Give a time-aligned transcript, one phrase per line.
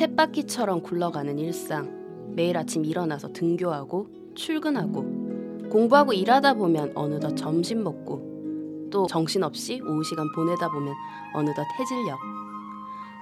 [0.00, 2.32] 쳇바퀴처럼 굴러가는 일상.
[2.34, 10.26] 매일 아침 일어나서 등교하고 출근하고 공부하고 일하다 보면 어느덧 점심 먹고 또 정신없이 오후 시간
[10.32, 10.94] 보내다 보면
[11.34, 12.18] 어느덧 해질녘.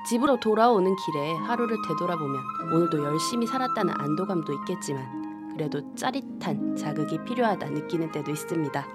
[0.08, 2.40] 집으로 돌아오는 길에 하루를 되돌아보면
[2.72, 8.86] 오늘도 열심히 살았다는 안도감도 있겠지만 그래도 짜릿한 자극이 필요하다 느끼는 때도 있습니다.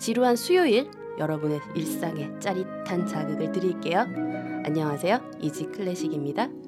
[0.00, 4.00] 지루한 수요일 여러분의 일상에 짜릿한 자극을 드릴게요.
[4.64, 5.20] 안녕하세요.
[5.40, 6.59] 이지 클래식입니다.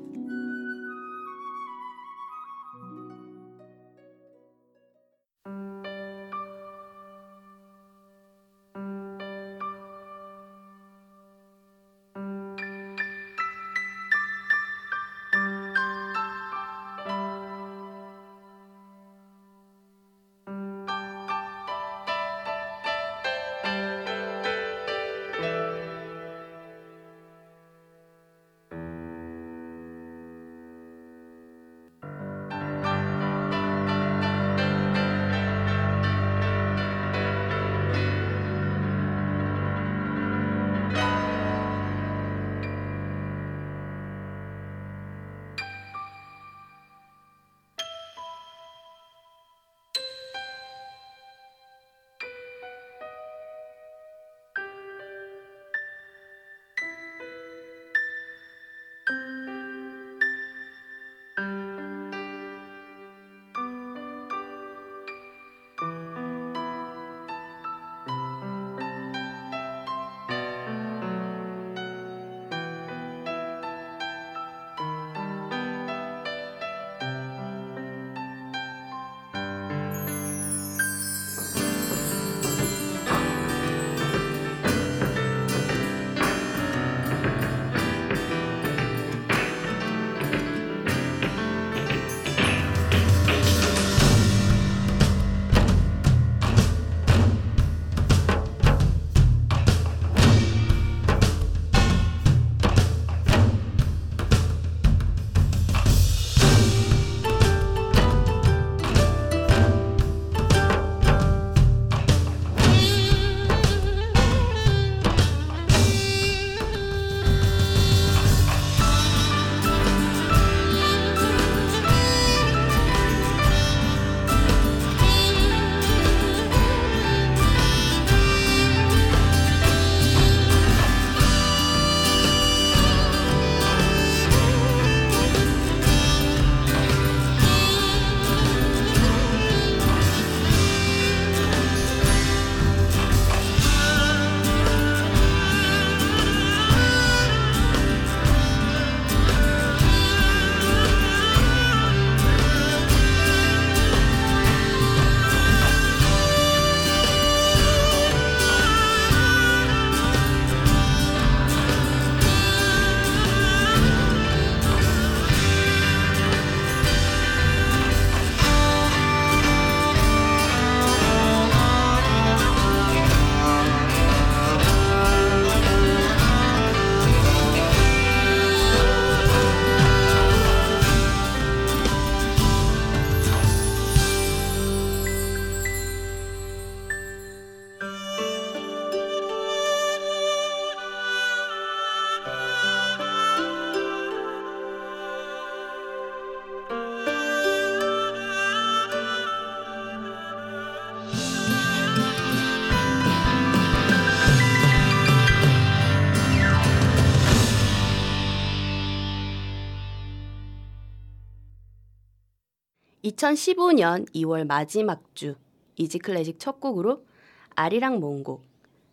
[213.23, 215.37] 2015년 2월 마지막 주
[215.77, 217.07] 이지 클래식 첫 곡으로
[217.55, 218.45] 아리랑 몽곡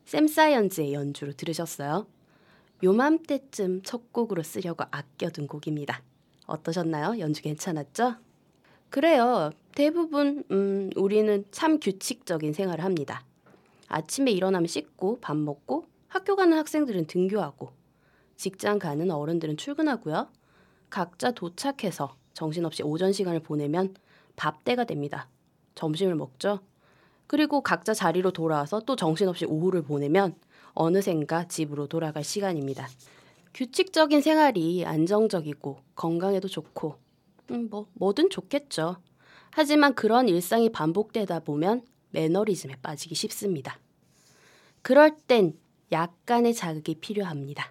[0.05, 2.05] 샘사이언즈의 연주로 들으셨어요.
[2.83, 6.03] 요맘때쯤 첫 곡으로 쓰려고 아껴둔 곡입니다.
[6.45, 7.19] 어떠셨나요?
[7.19, 8.15] 연주 괜찮았죠?
[8.89, 9.51] 그래요.
[9.73, 13.25] 대부분 음, 우리는 참 규칙적인 생활을 합니다.
[13.87, 17.71] 아침에 일어나면 씻고 밥 먹고 학교 가는 학생들은 등교하고
[18.35, 20.29] 직장 가는 어른들은 출근하고요.
[20.89, 23.95] 각자 도착해서 정신없이 오전 시간을 보내면
[24.39, 25.27] 밥 때가 됩니다.
[25.75, 26.62] 점심을 먹죠.
[27.27, 30.33] 그리고 각자 자리로 돌아와서 또 정신없이 오후를 보내면
[30.75, 32.88] 어느샌가 집으로 돌아갈 시간입니다.
[33.53, 36.95] 규칙적인 생활이 안정적이고 건강에도 좋고
[37.51, 38.95] 음, 뭐 뭐든 좋겠죠.
[39.51, 41.81] 하지만 그런 일상이 반복되다 보면
[42.12, 43.77] 매너리즘에 빠지기 쉽습니다.
[44.81, 45.53] 그럴 땐
[45.92, 47.69] 약간의 자극이 필요합니다.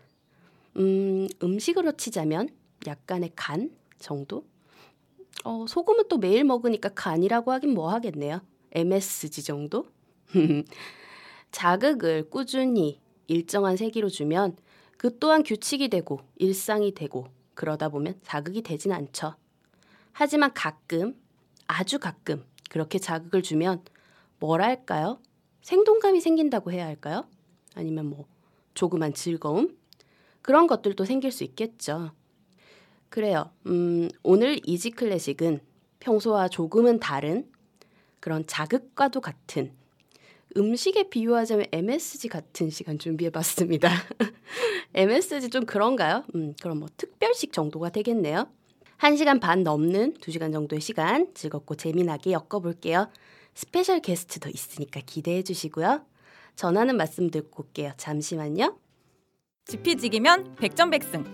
[0.77, 2.51] 음, 음식으로 치자면
[2.87, 4.45] 약간의 간 정도?
[5.45, 8.41] 어, 소금은 또 매일 먹으니까 간이라고 하긴 뭐 하겠네요.
[8.73, 9.87] MSG 정도?
[11.51, 14.57] 자극을 꾸준히 일정한 세기로 주면
[14.97, 19.35] 그 또한 규칙이 되고 일상이 되고 그러다 보면 자극이 되진 않죠.
[20.13, 21.15] 하지만 가끔,
[21.67, 23.83] 아주 가끔 그렇게 자극을 주면
[24.41, 25.21] 뭐랄까요?
[25.63, 27.27] 생동감이 생긴다고 해야 할까요?
[27.75, 28.27] 아니면 뭐
[28.75, 29.77] 조그만 즐거움?
[30.43, 32.13] 그런 것들도 생길 수 있겠죠.
[33.09, 33.51] 그래요.
[33.67, 35.61] 음, 오늘 이지 클래식은
[36.01, 37.51] 평소와 조금은 다른
[38.21, 39.73] 그런 자극과도 같은
[40.57, 43.91] 음식에 비유하자면 MSG 같은 시간 준비해 봤습니다.
[44.95, 46.25] MSG 좀 그런가요?
[46.35, 48.49] 음, 그럼 뭐 특별식 정도가 되겠네요.
[48.99, 53.09] 1시간 반 넘는 2시간 정도의 시간 즐겁고 재미나게 엮어볼게요.
[53.55, 56.05] special guest도 있으니까 기대해 주시고요.
[56.57, 57.93] 전하는 말씀 듣고 올게요.
[57.97, 58.79] 잠시만요.
[59.67, 61.25] 지피지기면 백전백승.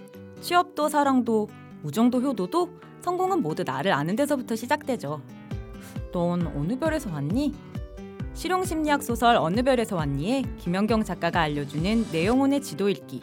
[0.43, 1.49] 취업도 사랑도
[1.85, 2.71] 우정도 효도도
[3.03, 5.21] 성공은 모두 나를 아는 데서부터 시작되죠.
[6.13, 7.55] 넌 어느 별에서 왔니?
[8.33, 13.21] 실용심리학 소설 어느 별에서 왔니에 김연경 작가가 알려주는 내 영혼의 지도 읽기.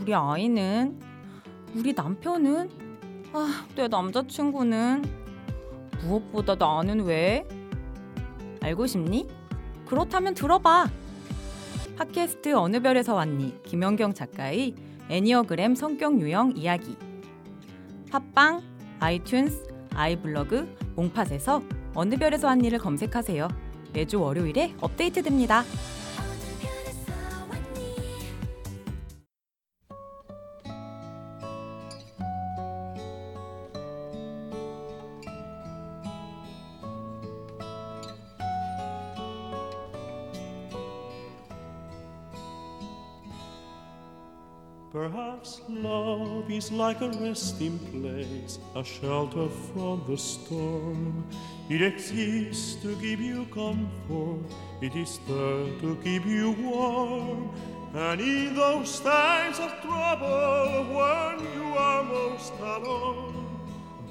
[0.00, 0.98] 우리 아이는
[1.74, 2.70] 우리 남편은
[3.32, 5.04] 아, 내 남자친구는
[6.02, 7.46] 무엇보다 나는 왜?
[8.60, 9.28] 알고 싶니?
[9.86, 10.90] 그렇다면 들어봐.
[11.96, 13.62] 팟캐스트 어느 별에서 왔니?
[13.62, 14.74] 김연경 작가의
[15.08, 16.96] 애니어그램 성격 유형 이야기.
[18.10, 18.62] 팟빵,
[19.00, 21.62] 아이튠스, 아이블로그, 몽팟에서
[21.94, 23.48] 어느 별에서 왔니를 검색하세요.
[23.92, 25.64] 매주 월요일에 업데이트됩니다.
[46.72, 51.24] Like a resting place, a shelter from the storm.
[51.68, 54.44] It exists to give you comfort,
[54.80, 57.50] it is there to keep you warm.
[57.94, 63.46] And in those times of trouble, when you are most alone,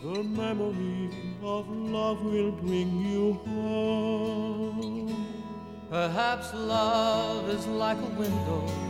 [0.03, 1.09] the memory
[1.43, 5.25] of love will bring you home.
[5.89, 8.87] Perhaps love is like a window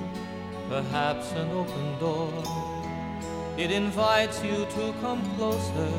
[0.69, 2.76] perhaps an open door.
[3.57, 5.91] It invites you to come closer,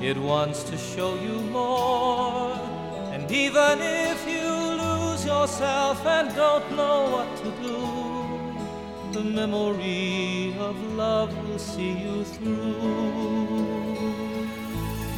[0.00, 2.54] it wants to show you more.
[3.12, 4.48] And even if you
[4.84, 7.78] lose yourself and don't know what to do,
[9.12, 12.76] the memory of love will see you through.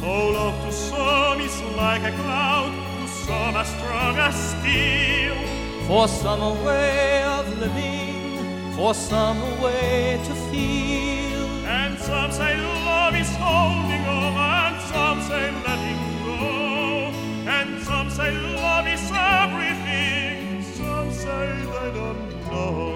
[0.03, 5.35] Oh, love to some is like a cloud, to some as strong as steel.
[5.87, 8.03] For some a way of living
[8.75, 11.12] for some a way to feel.
[11.73, 12.55] And some say
[12.85, 16.43] love is holding on, and some say letting go.
[17.57, 22.93] And some say love is everything, some say they don't know.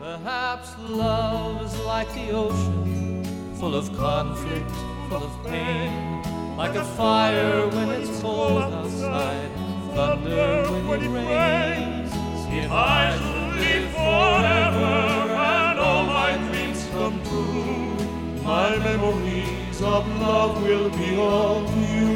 [0.00, 3.24] Perhaps love is like the ocean,
[3.60, 4.70] full of conflict,
[5.08, 6.22] full of pain.
[6.56, 9.50] Like a fire when it's cold outside,
[9.94, 12.12] thunder when it rains.
[12.50, 15.11] If I should live forever
[18.52, 22.10] my memories of love will be of you.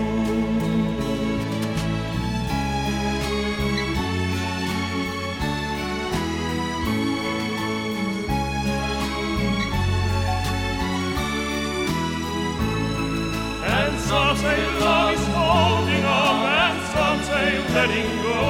[13.76, 18.40] And some say love is holding on, and some say letting go.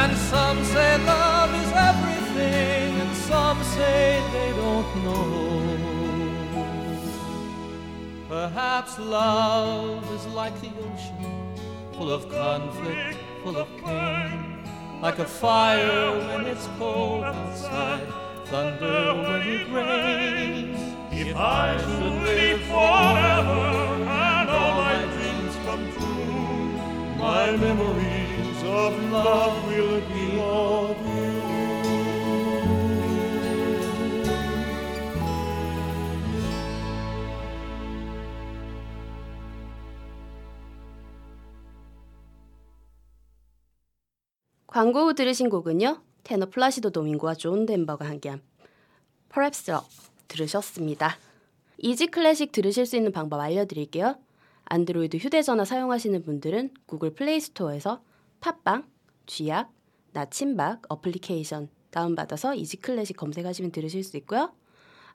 [0.00, 5.05] And some say love is everything, and some say they don't know.
[8.42, 11.56] Perhaps love is like the ocean,
[11.94, 14.58] full of conflict, full of pain.
[15.00, 18.06] Like a fire when it's cold outside,
[18.44, 20.78] thunder when it rains.
[21.10, 29.66] If I should live forever and all my dreams come true, my memories of love
[29.66, 31.15] will be of
[44.76, 46.02] 광고 후 들으신 곡은요.
[46.22, 48.42] 테너 플라시도 도밍고와 존 덴버가 함께한
[49.32, 49.88] Perhaps Love
[50.28, 51.16] 들으셨습니다.
[51.78, 54.18] Easy Classic 들으실 수 있는 방법 알려드릴게요.
[54.66, 58.02] 안드로이드 휴대전화 사용하시는 분들은 구글 플레이 스토어에서
[58.40, 58.84] 팟빵,
[59.24, 59.72] 쥐약,
[60.12, 64.52] 나침박 어플리케이션 다운받아서 Easy Classic 검색하시면 들으실 수 있고요.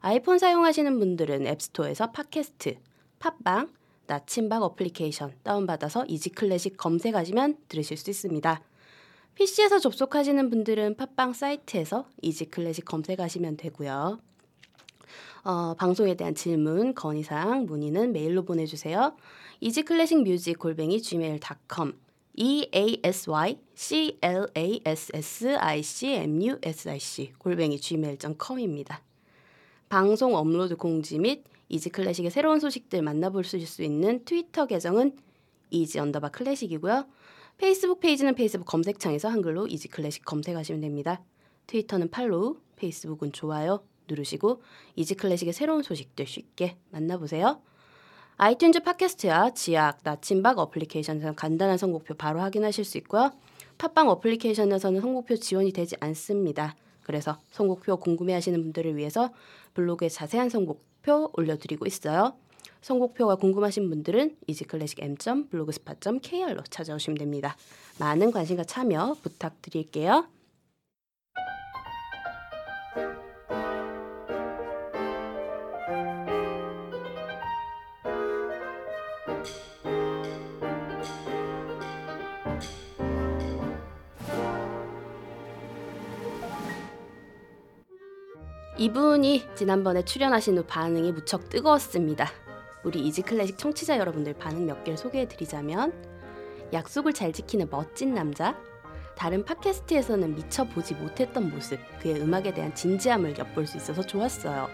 [0.00, 2.78] 아이폰 사용하시는 분들은 앱스토어에서 팟캐스트,
[3.20, 3.68] 팟빵,
[4.08, 8.60] 나침박 어플리케이션 다운받아서 Easy Classic 검색하시면 들으실 수 있습니다.
[9.34, 14.18] PC에서 접속하시는 분들은 팟빵 사이트에서 Easy Classic 검색하시면 되고요.
[15.44, 19.16] 어, 방송에 대한 질문, 건의사항, 문의는 메일로 보내주세요.
[19.60, 21.94] Easy Classic music 골뱅이 gmail.com
[22.34, 27.00] e a s y c l a s s i c m u s i
[27.00, 29.02] c 골뱅이 gmail.com입니다.
[29.88, 35.16] 방송 업로드 공지 및 Easy Classic의 새로운 소식들 만나볼 수 있는 트위터 계정은
[35.70, 37.06] Easy underbar Classic이고요.
[37.58, 41.22] 페이스북 페이지는 페이스북 검색창에서 한글로 이지 클래식 검색하시면 됩니다.
[41.66, 44.62] 트위터는 follow, 페이스북은 좋아요 누르시고
[44.96, 47.60] Easy Classic의 새로운 소식들 쉽게 만나보세요.
[48.38, 53.30] 아이튠즈 팟캐스트야 쥐약, 나침박 어플리케이션에서 간단한 선곡표 바로 확인하실 수 있고요.
[53.78, 56.74] 팟빵 어플리케이션에서는 선곡표 지원이 되지 않습니다.
[57.02, 59.30] 그래서 선곡표 궁금해하시는 분들을 위해서
[59.74, 62.34] 블로그에 자세한 선곡표 올려드리고 있어요.
[62.80, 67.56] 선곡표가 궁금하신 분들은 이지클래식 m.blogspot.kr로 찾아오시면 됩니다.
[67.98, 70.26] 많은 관심과 참여 부탁드릴게요.
[88.78, 92.26] 이분이 지난번에 출연하신 후 반응이 무척 뜨거웠습니다.
[92.84, 95.92] 우리 이지클래식 청취자 여러분들 반응 몇 개를 소개해 드리자면
[96.72, 98.56] 약속을 잘 지키는 멋진 남자
[99.16, 104.68] 다른 팟캐스트에서는 미처 보지 못했던 모습 그의 음악에 대한 진지함을 엿볼 수 있어서 좋았어요.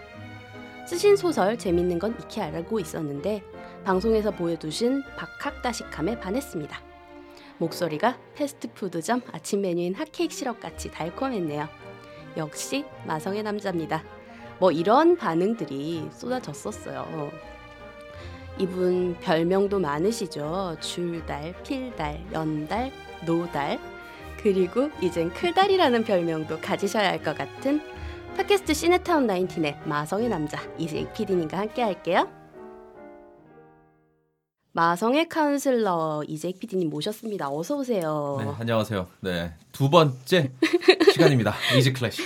[0.87, 3.43] 쓰신 소설 재밌는 건 익히 알고 있었는데
[3.83, 6.81] 방송에서 보여두신 박학다식함에 반했습니다.
[7.59, 11.67] 목소리가 패스트푸드점 아침 메뉴인 핫케이크 시럽같이 달콤했네요.
[12.37, 14.03] 역시 마성의 남자입니다.
[14.59, 17.48] 뭐 이런 반응들이 쏟아졌었어요.
[18.59, 20.75] 이분 별명도 많으시죠.
[20.81, 22.91] 줄달, 필달, 연달,
[23.25, 23.79] 노달,
[24.41, 27.81] 그리고 이젠 클달이라는 별명도 가지셔야 할 것 같은
[28.37, 32.29] 팟캐스트 시네타운 19의 마성의 남자 이세익 PD님과 함께 할게요.
[34.71, 37.49] 마성의 카운슬러 이재익 PD님 모셨습니다.
[37.49, 38.37] 어서 오세요.
[38.39, 39.07] 네, 안녕하세요.
[39.21, 40.51] 네, 두 번째
[41.11, 41.53] 시간입니다.
[41.77, 42.25] 이지 클래식.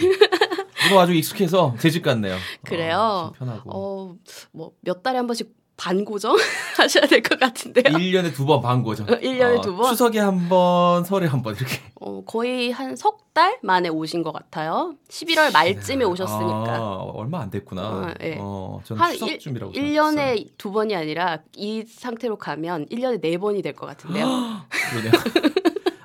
[0.87, 2.35] 이거 아주 익숙해서 제 집 같네요.
[2.65, 2.97] 그래요.
[2.97, 3.71] 어, 편하고.
[3.73, 4.15] 어,
[4.51, 6.35] 뭐 몇 달에 한 번씩 반고정
[6.77, 7.83] 하셔야 될 것 같은데요.
[7.83, 9.05] 1년에 두 번 반고죠.
[9.05, 9.89] 1년에 어, 두 번?
[9.91, 11.79] 추석에 한 번, 설에 한 번 이렇게.
[11.99, 14.93] 어, 거의 한 석 달 만에 오신 것 같아요.
[15.09, 16.75] 11월 말쯤에 오셨으니까.
[16.75, 17.81] 아, 얼마 안 됐구나.
[17.81, 18.37] 어, 예.
[18.39, 20.35] 어, 저는 한 추석쯤이라고 1, 생각했어요.
[20.35, 24.25] 1년에 두 번이 아니라 이 상태로 가면 1년에 네 번이 될 것 같은데요.
[24.91, 25.11] 그러네요.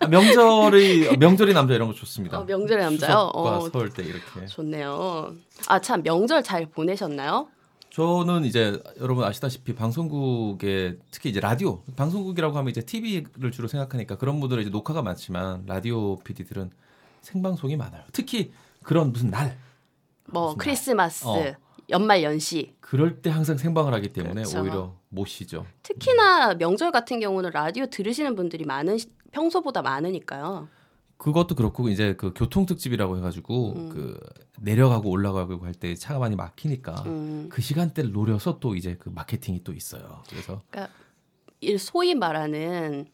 [0.00, 2.38] 아, 명절이 명절이 남자 이런 거 좋습니다.
[2.38, 3.30] 어, 명절의 남자요?
[3.34, 4.46] 어, 설때 이렇게.
[4.46, 5.32] 좋네요.
[5.66, 7.48] 아, 참, 명절 잘 보내셨나요?
[7.90, 14.40] 저는 이제 여러분 아시다시피 방송국에 특히 이제 라디오 방송국이라고 하면 이제 TV를 주로 생각하니까 그런
[14.40, 16.70] 분들은 이제 녹화가 많지만 라디오 PD들은
[17.22, 18.02] 생방송이 많아요.
[18.12, 18.52] 특히
[18.84, 19.58] 그런 무슨 날
[20.26, 20.64] 뭐, 무슨 날.
[20.64, 21.54] 크리스마스, 어.
[21.90, 22.74] 연말 연시.
[22.80, 24.60] 그럴 때 항상 생방을 하기 때문에 그렇죠.
[24.60, 25.64] 오히려 못 쉬죠.
[25.82, 30.68] 특히나 명절 같은 경우는 라디오 들으시는 분들이 많은, 시- 평소보다 많으니까요.
[31.18, 33.88] 그것도 그렇고 이제 그 교통 특집이라고 해가지고 음.
[33.90, 34.18] 그
[34.60, 39.62] 내려가고 올라가고 할 때 차가 많이 막히니까 음, 그 시간대를 노려서 또 이제 그 마케팅이
[39.64, 40.22] 또 있어요.
[40.30, 40.62] 그래서
[41.60, 43.06] 이 소위 말하는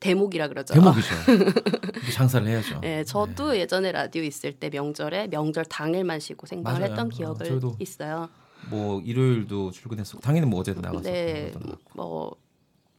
[0.00, 0.74] 대목이라 그러죠.
[0.74, 1.08] 대목이죠.
[2.12, 2.80] 장사를 해야죠.
[2.80, 6.90] 네, 저도 예전에 라디오 있을 때 명절에 명절 당일만 쉬고 생방을 맞아요.
[6.92, 8.28] 했던 어, 기억을 저도 있어요.
[8.68, 11.52] 뭐 일요일도 출근했었고 당연히 뭐 어제도 나갔었고 네.
[11.94, 12.34] 뭐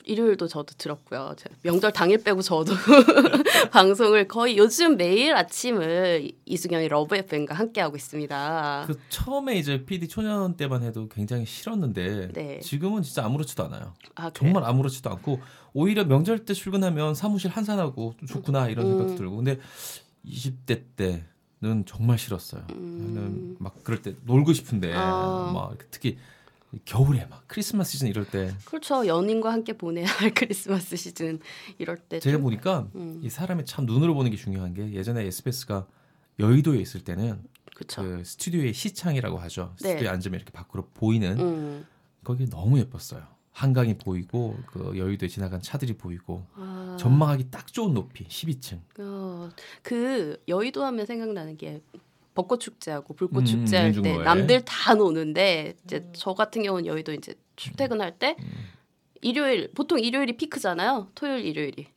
[0.06, 1.34] 일요일도 저도 들었고요.
[1.38, 2.74] 제- 명절 당일 빼고 저도
[3.72, 8.86] 방송을 거의 요즘 매일 아침을 이숙영의 러브 FM과 함께 하고 있습니다.
[8.88, 12.60] 그 처음에 이제 PD 초년 때만 해도 굉장히 싫었는데 네.
[12.60, 13.94] 지금은 진짜 아무렇지도 않아요.
[14.16, 14.30] 아?
[14.34, 15.42] 정말 아무렇지도 않고
[15.74, 19.18] 오히려 명절 때 출근하면 사무실 한산하고 좀 좋구나 이런 생각도 음.
[19.18, 19.60] 들고 근데
[20.26, 22.64] 20대 때는 정말 싫었어요.
[22.74, 23.56] 음.
[23.60, 25.52] 막 그럴 때 놀고 싶은데 아.
[25.54, 26.18] 막 특히
[26.86, 29.06] 겨울에 막 크리스마스 시즌 이럴 때 그렇죠.
[29.08, 31.40] 연인과 함께 보내야 할 크리스마스 시즌
[31.78, 33.20] 이럴 때 제가 좀- 보니까 음.
[33.24, 35.88] 이 사람이 참 눈으로 보는 게 중요한 게 예전에 SBS가
[36.40, 37.42] 여의도에 있을 때는
[37.76, 38.02] 그쵸.
[38.04, 39.74] 그 스튜디오의 시창이라고 하죠.
[39.82, 39.90] 네.
[39.90, 41.86] 스튜디오에 앉으면 이렇게 밖으로 보이는 음.
[42.24, 43.24] 거기 너무 예뻤어요.
[43.52, 48.82] 한강이 보이고 그 여의도에 지나간 차들이 보이고 아, 전망하기 딱 좋은 높이 12층.
[49.00, 49.50] 어,
[49.82, 51.82] 그 여의도 하면 생각나는 게
[52.36, 54.24] 벚꽃 축제하고 불꽃 음, 축제 할때 윤중로에.
[54.24, 58.46] 남들 다 노는데 이제 저 같은 경우는 여의도 이제 출퇴근할 때 음.
[59.22, 61.08] 일요일 보통 일요일이 피크잖아요.
[61.16, 61.88] 토요일 일요일이.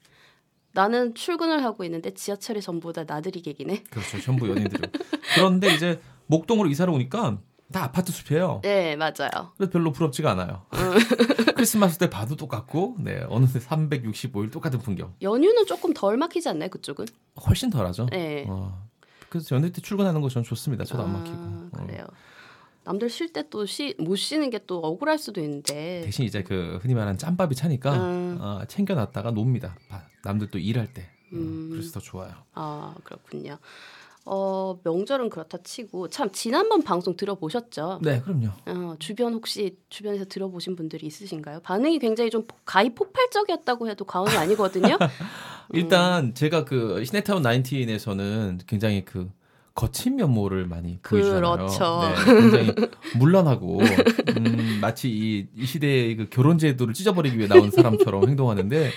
[0.73, 3.83] 나는 출근을 하고 있는데 지하철이 전부 다 나들이 객이네.
[3.91, 4.21] 그렇죠.
[4.21, 4.89] 전부 연인들이.
[5.35, 7.39] 그런데 이제 목동으로 이사를 오니까
[7.73, 8.61] 다 아파트 숲이에요.
[8.63, 9.53] 네, 맞아요.
[9.57, 10.65] 그래서 별로 부럽지가 않아요.
[11.57, 15.15] 크리스마스 때 봐도 똑같고, 네 어느새 365일 똑같은 풍경.
[15.21, 17.05] 연휴는 조금 덜 막히지 않나요, 그쪽은?
[17.47, 18.07] 훨씬 덜하죠.
[18.07, 18.47] 네.
[18.49, 18.87] 어,
[19.29, 20.85] 그래서 연휴 때 출근하는 거 저는 좋습니다.
[20.85, 21.37] 저도 안 막히고.
[21.37, 21.87] 아, 어.
[21.87, 22.07] 그래요.
[22.85, 23.65] 남들 쉴 때 또
[23.99, 26.01] 못 쉬는 게 또 억울할 수도 있는데.
[26.05, 28.39] 대신 이제 그 흔히 말하는 짬밥이 차니까 음.
[28.41, 29.77] 어, 챙겨놨다가 놉니다.
[29.89, 31.03] 바- 남들 또 일할 때.
[31.03, 31.69] 어, 음.
[31.71, 32.33] 그래서 더 좋아요.
[32.55, 33.59] 아 그렇군요.
[34.31, 38.01] 어 명절은 그렇다 치고 참 지난번 방송 들어보셨죠?
[38.03, 38.49] 네, 그럼요.
[38.67, 41.61] 어, 주변 혹시 주변에서 들어보신 분들이 있으신가요?
[41.61, 44.99] 반응이 굉장히 좀 폭- 가히 폭발적이었다고 해도 과언이 아니거든요.
[45.73, 49.31] 일단 제가 그 시네타운 19에서는 굉장히 그
[49.75, 51.53] 거친 면모를 많이 보여주잖아요.
[51.57, 52.01] 그렇죠.
[52.27, 52.75] 네, 굉장히
[53.17, 58.91] 물란하고 음, 마치 이, 이 시대의 그 결혼 제도를 찢어버리기 위해 나온 사람처럼 행동하는데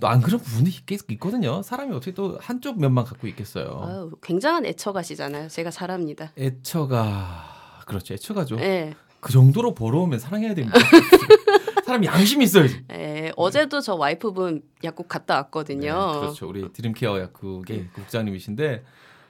[0.00, 1.62] 또 안 그런 부분이 있, 있거든요.
[1.62, 3.80] 사람이 어떻게 또 한쪽 면만 갖고 있겠어요.
[3.82, 5.48] 아유, 굉장한 애처가시잖아요.
[5.48, 6.32] 제가 사람입니다.
[6.38, 8.14] 애처가 그렇죠.
[8.14, 8.58] 애처가죠.
[8.60, 8.94] 예.
[9.20, 10.78] 그 정도로 벌어오면 사랑해야 됩니다.
[11.86, 12.84] 사람 양심이 있어야지.
[12.92, 16.12] 예, 어제도 저 와이프분 약국 갔다 왔거든요.
[16.12, 16.48] 네, 그렇죠.
[16.48, 18.84] 우리 드림케어 약국의 그 국장님이신데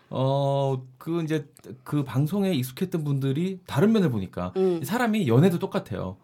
[0.08, 1.46] 어그 이제
[1.84, 4.82] 그 방송에 익숙했던 분들이 다른 면을 보니까 음.
[4.82, 6.16] 사람이 연애도 똑같아요.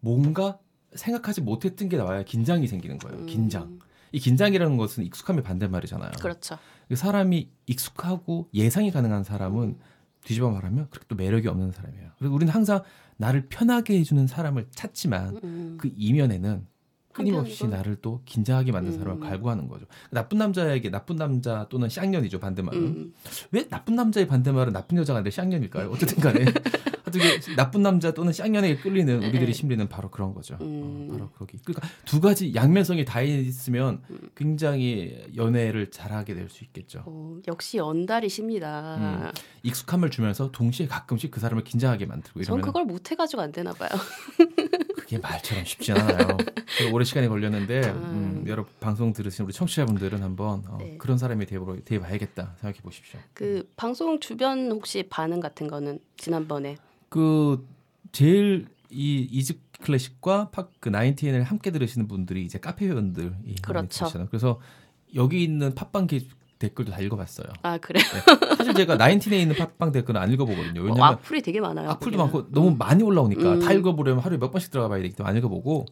[0.00, 0.58] 뭔가
[0.94, 3.24] 생각하지 못했던 게 나와야 긴장이 생기는 거예요.
[3.26, 3.78] 긴장.
[4.12, 6.10] 이 긴장이라는 것은 익숙함의 반대말이잖아요.
[6.10, 6.20] 음.
[6.20, 6.58] 그렇죠.
[6.92, 9.76] 사람이 익숙하고 예상이 가능한 사람은
[10.24, 12.10] 뒤집어 말하면 그렇게 또 매력이 없는 사람이에요.
[12.18, 12.82] 그래서 우리는 항상
[13.16, 15.78] 나를 편하게 해주는 사람을 찾지만 음.
[15.80, 16.66] 그 이면에는
[17.12, 17.76] 끊임없이 한편으로?
[17.76, 18.98] 나를 또 긴장하게 만든 음.
[18.98, 19.86] 사람을 갈구하는 거죠.
[20.10, 22.80] 나쁜 남자에게 나쁜 남자 또는 쌍년이죠 반대말은.
[22.80, 23.14] 음.
[23.50, 25.90] 왜 나쁜 남자의 반대말은 나쁜 여자가 아니라 쌍년일까요?
[25.90, 26.44] 어쨌든 간에
[27.14, 29.52] 이게 나쁜 남자 또는 쌍년에게 끌리는 우리들의 네.
[29.52, 30.56] 심리는 바로 그런 거죠.
[30.60, 31.08] 음.
[31.08, 31.58] 어, 바로 그러기.
[31.64, 34.02] 그러니까 두 가지 양면성이 다 있으면
[34.34, 37.02] 굉장히 연애를 잘하게 될 수 있겠죠.
[37.06, 38.96] 어, 역시 연달이십니다.
[38.96, 39.30] 음.
[39.62, 43.72] 익숙함을 주면서 동시에 가끔씩 그 사람을 긴장하게 만들고 전 이러면 그걸 못 해가지고 안 되나
[43.72, 43.90] 봐요.
[44.96, 46.36] 그게 말처럼 쉽지 않아요.
[46.76, 50.96] 그래서 오래 시간이 걸렸는데 음, 여러분 방송 들으신 우리 청취자분들은 한번 어, 네.
[50.98, 53.20] 그런 사람이 되어 돼봐야겠다 생각해 보십시오.
[53.34, 56.76] 그 방송 주변 혹시 반응 같은 거는 지난번에
[57.08, 57.66] 그
[58.12, 64.10] 제일 이 이즈 클래식과 팝그 나인틴을 함께 들으시는 분들이 이제 카페 회원들이 많이 그렇죠.
[64.28, 64.60] 그래서
[65.14, 66.20] 여기 있는 팟빵 게,
[66.58, 67.46] 댓글도 다 읽어봤어요.
[67.62, 68.56] 아 그래 네.
[68.56, 70.80] 사실 제가 나인틴에 있는 팟빵 댓글은 안 읽어보거든요.
[70.80, 71.90] 어, 왜냐면 악플이 되게 많아요.
[71.90, 72.24] 악플도 거기는.
[72.24, 73.60] 많고 너무 많이 올라오니까 음.
[73.60, 75.86] 다 읽어보려면 하루에 몇 번씩 들어가 봐야 되기 때문에 안 읽어보고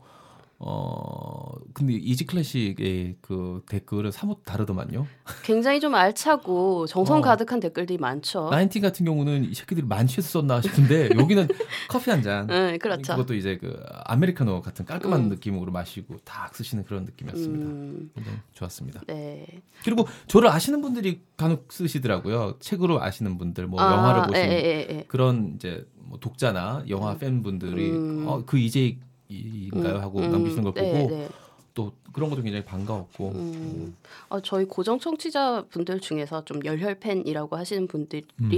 [0.58, 5.06] 어 근데 이지 클래식의 그 댓글은 사뭇 다르더만요.
[5.42, 7.20] 굉장히 좀 알차고 정성 어.
[7.20, 8.48] 가득한 댓글들이 많죠.
[8.48, 11.48] 나인틴 같은 경우는 이 새끼들이 만취해서 썼나 싶은데 여기는
[11.88, 12.46] 커피 한 잔.
[12.46, 13.12] 네, 그렇죠.
[13.12, 15.28] 그것도 이제 그 아메리카노 같은 깔끔한 음.
[15.28, 17.66] 느낌으로 마시고 딱 쓰시는 그런 느낌이었습니다.
[17.66, 18.10] 음,
[18.54, 19.02] 좋았습니다.
[19.06, 19.46] 네.
[19.84, 22.56] 그리고 저를 아시는 분들이 간혹 쓰시더라고요.
[22.60, 25.04] 책으로 아시는 분들, 뭐 아, 영화를 보신 예, 예, 예.
[25.06, 28.24] 그런 이제 뭐 독자나 영화 팬분들이 음.
[28.26, 31.28] 어, 그 이제 인가요 하고 음, 남기시는 걸 네, 보고 네.
[31.74, 33.96] 또 그런 것도 굉장히 반가웠고 음.
[34.30, 38.50] 아, 저희 고정 청취자 분들 중에서 좀 열혈 팬이라고 하시는 분들이 음.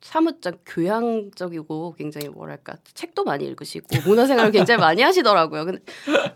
[0.00, 5.64] 사뭇 좀 교양적이고 굉장히 뭐랄까 책도 많이 읽으시고 문화생활을 굉장히 많이 하시더라고요.
[5.64, 5.80] 근데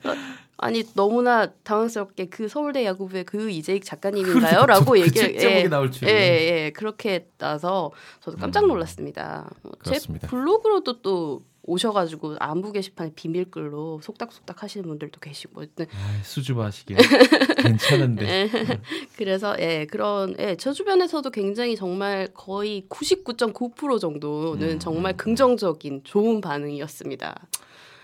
[0.09, 5.68] 어, 아니 너무나 당황스럽게 그 서울대 야구부의 그 이재익 작가님인가요?라고 그 얘기를 책 제목이 예,
[5.68, 6.12] 나올 줄은.
[6.12, 9.51] 예, 예, 그렇게 나서 저도 깜짝 놀랐습니다.
[9.62, 9.98] 어, 제.
[10.27, 15.87] 블로그로도 또 오셔가지고 안부 게시판에 비밀글로 속닥속닥 하시는 분들도 계시고 네.
[15.92, 16.96] 아, 수줍어 하시길
[17.62, 18.48] 괜찮은데
[19.16, 24.78] 그래서 예 그런 예저 주변에서도 굉장히 정말 거의 99.9% 정도는 음.
[24.78, 27.46] 정말 긍정적인 좋은 반응이었습니다.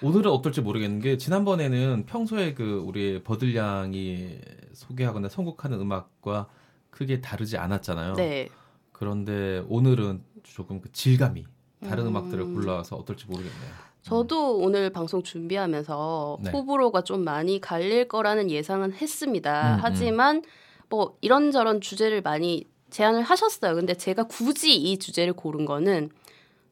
[0.02, 4.38] 오늘은 어떨지 모르겠는 게 지난번에는 평소에 그 우리 버들량이
[4.74, 6.48] 소개하거나 선곡하는 음악과
[6.90, 8.14] 크게 다르지 않았잖아요.
[8.14, 8.48] 네.
[8.92, 11.46] 그런데 오늘은 조금 그 질감이
[11.88, 12.08] 다른 음.
[12.08, 12.16] 음.
[12.16, 13.84] 악들을 골라와서 어떨지 모르겠네요.
[14.02, 16.50] 저도 오늘 방송 준비하면서 네.
[16.50, 19.74] 호불호가 좀 많이 갈릴 거라는 예상은 했습니다.
[19.74, 19.78] 음, 음.
[19.82, 20.42] 하지만
[20.90, 23.74] 뭐 이런저런 주제를 많이 제안을 하셨어요.
[23.74, 26.10] 근데 제가 굳이 이 주제를 고른 거는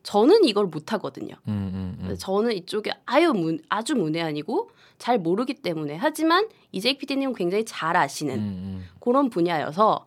[0.03, 1.35] 저는 이걸 못 하거든요.
[1.48, 2.16] 음, 음, 음.
[2.18, 8.35] 저는 이쪽에 아유 문, 아주 문외한이고 잘 모르기 때문에 하지만 이재익 PD님은 굉장히 잘 아시는
[8.35, 8.85] 음, 음.
[9.01, 10.05] 그런 분야여서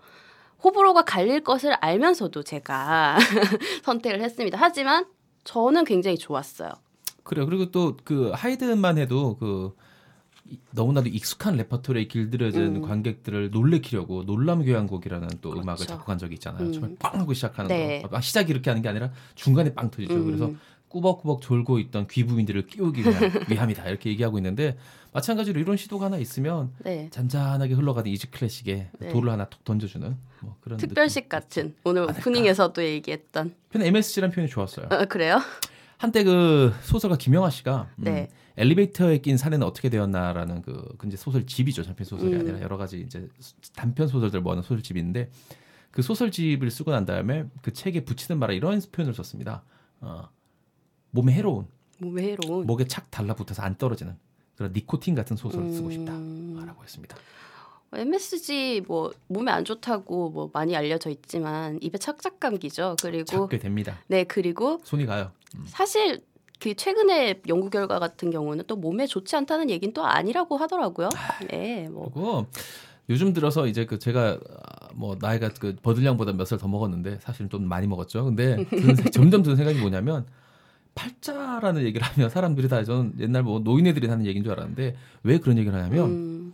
[0.65, 3.17] 호불호가 갈릴 것을 알면서도 제가
[3.85, 4.57] 선택을 했습니다.
[4.59, 5.05] 하지만
[5.43, 6.71] 저는 굉장히 좋았어요.
[7.23, 7.45] 그래요.
[7.45, 9.75] 그리고 또 그 하이든만 해도 그
[10.49, 12.81] 이- 너무나도 익숙한 레퍼토리에 길들여진 음.
[12.81, 15.63] 관객들을 놀래키려고 놀람 교향곡이라는 또 그렇죠.
[15.63, 16.65] 음악을 작곡한 적이 있잖아요.
[16.67, 16.73] 음.
[16.73, 18.01] 처음에 빵 하고 시작하는 네.
[18.01, 18.15] 거.
[18.17, 20.13] 아, 시작이 이렇게 하는 게 아니라 중간에 빵 터지죠.
[20.15, 20.25] 음.
[20.25, 20.51] 그래서
[20.95, 23.13] 꾸벅꾸벅 졸고 있던 귀부민들을 깨우기 위함,
[23.51, 24.77] 위함이다 이렇게 얘기하고 있는데
[25.11, 27.09] 마찬가지로 이런 시도가 하나 있으면 네.
[27.11, 29.09] 잔잔하게 흘러가는 이지 클래식에 네.
[29.09, 34.87] 돌을 하나 톡 던져주는 뭐 그런 특별식 같은 오늘 오프닝에서도 얘기했던 저는 MSG라는 표현이 좋았어요.
[34.89, 35.41] 어, 그래요?
[35.97, 38.29] 한때 그 소설가 김영하 씨가 음, 네.
[38.55, 42.39] 엘리베이터에 낀 사내는 어떻게 되었나라는 그 근데 소설 집이죠 장편 소설이 음.
[42.39, 43.27] 아니라 여러 가지 이제
[43.75, 45.29] 단편 소설들 모아놓은 소설집인데
[45.91, 49.63] 그 소설집을 쓰고 난 다음에 그 책에 붙이는 말에 이런 표현을 썼습니다.
[49.99, 50.29] 어,
[51.15, 51.65] 몸에 해로운
[51.99, 54.15] 몸에 해로운 목에 착 달라붙어서 안 떨어지는
[54.57, 55.91] 그런 니코틴 같은 소설을 쓰고 음.
[55.91, 57.17] 싶다라고 했습니다.
[57.93, 62.95] MSG 뭐 몸에 안 좋다고 뭐 많이 알려져 있지만 입에 착착 감기죠.
[63.01, 63.97] 그리고 찾게 됩니다.
[64.07, 65.31] 네 그리고 손이 가요.
[65.67, 66.21] 사실
[66.59, 71.09] 그 최근에 연구 결과 같은 경우는 또 몸에 좋지 않다는 얘기는 또 아니라고 하더라고요.
[71.49, 72.45] 네, 뭐 그리고
[73.09, 77.49] 요즘 들어서 이제 그 제가 아, 뭐 나이가 그 버들량보다 몇 살 더 먹었는데 사실은
[77.49, 78.25] 좀 많이 먹었죠.
[78.25, 80.25] 근데 드는 생- 점점 드는 생각이 뭐냐면
[80.95, 85.57] 팔자라는 얘기를 하면 사람들이 다 저는 옛날 뭐 노인애들이 하는 얘기인 줄 알았는데 왜 그런
[85.57, 86.53] 얘기를 하냐면 음,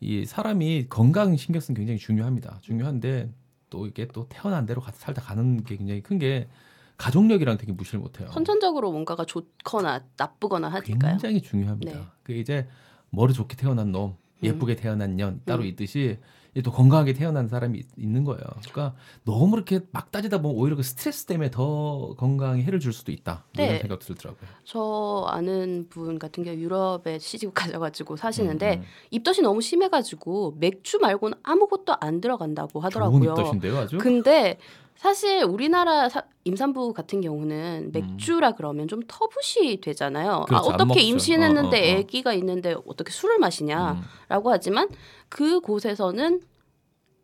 [0.00, 2.58] 이 사람이 건강 신경 쓰는 게 굉장히 중요합니다.
[2.62, 3.30] 중요한데
[3.70, 6.48] 또 이게 또 태어난 대로 가- 살다 가는 게 굉장히 큰 게
[6.96, 8.28] 가족력이랑 되게 무시를 못해요.
[8.32, 10.98] 선천적으로 뭔가가 좋거나 나쁘거나 하니까요.
[11.12, 11.92] 굉장히 중요합니다.
[11.92, 12.04] 네.
[12.22, 12.66] 그 이제
[13.10, 15.66] 머리 좋게 태어난 놈, 예쁘게 태어난 년 따로 음.
[15.66, 18.40] 있듯이 이 또 건강하게 태어난 사람이 있- 있는 거예요.
[18.70, 23.12] 그러니까 너무 이렇게 막 따지다 보면 오히려 그 스트레스 때문에 더 건강에 해를 줄 수도
[23.12, 23.44] 있다.
[23.44, 23.66] 뭐 네.
[23.66, 24.48] 이런 생각 들더라고요.
[24.64, 28.84] 저 아는 분 같은 경우 유럽에 시집 가셔가지고 사시는데 음, 음.
[29.10, 33.32] 입덧이 너무 심해가지고 맥주 말고는 아무것도 안 들어간다고 하더라고요.
[33.32, 33.98] 입덧인데요, 아주.
[33.98, 34.58] 근데
[34.96, 40.38] 사실 우리나라 사- 임산부 같은 경우는 맥주라 그러면 좀 터부시 되잖아요.
[40.38, 40.44] 음.
[40.46, 41.02] 그렇죠, 아, 안 어떻게.
[41.02, 42.00] 임신했는데 어, 어, 어.
[42.00, 44.52] 아기가 있는데 어떻게 술을 마시냐라고 음.
[44.52, 44.88] 하지만
[45.28, 46.40] 그 곳에서는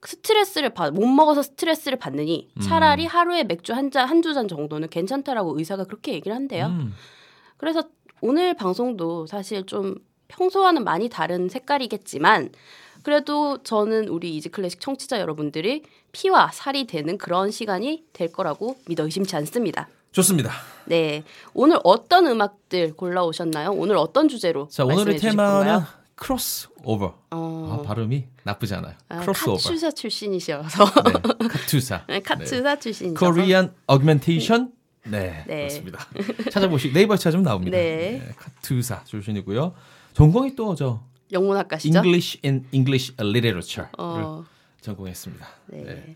[0.04, 2.60] 스트레스를 받, 못 먹어서 스트레스를 받느니 음.
[2.60, 6.66] 차라리 하루에 맥주 한 잔, 한두 잔 정도는 괜찮다라고 의사가 그렇게 얘기를 한대요.
[6.66, 6.92] 음.
[7.56, 7.84] 그래서
[8.20, 9.96] 오늘 방송도 사실 좀
[10.28, 12.50] 평소와는 많이 다른 색깔이겠지만
[13.02, 19.04] 그래도 저는 우리 이지 클래식 청취자 여러분들이 피와 살이 되는 그런 시간이 될 거라고 믿어
[19.04, 19.88] 의심치 않습니다.
[20.12, 20.50] 좋습니다.
[20.84, 21.24] 네.
[21.54, 23.70] 오늘 어떤 음악들 골라오셨나요?
[23.70, 26.01] 오늘 어떤 주제로 자, 말씀해 오늘의 주실 테마는 건가요?
[26.26, 27.18] 크로스 오버.
[27.32, 28.94] 어, 아, 발음이 나쁘지 않아요.
[29.08, 29.56] 아, 크로스 오버.
[29.56, 32.04] 카투사 출신이셔서 네, 카투사.
[32.08, 34.72] 네, 카투사 출신이셔서 Korean Augmentation
[35.06, 35.56] 네, 네.
[35.56, 35.98] 그렇습니다.
[36.52, 37.76] 찾아보시 네이버 찾으면 나옵니다.
[37.76, 38.22] 네.
[38.36, 39.74] 카투사 출신이고요.
[40.12, 41.98] 전공이 또 저 영문학과시죠?
[41.98, 44.44] English and English Literature를 어,
[44.80, 45.46] 전공했습니다.
[45.68, 45.82] 네.
[45.82, 46.14] 네.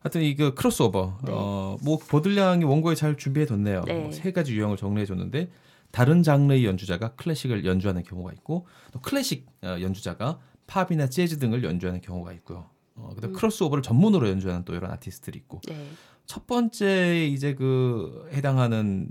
[0.00, 1.32] 하여튼 이 그 크로스오버 네.
[1.32, 3.82] 어 뭐 버들량이 원고에 잘 준비해 뒀네요.
[3.86, 3.94] 네.
[3.94, 5.50] 뭐 세 가지 유형을 정리해 줬는데
[5.90, 12.00] 다른 장르의 연주자가 클래식을 연주하는 경우가 있고 또 클래식 어, 연주자가 팝이나 재즈 등을 연주하는
[12.00, 12.68] 경우가 있고요.
[12.94, 15.88] 어, 그다음 크로스오버를 전문으로 연주하는 또 이런 아티스트들이 있고 네.
[16.26, 19.08] 첫 번째 이제 그 해당하는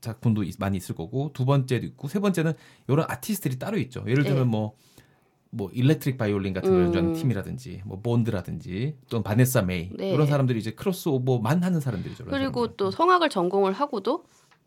[0.00, 2.52] 작품도 있- 많이 있을 거고 두 번째도 있고 세 번째는
[2.88, 4.04] 이런 아티스트들이 따로 있죠.
[4.06, 4.50] 예를 들면 네.
[4.50, 6.84] 뭐뭐 electric 바이올린 같은 걸 음.
[6.86, 10.10] 연주하는 팀이라든지 뭐 본드라든지 또는 바네사 메이 네.
[10.10, 12.24] 이런 사람들이 이제 크로스오버만 하는 사람들이죠.
[12.24, 12.76] 그리고 사람들.
[12.76, 14.24] 또 성악을 전공을 하고도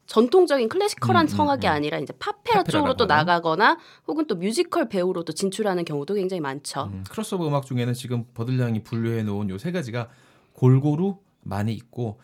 [0.10, 1.72] 전통적인 classical한 음, 음, 성악이 음.
[1.72, 3.06] 아니라 이제 파페라 쪽으로 또?
[3.06, 6.90] 나가거나 혹은 또 뮤지컬 배우로도 진출하는 경우도 굉장히 많죠.
[6.92, 10.10] 음, 크로스오버 음악 중에는 지금 버들량이 분류해 놓은 요 세 가지가
[10.54, 12.20] 골고루 많이 있고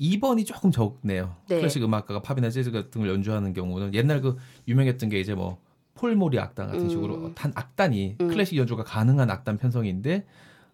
[0.00, 1.36] 2번이 조금 적네요.
[1.48, 1.58] 네.
[1.58, 5.58] 클래식 음악가가 팝이나 재즈 같은 걸 연주하는 경우는 옛날 그 유명했던 게 이제 뭐
[5.94, 6.88] 폴 모리아 악단 같은 음.
[6.88, 8.28] 식으로 단 악단이 음.
[8.28, 10.26] 클래식 연주가 가능한 악단 편성인데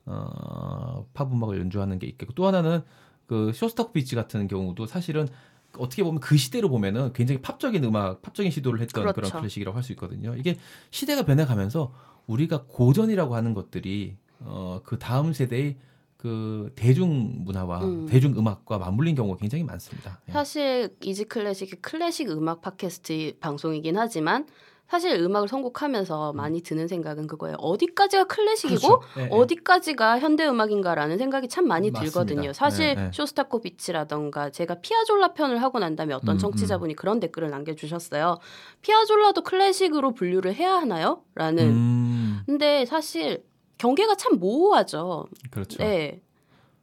[0.06, 2.82] 어, 팝 음악을 연주하는 게 있겠고 또 하나는
[3.26, 5.28] 그 쇼스타코비치 같은 경우도 사실은
[5.78, 9.38] 어떻게 보면 그 시대로 보면은 굉장히 팝적인 음악, 팝적인 시도를 했던 그런 그렇죠.
[9.38, 10.34] 클래식이라고 할 수 있거든요.
[10.36, 10.56] 이게
[10.90, 11.92] 시대가 변해가면서
[12.26, 15.76] 우리가 고전이라고 하는 것들이 어, 그 다음 세대의
[16.16, 18.06] 그 대중 문화와 음.
[18.06, 20.20] 대중 음악과 맞물린 경우가 굉장히 많습니다.
[20.28, 20.32] 예.
[20.32, 24.46] 사실 이지 클래식이 클래식 음악 팟캐스트 방송이긴 하지만
[24.88, 27.56] 사실 음악을 선곡하면서 많이 드는 생각은 그거예요.
[27.58, 29.00] 어디까지가 클래식이고 음.
[29.00, 29.20] 그렇죠.
[29.20, 29.28] 예, 예.
[29.30, 32.12] 어디까지가 현대 음악인가라는 생각이 참 많이 맞습니다.
[32.12, 32.52] 들거든요.
[32.52, 33.10] 사실 네, 네.
[33.12, 38.38] 쇼스타코비치라던가 제가 피아졸라 편을 하고 난 다음에 어떤 음, 청취자분이 그런 댓글을 남겨주셨어요.
[38.82, 41.22] 피아졸라도 클래식으로 분류를 해야 하나요?
[41.34, 41.64] 라는.
[41.64, 43.42] 음, 근데 사실
[43.78, 45.26] 경계가 참 모호하죠.
[45.50, 45.78] 그렇죠.
[45.78, 46.20] 네.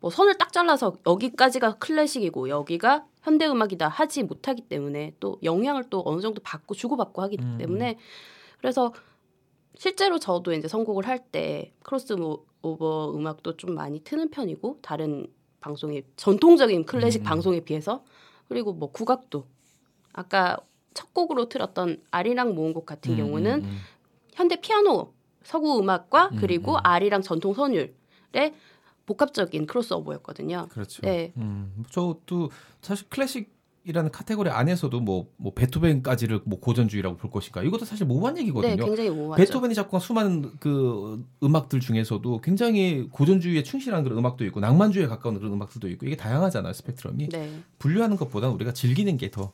[0.02, 6.02] 뭐 선을 딱 잘라서 여기까지가 클래식이고 여기가 현대 음악이다 하지 못하기 때문에 또 영향을 또
[6.06, 7.58] 어느 정도 받고 주고받고 하기 음.
[7.60, 7.98] 때문에
[8.60, 8.94] 그래서
[9.76, 15.28] 실제로 저도 이제 선곡을 할 때 크로스 모- 오버 음악도 좀 많이 트는 편이고 다른
[15.62, 17.24] 방송의 전통적인 클래식 음.
[17.24, 18.04] 방송에 비해서
[18.50, 19.46] 그리고 뭐 국악도
[20.14, 20.58] 아까
[20.94, 23.78] 첫 곡으로 틀었던 아리랑 모음곡 같은 음, 경우는 음, 음.
[24.34, 26.80] 현대 피아노 서구 음악과 음, 그리고 음.
[26.84, 27.94] 아리랑 전통 선율의
[29.06, 30.68] 복합적인 크로스오버였거든요.
[30.70, 31.02] 그렇죠.
[31.02, 31.34] 네.
[31.38, 32.50] 음, 저도
[32.82, 38.36] 사실 클래식 이라는 카테고리 안에서도 뭐, 뭐 베토벤까지를 뭐 고전주의라고 볼 것인가 이것도 사실 모호한
[38.36, 38.86] 네, 얘기거든요.
[38.86, 39.44] 굉장히 모호하죠.
[39.44, 45.52] 베토벤이 작곡한 수많은 그 음악들 중에서도 굉장히 고전주의에 충실한 그런 음악도 있고 낭만주의에 가까운 그런
[45.54, 47.60] 음악들도 있고 이게 다양하잖아요 스펙트럼이 네.
[47.80, 49.52] 분류하는 것보다 우리가 즐기는 게 더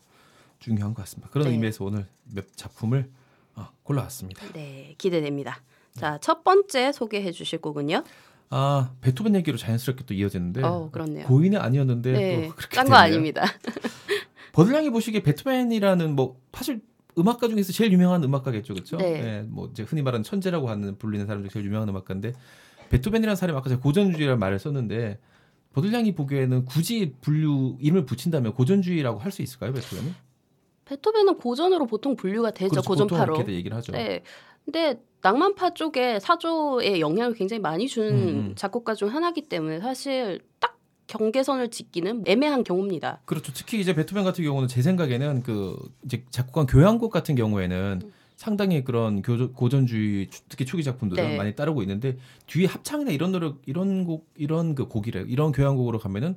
[0.60, 1.30] 중요한 것 같습니다.
[1.30, 1.54] 그런 네.
[1.54, 3.10] 의미에서 오늘 몇 작품을
[3.56, 4.46] 어, 골라왔습니다.
[4.54, 5.62] 네, 기대됩니다.
[5.96, 8.04] 자, 첫 번째 소개해 주실 곡은요?
[8.50, 10.90] 아 베토벤 얘기로 자연스럽게 또 이어지는데 어.
[11.26, 13.04] 고인은 아니었는데 네, 또 그렇게 딴거 됐네요.
[13.04, 13.44] 아닙니다.
[14.54, 16.82] 버들량이 보시기에 베토벤이라는 뭐 사실
[17.18, 18.98] 음악가 중에서 제일 유명한 음악가겠죠, 그렇죠?
[18.98, 19.44] 네.
[19.48, 22.34] 뭐 이제 흔히 말하는 천재라고 하는 불리는 사람 중에 제일 유명한 음악가인데
[22.90, 25.20] 베토벤이라는 사람이 아까 제가 고전주의라는 말을 썼는데
[25.74, 30.12] 버들량이 보기에는 굳이 분류 이름을 붙인다면 고전주의라고 할 수 있을까요, 베토벤이?
[30.86, 32.70] 베토벤은 고전으로 보통 분류가 되죠.
[32.70, 33.34] 그렇죠, 고전파로.
[33.34, 33.92] 그렇게 얘기를 하죠.
[33.92, 34.24] 네.
[34.64, 38.54] 근데 낭만파 쪽에 사조에 영향을 굉장히 많이 준 음, 음.
[38.56, 43.22] 작곡가 중 하나이기 때문에 사실 딱 경계선을 짓기는 애매한 경우입니다.
[43.26, 43.52] 그렇죠.
[43.54, 49.22] 특히 이제 베토벤 같은 경우는 제 생각에는 그 이제 작곡한 교향곡 같은 경우에는 상당히 그런
[49.22, 51.38] 교, 고전주의 특히 초기 작품들을 네.
[51.38, 56.36] 많이 따르고 있는데 뒤에 합창이나 이런 노래 이런 곡 이런 그 곡이래 이런 교향곡으로 가면은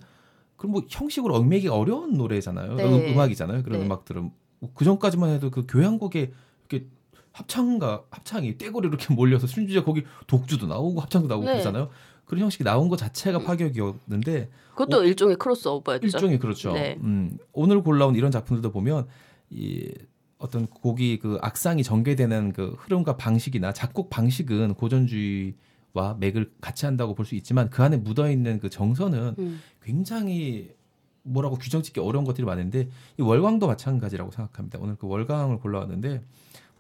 [0.57, 2.75] 그럼 뭐 형식으로 얽매기가 어려운 노래잖아요.
[2.75, 3.13] 네.
[3.13, 3.87] 음, 악이잖아요 그런 네.
[3.87, 4.31] 음악들은
[4.75, 6.33] 그 전까지만 해도 그 교향곡에
[6.69, 6.87] 이렇게
[7.33, 11.53] 합창과 합창이 떼고리 이렇게 몰려서 심지어 거기 독주도 나오고 합창도 나오고 네.
[11.53, 11.89] 그러잖아요.
[12.25, 16.07] 그런 형식이 나온 것 자체가 파격이었는데 그것도 일종의 크로스오버였죠.
[16.07, 16.73] 일종의 그렇죠.
[16.73, 16.97] 네.
[17.01, 19.07] 음, 오늘 골라온 이런 작품들도 보면
[19.51, 19.93] 이
[20.39, 27.27] 어떤 곡이 그 악상이 전개되는 그 흐름과 방식이나 작곡 방식은 고전주의와 맥을 같이 한다고 볼
[27.27, 29.61] 수 있지만 그 안에 묻어 있는 그 정서는 음.
[29.83, 30.71] 굉장히
[31.23, 32.89] 뭐라고 규정짓기 어려운 것들이 많은데
[33.19, 34.79] 이 월광도 마찬가지라고 생각합니다.
[34.81, 36.23] 오늘 그 월광을 골라왔는데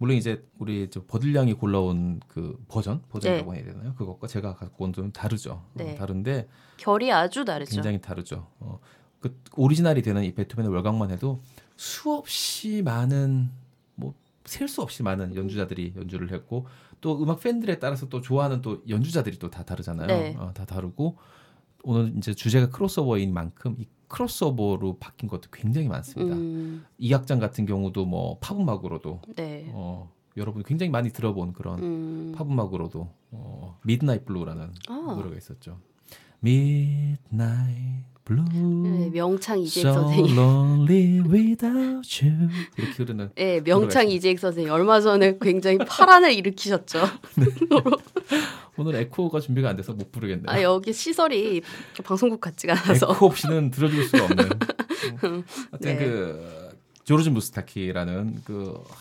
[0.00, 3.94] 물론 이제 우리 저 버들량이 골라온 그 버전 버전이라고 해야 되나요?
[3.96, 5.62] 그것과 제가 갖고 온 좀 다르죠.
[5.74, 5.92] 네.
[5.92, 7.70] 어, 다른데 결이 아주 다르죠.
[7.74, 8.46] 굉장히 다르죠.
[8.60, 8.80] 어,
[9.20, 11.42] 그 오리지널이 되는 이 베토벤의 월광만 해도
[11.76, 13.50] 수없이 많은
[13.94, 14.14] 뭐
[14.46, 16.66] 셀 수 없이 많은 연주자들이 연주를 했고
[17.02, 20.06] 또 음악 팬들에 따라서 또 좋아하는 또 연주자들이 또 다 다르잖아요.
[20.06, 20.34] 네.
[20.38, 21.18] 어, 다 다르고
[21.84, 26.37] 오늘 이제 주제가 크로스오버인 만큼 이 크로스오버로 바뀐 것도 굉장히 많습니다.
[26.37, 29.70] 음, 이 악장 같은 경우도 뭐 팝음악으로도 네.
[29.73, 35.14] 어, 여러분 굉장히 많이 들어본 그런 음, 팝음악으로도 어, Midnight Blue라는 아.
[35.16, 35.79] 노래가 있었죠.
[36.44, 38.44] Midnight Blue.
[38.83, 40.37] 네, 명창 이재익 so 선생님.
[40.37, 42.49] lonely without you.
[42.77, 43.31] 이렇게 흐르는.
[43.35, 46.99] 네, 명창 이재익 선생님 얼마 전에 굉장히 파란을 일으키셨죠.
[48.76, 50.46] 오늘 에코가 준비가 안 돼서 못 부르겠네요.
[50.48, 51.62] 아 여기 시설이
[52.04, 53.12] 방송국 같지가 않아서.
[53.12, 54.44] 에코 없이는 들어줄 수가 없는.
[54.44, 55.44] 음.
[55.70, 55.96] 하여튼 네.
[55.98, 56.70] 그
[57.04, 58.94] 조르즈 무스타키라는 그, 아,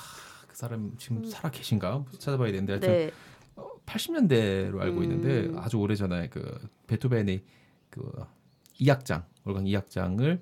[0.48, 2.94] 그 사람 지금 살아 계신가 찾아봐야 되는데 하여튼 음.
[2.94, 3.12] 네,
[3.86, 5.58] 80년대로 알고 있는데 음.
[5.60, 7.44] 아주 오래 전에 그 베토벤의
[7.90, 8.12] 그
[8.80, 10.40] 2악장 월광 2악장을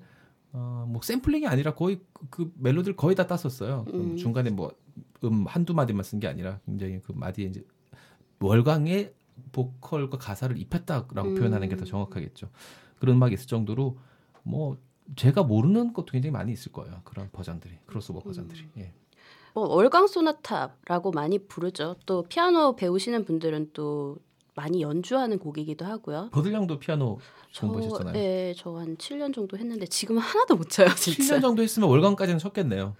[0.52, 3.84] 어, 뭐 샘플링이 아니라 거의 그, 그 멜로디를 거의 다 땄었어요.
[3.92, 4.16] 음.
[4.16, 4.72] 중간에 뭐
[5.24, 7.64] 음 한두 마디만 쓴 게 아니라 굉장히 그 마디에 이제
[8.40, 9.14] 월광의
[9.52, 11.34] 보컬과 가사를 입혔다라고 음.
[11.34, 12.48] 표현하는 게 더 정확하겠죠.
[12.98, 13.98] 그런 음악이 있을 정도로
[14.42, 14.76] 뭐
[15.16, 17.00] 제가 모르는 것도 굉장히 많이 있을 거예요.
[17.04, 18.62] 그런 버전들이 크로스오버 버전들이.
[18.62, 18.70] 음.
[18.78, 18.92] 예.
[19.54, 21.96] 뭐 월광 소나타라고 많이 부르죠.
[22.06, 24.16] 또 피아노 배우시는 분들은 또
[24.54, 26.28] 많이 연주하는 곡이기도 하고요.
[26.32, 27.18] 버들량도 피아노
[27.60, 28.12] 공부하셨잖아요.
[28.12, 31.36] 네, 저 한 7년 정도 했는데 지금 은 하나도 못 쳐요, 진짜.
[31.36, 32.94] 7년 정도 했으면 월광까지는 쳤겠네요.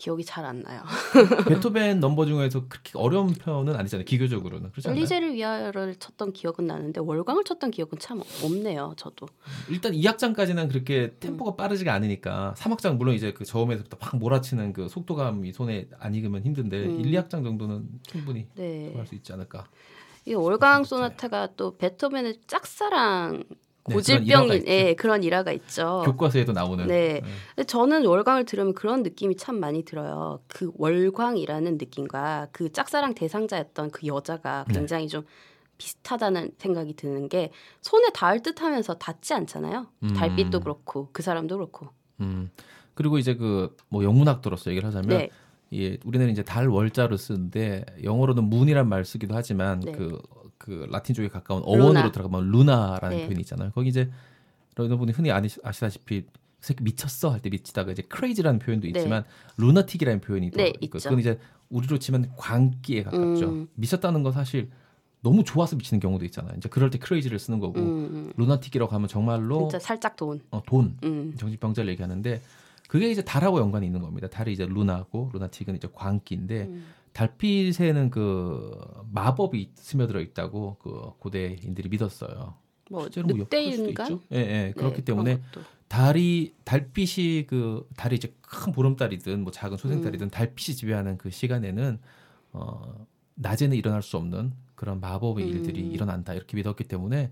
[0.00, 0.82] 기억이 잘 안 나요.
[1.46, 4.06] 베토벤 넘버 중에서 그렇게 어려운 편은 아니잖아요.
[4.06, 4.98] 기교적으로는 그렇지 않나요?
[4.98, 9.26] 엘리제를 위하여를 쳤던 기억은 나는데 월광을 쳤던 기억은 참 없네요, 저도.
[9.68, 15.52] 일단 2악장까지는 그렇게 템포가 빠르지가 않으니까 3악장 물론 이제 그 저음에서부터 막 몰아치는 그 속도감이
[15.52, 17.00] 손에 안 익으면 힘든데 음.
[17.00, 18.94] 1, 2악장 정도는 충분히 네.
[18.96, 19.66] 할수 있지 않을까.
[20.24, 24.70] 이 월광 소나타가 또 베토벤의 짝사랑 네, 고질병인 있죠.
[24.70, 26.02] 예, 그런 일화가 있죠.
[26.04, 26.86] 교과서에도 나오는.
[26.86, 27.22] 네.
[27.56, 27.64] 네.
[27.64, 30.40] 저는 월광을 들으면 그런 느낌이 참 많이 들어요.
[30.48, 34.74] 그 월광이라는 느낌과 그 짝사랑 대상자였던 그 여자가 네.
[34.74, 35.24] 굉장히 좀
[35.78, 39.86] 비슷하다는 생각이 드는 게 손에 닿을 듯 하면서 닿지 않잖아요.
[40.02, 40.14] 음.
[40.14, 41.88] 달빛도 그렇고 그 사람도 그렇고.
[42.20, 42.50] 음.
[42.94, 45.30] 그리고 이제 그 뭐 영문학도로서 얘기를 하자면 네,
[45.72, 49.92] 예, 우리는 이제 달 월자로 쓰는데 영어로는 문이란 말 쓰기도 하지만 네.
[49.92, 50.20] 그,
[50.60, 51.84] 그 라틴 쪽에 가까운 루나.
[51.84, 53.24] 어원으로 들어가면 루나라는 네.
[53.24, 53.70] 표현이 있잖아요.
[53.74, 54.10] 거기 이제
[54.78, 56.28] 여러분이 흔히 아시, 아시다시피 그
[56.60, 58.98] 새끼 미쳤어 할 때 미치다가 이제 crazy라는 표현도 네.
[58.98, 59.24] 있지만
[59.56, 60.98] 루나틱이라는 표현이 또 네, 있고.
[60.98, 61.38] 그건 이제
[61.70, 63.48] 우리로 치면 광기에 가깝죠.
[63.48, 63.68] 음.
[63.74, 64.68] 미쳤다는 건 사실
[65.22, 66.52] 너무 좋아서 미치는 경우도 있잖아요.
[66.58, 68.32] 이제 그럴 때 crazy를 쓰는 거고 음, 음.
[68.36, 70.40] 루나틱이라고 하면 정말로 진짜 살짝 돈.
[70.50, 71.34] 어, 돈 음.
[71.38, 72.42] 정신병자를 얘기하는데
[72.88, 74.28] 그게 이제 달하고 연관이 있는 겁니다.
[74.28, 76.84] 달이 이제 루나고 루나틱은 이제 광기인데 음.
[77.20, 78.78] 달빛에는 그
[79.12, 82.54] 마법이 스며들어 있다고 그 고대인들이 믿었어요.
[82.90, 84.20] 뭐 실제로 뭐 늑대인간.
[84.32, 84.72] 예, 예.
[84.74, 85.42] 그렇기 네, 때문에.
[85.88, 90.30] 달이 달빛이 그 달이 이제 큰 보름달이든 뭐 작은 소생달이든 음.
[90.30, 91.98] 달빛이 지배하는 그 시간에는
[92.52, 95.50] 어 낮에는 일어날 수 없는 그런 마법의 음.
[95.50, 97.30] 일들이 일어난다 이렇게 믿었기 때문에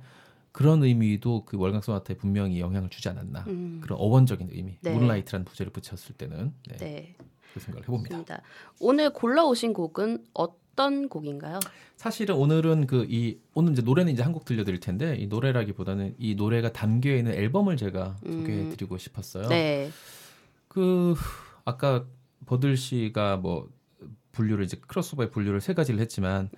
[0.53, 4.93] 그런 의미도 그 월광 소나타에 분명히 영향을 주지 않았나 음, 그런 어원적인 의미 네.
[4.93, 7.17] 문라이트라는 부제를 붙였을 때는 네, 네,
[7.55, 8.09] 그 생각을 해봅니다.
[8.11, 8.43] 좋습니다.
[8.81, 11.59] 오늘 골라오신 곡은 어떤 곡인가요?
[11.97, 16.35] 사실은 오늘은 그 이 오늘 이제 노래는 이제 한 곡 들려드릴 텐데 이 노래라기보다는 이
[16.37, 18.33] 노래가 담겨 있는 앨범을 제가 음.
[18.33, 19.49] 소개해드리고 싶었어요.
[19.49, 19.91] 네,
[20.69, 21.15] 그
[21.65, 22.05] 아까
[22.47, 23.69] 버들 씨가 뭐
[24.33, 26.49] 분류를 이제 크로스오버의 분류를 세 가지를 했지만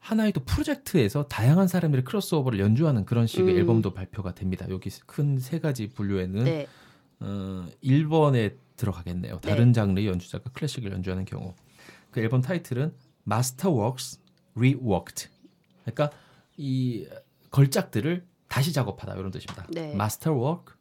[0.00, 3.58] 하나의 또 프로젝트에서 다양한 사람들이 크로스오버를 연주하는 그런 식의 음.
[3.60, 4.66] 앨범도 발표가 됩니다.
[4.68, 6.66] 여기 큰 세 가지 분류에는 네,
[7.20, 9.38] 어, 1번에 들어가겠네요.
[9.40, 11.54] 다른 장르의 연주자가 클래식을 연주하는 경우.
[12.10, 12.92] 그 앨범 타이틀은
[13.26, 14.20] Masterworks
[14.56, 15.28] Reworked.
[15.84, 16.10] 그러니까
[16.56, 17.06] 이
[17.50, 19.66] 걸작들을 다시 작업하다 이런 뜻입니다.
[19.70, 19.92] 네.
[19.92, 20.74] Masterwork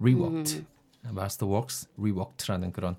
[0.00, 0.58] Reworked.
[1.04, 1.10] 음.
[1.10, 2.96] Masterworks Reworked라는 그런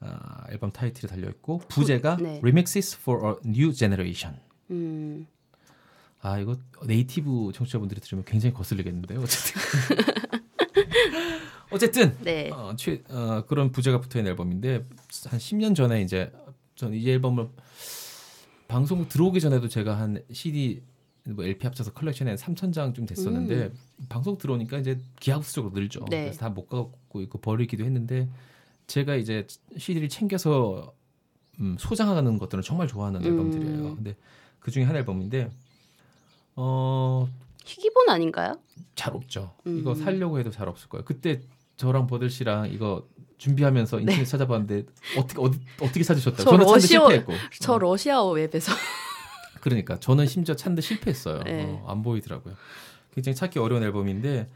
[0.00, 0.10] 어,
[0.50, 2.38] 앨범 타이틀이 달려 있고 부제가 네.
[2.38, 4.40] Remixes for a New Generation.
[4.70, 5.26] 음,
[6.20, 9.20] 아 이거 네이티브 청취자분들이 들으면 굉장히 거슬리겠는데요.
[9.20, 9.60] 어쨌든
[11.72, 14.84] 어쨌든 네, 어, 최, 어, 그런 부제가 붙어 있는 앨범인데
[15.26, 16.30] 한 10년 전에 이제
[16.76, 17.48] 저는 이 앨범을
[18.68, 20.82] 방송 들어오기 전에도 제가 한 CD
[21.24, 23.72] 뭐 LP 합쳐서 컬렉션에 한 3천 장쯤 됐었는데
[24.08, 26.00] 방송 들어오니까 이제 기하급수적으로 늘죠.
[26.00, 26.06] 음.
[26.10, 26.22] 네.
[26.22, 28.28] 그래서 다 못 갖고 있고 버리기도 했는데
[28.86, 30.92] 제가 이제 CD를 챙겨서
[31.60, 33.26] 음, 소장하는 것들은 정말 좋아하는 음.
[33.26, 33.94] 앨범들이에요.
[33.96, 34.16] 근데
[34.58, 35.50] 그 중에 한 앨범인데
[36.56, 37.28] 어
[37.64, 38.58] 희귀본 아닌가요?
[38.96, 39.54] 잘 없죠.
[39.66, 39.78] 음.
[39.78, 41.04] 이거 살려고 해도 잘 없을 거예요.
[41.04, 41.40] 그때
[41.76, 43.06] 저랑 버들 씨랑 이거
[43.38, 44.84] 준비하면서 인터넷 찾아봤는데
[45.18, 46.50] 어떻게 어디, 어떻게 찾으셨다고?
[46.58, 46.64] 네.
[46.64, 47.32] 저 러시아- 실패했고.
[47.60, 48.72] 저 어, 러시아어 웹에서
[49.60, 51.42] 그러니까 저는 심지어 찾는데 실패했어요.
[51.44, 51.64] 네.
[51.64, 52.54] 어, 안 보이더라고요.
[53.14, 54.48] 굉장히 찾기 어려운 앨범인데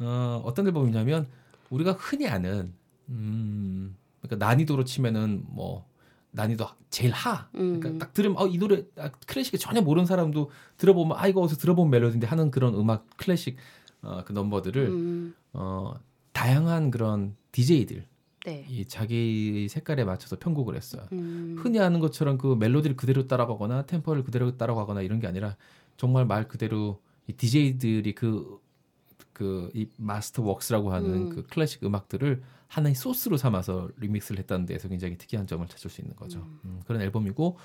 [0.00, 1.26] 어, 어떤 앨범이냐면
[1.70, 2.72] 우리가 흔히 아는
[3.08, 5.86] 음, 그러니까 난이도로 치면은 뭐
[6.32, 7.48] 난이도 제일 하.
[7.52, 7.98] 그러니까 음.
[7.98, 11.90] 딱 들으면 어, 이 노래 아, 클래식을 전혀 모르는 사람도 들어보면 아 이거 어디서 들어본
[11.90, 13.56] 멜로디인데 하는 그런 음악 클래식
[14.02, 15.94] 어, 그 넘버들을 음, 어,
[16.42, 18.04] 다양한 그런 DJ들
[18.46, 21.06] 네, 이 자기 색깔에 맞춰서 편곡을 했어요.
[21.12, 25.56] 음, 흔히 하는 것처럼 그 멜로디를 그대로 따라가거나 템포를 그대로 따라가거나 이런 게 아니라
[25.96, 28.60] 정말 말 그대로 이 DJ들이 그
[29.32, 31.28] 그 이 마스터 웍스라고 하는 음.
[31.30, 36.14] 그 클래식 음악들을 하나의 소스로 삼아서 리믹스를 했다는 데에서 굉장히 특이한 점을 찾을 수 있는
[36.16, 36.46] 거죠.
[36.64, 37.58] 음, 그런 앨범이고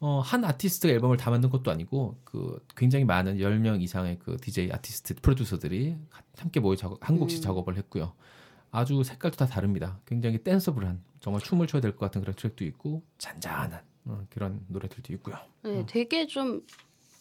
[0.00, 4.70] 어, 한 아티스트가 앨범을 다 만든 것도 아니고 그 굉장히 많은 10명 이상의 그 DJ
[4.72, 5.96] 아티스트 프로듀서들이
[6.38, 7.42] 함께 모여 작업 한 곡씩 음.
[7.42, 8.14] 작업을 했고요.
[8.70, 10.00] 아주 색깔도 다 다릅니다.
[10.06, 15.12] 굉장히 danceable한 정말 춤을 춰야 될 것 같은 그런 트랙도 있고 잔잔한 어, 그런 노래들도
[15.14, 15.36] 있고요.
[15.62, 16.62] 네, 되게 좀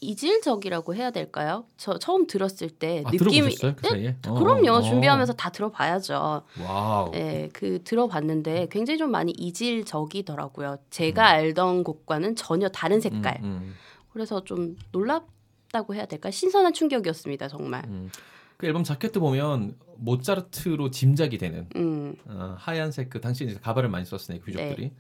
[0.02, 1.66] 이질적이라고 해야 될까요?
[1.76, 3.54] 저 처음 들었을 때 아, 느낌이?
[3.56, 4.16] 그 네?
[4.28, 4.72] 어, 그럼요.
[4.72, 4.82] 어.
[4.82, 6.44] 준비하면서 다 들어봐야죠.
[6.64, 7.12] 와우.
[7.12, 10.78] 네, 그 들어봤는데 굉장히 좀 많이 이질적이더라고요.
[10.90, 13.40] 제가 알던 곡과는 전혀 다른 색깔.
[13.44, 13.76] 음, 음,
[14.14, 16.32] 그래서 좀 놀랍다고 해야 될까?
[16.32, 17.84] 신선한 충격이었습니다, 정말.
[17.86, 18.10] 음.
[18.56, 24.06] 그 앨범 자켓도 보면 모차르트로 짐작이 되는 음, 어, 하얀색 그 당시 이제 가발을 많이
[24.06, 24.52] 썼으니까 네.
[24.52, 24.92] 귀족들이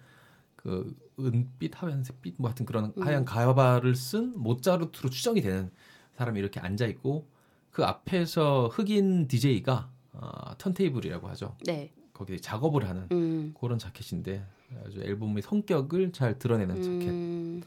[0.60, 3.04] 그 은빛 하얀색빛 뭐 하여튼 그런 음.
[3.04, 5.72] 하얀 가발을 쓴 모차르트로 추정이 되는
[6.17, 7.30] 사람이 이렇게 앉아 있고
[7.72, 11.56] 그 앞에서 흑인 DJ가 어, 턴테이블이라고 하죠.
[11.65, 14.45] 네, 거기에 작업을 하는 음, 그런 자켓인데
[14.86, 17.63] 아주 앨범의 성격을 잘 드러내는 자켓이라고 음,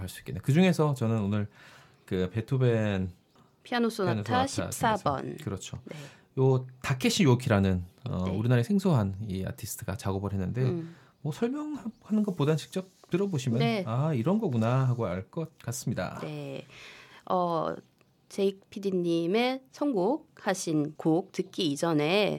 [0.00, 0.42] 할수 있겠네요.
[0.42, 1.46] 그 중에서 저는 오늘
[2.06, 3.12] 그 베토벤
[3.62, 5.20] 피아노 소나타 소나타 14번.
[5.20, 5.78] 중에서 그렇죠.
[5.84, 5.96] 네.
[6.40, 8.30] 요 다케시 요키라는 어, 네.
[8.32, 13.82] 우리나라의 생소한 이 아티스트가 작업을 했는데 음, 뭐 설명하는 것보단 직접 들어보시면 네.
[13.84, 16.20] 아 이런 거구나 하고 알 것 같습니다.
[16.22, 16.64] 네.
[17.28, 17.74] 어,
[18.28, 22.38] 제이크 PD님의 선곡하신 곡 듣기 이전에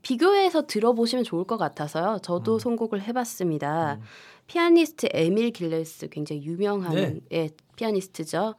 [0.00, 2.18] 비교해서 들어보시면 좋을 것 같아서요.
[2.22, 2.58] 저도 음.
[2.58, 3.94] 선곡을 해봤습니다.
[3.96, 4.00] 음.
[4.46, 7.20] 피아니스트 에밀 길레스 굉장히 유명한 네.
[7.32, 8.54] 예, 피아니스트죠.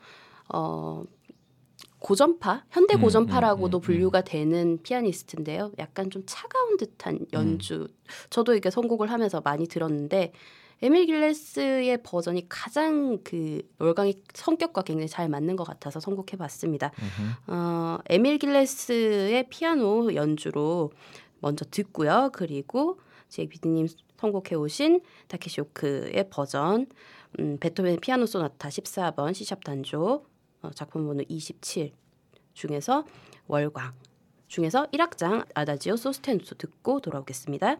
[0.53, 1.03] 어,
[2.05, 5.71] 고전파, 현대 음, 고전파라고도 음, 음, 분류가 되는 피아니스트인데요.
[5.79, 7.87] 약간 좀 차가운 듯한 연주.
[8.29, 10.31] 저도 이게 선곡을 하면서 많이 들었는데
[10.83, 16.91] 에밀 길레스의 버전이 가장 그 월광의 성격과 굉장히 잘 맞는 것 같아서 선곡해봤습니다.
[16.99, 17.31] 음흠.
[17.47, 20.91] 어, 에밀 길레스의 피아노 연주로
[21.39, 22.29] 먼저 듣고요.
[22.33, 22.99] 그리고
[23.29, 23.87] 제 비디님
[24.19, 26.85] 선곡해 오신 다케시 오크의 버전
[27.39, 30.34] 음, 베토벤 피아노 소나타 14번 C샵 단조
[30.65, 31.93] 어, 작품 번호 27
[32.53, 33.05] 중에서
[33.47, 33.93] 월광
[34.47, 37.77] 중에서 1악장 아다지오 소스테누소 듣고 돌아오겠습니다.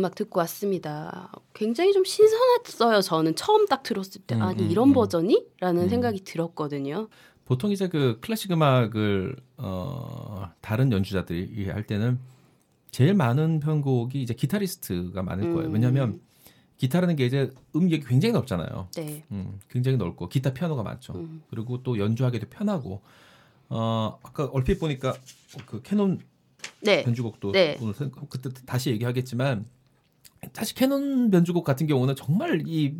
[0.00, 1.30] 음악 듣고 왔습니다.
[1.52, 3.02] 굉장히 좀 신선했어요.
[3.02, 4.92] 저는 처음 딱 들었을 때 음, 아니 음, 이런 음.
[4.94, 5.46] 버전이?
[5.60, 5.88] 라는 음.
[5.88, 7.08] 생각이 들었거든요.
[7.44, 12.18] 보통 이제 그 클래식 음악을 어 다른 연주자들이 할 때는
[12.90, 15.68] 제일 많은 편곡이 이제 기타리스트가 많을 거예요.
[15.68, 15.74] 음.
[15.74, 16.20] 왜냐하면
[16.78, 18.88] 기타라는 게 이제 음역이 굉장히 넓잖아요.
[18.96, 19.22] 네.
[19.32, 21.12] 음, 굉장히 넓고 기타 피아노가 많죠.
[21.14, 21.42] 음.
[21.50, 23.02] 그리고 또 연주하기도 편하고
[23.68, 25.14] 어 아까 얼핏 보니까
[25.66, 26.20] 그 캐논
[26.82, 27.02] 네.
[27.04, 27.76] 변주곡도 네.
[27.82, 29.66] 오늘 생- 그때 다시 얘기하겠지만
[30.52, 32.94] 사실 캐논 변주곡 같은 경우는 정말 이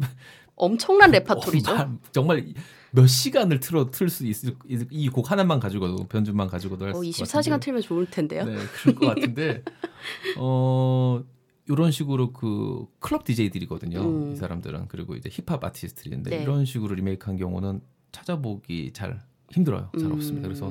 [0.56, 1.72] 엄청난 레파토리죠.
[1.72, 2.54] 어, 말- 정말
[2.92, 4.54] 몇 시간을 틀어 틀 수 있을
[4.90, 7.64] 이 곡 하나만 가지고도 변주만 가지고도 할수 어, 있을 것 24시간 같은데.
[7.64, 8.44] 틀면 좋을 텐데요.
[8.44, 9.62] 네, 그럴 것 같은데
[10.38, 11.22] 어
[11.68, 14.00] 이런 식으로 그 클럽 DJ들이거든요.
[14.00, 14.32] 음.
[14.32, 16.42] 이 사람들은 그리고 이제 힙합 아티스트인데 네.
[16.42, 17.80] 이런 식으로 리메이크한 경우는
[18.12, 19.20] 찾아보기 잘
[19.52, 19.90] 힘들어요.
[19.96, 20.12] 잘 음.
[20.12, 20.48] 없습니다.
[20.48, 20.66] 그래서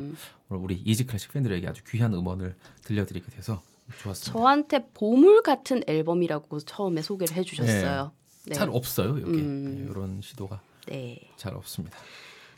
[0.50, 3.62] 오늘 우리 이지 클래식 팬들에게 아주 귀한 음원을 들려드리게 돼서
[4.02, 4.32] 좋았습니다.
[4.40, 8.12] 저한테 보물 같은 앨범이라고 처음에 소개를 해주셨어요.
[8.46, 8.54] 네.
[8.54, 9.76] 잘 없어요 여기 음.
[9.86, 11.20] 네, 이런 시도가 네.
[11.38, 11.98] 잘 없습니다.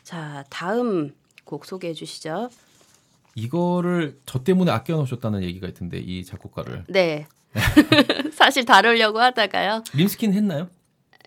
[0.04, 1.14] 자 다음
[1.44, 2.50] 곡 소개해 주시죠.
[3.36, 7.28] 이거를 저 때문에 아껴 놓으셨다는 얘기가 있던데 이 작곡가를 네.
[8.34, 9.84] 사실 다루려고 하다가요.
[9.94, 10.70] 림스킨 했나요?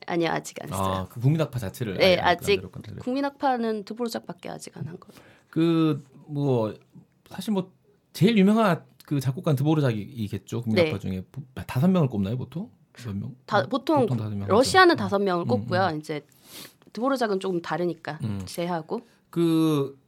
[0.07, 0.93] 아니요 아직 안 했어요.
[0.95, 3.01] 아, 그 국민학파 자체를 네 아직 만들었거든요.
[3.01, 5.23] 국민학파는 드보르작밖에 아직 안 한 거예요.
[5.51, 6.75] 그뭐
[7.31, 7.73] 사실 뭐
[8.13, 10.99] 제일 유명한 그 작곡가 드보르작이겠죠 국민학파 네.
[10.99, 12.71] 중에 보- 다섯 명을 꼽나요 보통
[13.05, 13.35] 몇 명?
[13.47, 14.97] 다, 보통, 다섯 명 러시아는 하죠.
[14.99, 15.97] 다섯 명을 음, 꼽고요.
[15.99, 16.25] 이제
[16.93, 18.41] 드보르작은 조금 다르니까 음.
[18.47, 19.01] 제하고
[19.31, 19.99] 그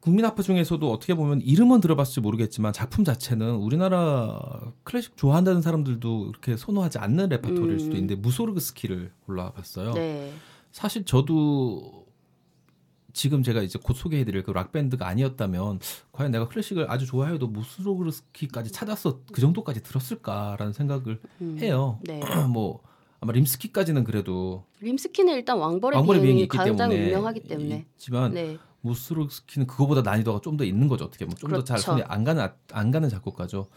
[0.00, 4.40] 국민학파 중에서도 어떻게 보면 이름은 들어봤을지 모르겠지만 작품 자체는 우리나라
[4.82, 7.78] 클래식 좋아한다는 사람들도 이렇게 선호하지 않는 레퍼토리일 음.
[7.78, 9.92] 수도 있는데 무소르그스키를 골라봤어요.
[9.92, 10.32] 네.
[10.72, 12.03] 사실 저도
[13.14, 15.78] 지금 제가 이제 곧 소개해드릴 그 락밴드가 아니었다면
[16.12, 21.56] 과연 내가 클래식을 아주 좋아해도 무소르그스키까지 찾아서 그 정도까지 들었을까라는 생각을 음.
[21.60, 21.98] 해요.
[22.02, 22.20] 네.
[22.52, 22.82] 뭐
[23.20, 27.86] 아마 림스키까지는 그래도 림스키는 일단 왕벌의, 왕벌의 비행이 있기 가장 때문에 유명하기 때문에.
[27.92, 28.58] 있지만 네.
[28.82, 31.92] 무소르그스키는 그거보다 난이도가 좀 더 있는 거죠 어떻게 보면 좀더잘 그렇죠.
[31.92, 33.68] 손이 안 가는 안 가는 작곡가죠.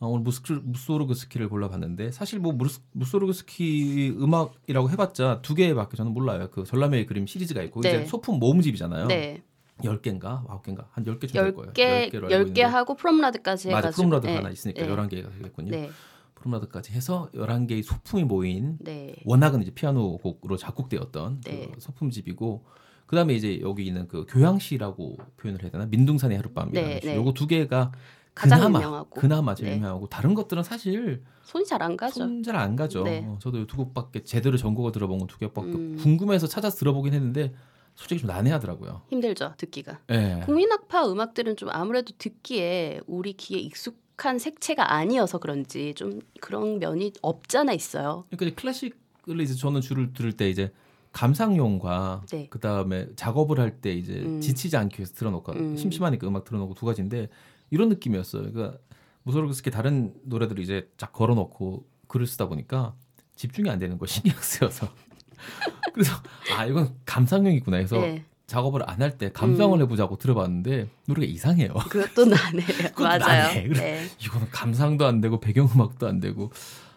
[0.00, 6.48] 어, 오늘 무스, 무소르그스키를 골라봤는데 사실 뭐 무스, 무소르그스키 음악이라고 해봤자 두 개밖에 저는 몰라요.
[6.52, 7.88] 그 전람회의 그림 시리즈가 있고 네.
[7.88, 9.06] 이제 소품 모음집이잖아요.
[9.06, 9.42] 네.
[9.84, 11.72] 열 개인가 아홉 개인가 한열개 정도 될 거예요.
[11.72, 12.62] 10개, 개로 알고 10개 있는데.
[12.62, 14.02] 하고 프롬라드까지 맞아 해가지고.
[14.02, 14.36] 프롬라드가 네.
[14.36, 14.88] 하나 있으니까 네.
[14.88, 15.70] 열한 개가 되겠군요.
[15.70, 15.90] 네.
[16.36, 19.16] 프롬라드까지 해서 열한 개의 소품이 모인 네.
[19.24, 21.70] 워낙은 이제 피아노 곡으로 작곡되었던 네.
[21.74, 22.64] 그 소품집이고
[23.06, 27.06] 그다음에 이제 여기 있는 그 교향시라고 표현을 해야 되나 민둥산의 하룻밤이라는 네, 시.
[27.06, 27.16] 네.
[27.16, 27.92] 요거 두 개가
[28.38, 29.20] 가장 그나마 유명하고.
[29.20, 29.76] 그나마 제일 네.
[29.76, 32.14] 유명하고 다른 것들은 사실 손이 잘 안 가죠.
[32.20, 33.02] 손 잘 안 가죠.
[33.04, 33.24] 네.
[33.26, 35.96] 어, 저도 두 곡밖에 제대로 전곡을 들어본 건 두 개밖에 음.
[36.00, 37.52] 궁금해서 찾아서 들어보긴 했는데
[37.94, 39.02] 솔직히 좀 난해하더라고요.
[39.08, 39.98] 힘들죠, 듣기가.
[40.10, 40.40] 예.
[40.44, 47.72] 국민학파 음악들은 좀 아무래도 듣기에 우리 귀에 익숙한 색채가 아니어서 그런지 좀 그런 면이 없잖아
[47.72, 48.24] 있어요.
[48.30, 50.70] 그러니까 클래식을 이제 저는 주를 들을 때 이제
[51.12, 52.46] 감상용과 네.
[52.50, 54.40] 그 다음에 작업을 할 때 이제 음.
[54.40, 55.76] 지치지 않기 위해서 틀어놓고 음.
[55.76, 57.28] 심심하니까 음악 틀어놓고 두 가지인데
[57.70, 58.50] 이런 느낌이었어요.
[58.52, 58.78] 그러니까
[59.24, 62.94] 무소르그스키 다른 노래들을 이제 쫙 걸어놓고 글을 쓰다 보니까
[63.36, 64.88] 집중이 안 되는 거 신경 쓰여서
[65.92, 66.12] 그래서
[66.56, 68.24] 아 이건 감상용이구나 해서 네.
[68.46, 69.82] 작업을 안 할 때 감상을 음.
[69.82, 71.74] 해보자고 들어봤는데 노래가 이상해요.
[71.90, 72.66] 그것도 나네요.
[72.94, 73.18] 그것도 맞아요.
[73.48, 73.68] 나네.
[73.68, 73.80] 그래.
[73.80, 74.06] 네.
[74.24, 76.50] 이거는 감상도 안 되고 배경음악도 안 되고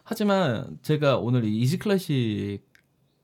[0.03, 2.61] 하지만 제가 오늘 이 이지 클래식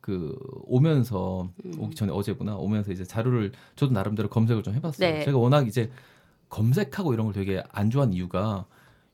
[0.02, 1.74] 그 오면서 음.
[1.80, 5.10] 오기 전에 어제구나 오면서 이제 자료를 저도 나름대로 검색을 좀 해봤어요.
[5.10, 5.24] 네.
[5.26, 5.90] 제가 워낙 이제
[6.50, 8.66] 검색하고 이런 걸 되게 안 좋아하는 이유가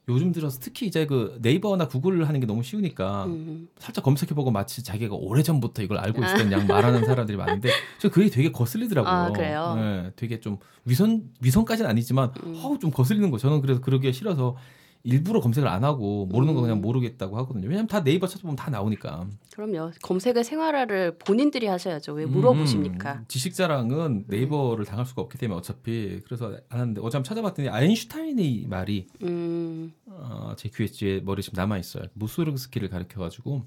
[0.10, 3.70] 요즘 들어서 특히 이제 그 네이버나 구글을 하는 게 너무 쉬우니까 음.
[3.78, 7.70] 살짝 검색해보고 마치 자기가 오래전부터 이걸 알고 있었던 양 말하는 사람들이 많은데
[8.00, 9.12] 저 그게 되게 거슬리더라고요.
[9.12, 9.74] 아, 그래요?
[9.78, 12.60] 네, 되게 좀 위선 위선까지는 아니지만 음.
[12.62, 13.38] 어우 좀 거슬리는 거.
[13.38, 14.58] 저는 그래서 그러기 싫어서
[15.04, 16.82] 일부러 검색을 안 하고 모르는 거 그냥 음.
[16.82, 17.68] 모르겠다고 하거든요.
[17.68, 19.28] 왜냐면 다 네이버 찾아보면 다 나오니까.
[19.54, 19.92] 그럼요.
[20.02, 22.14] 검색의 생활화를 본인들이 하셔야죠.
[22.14, 23.14] 왜 물어보십니까?
[23.16, 28.68] 음, 지식자랑은 네이버를 당할 수가 없기 때문에 어차피 그래서 안 하는데 어제 한번 찾아봤더니 아인슈타인의
[28.70, 29.92] 말이 음.
[30.06, 32.06] 어, 제 QSG에 머리 지금 남아 있어요.
[32.14, 33.66] 무소르그스키를 가르쳐 가지고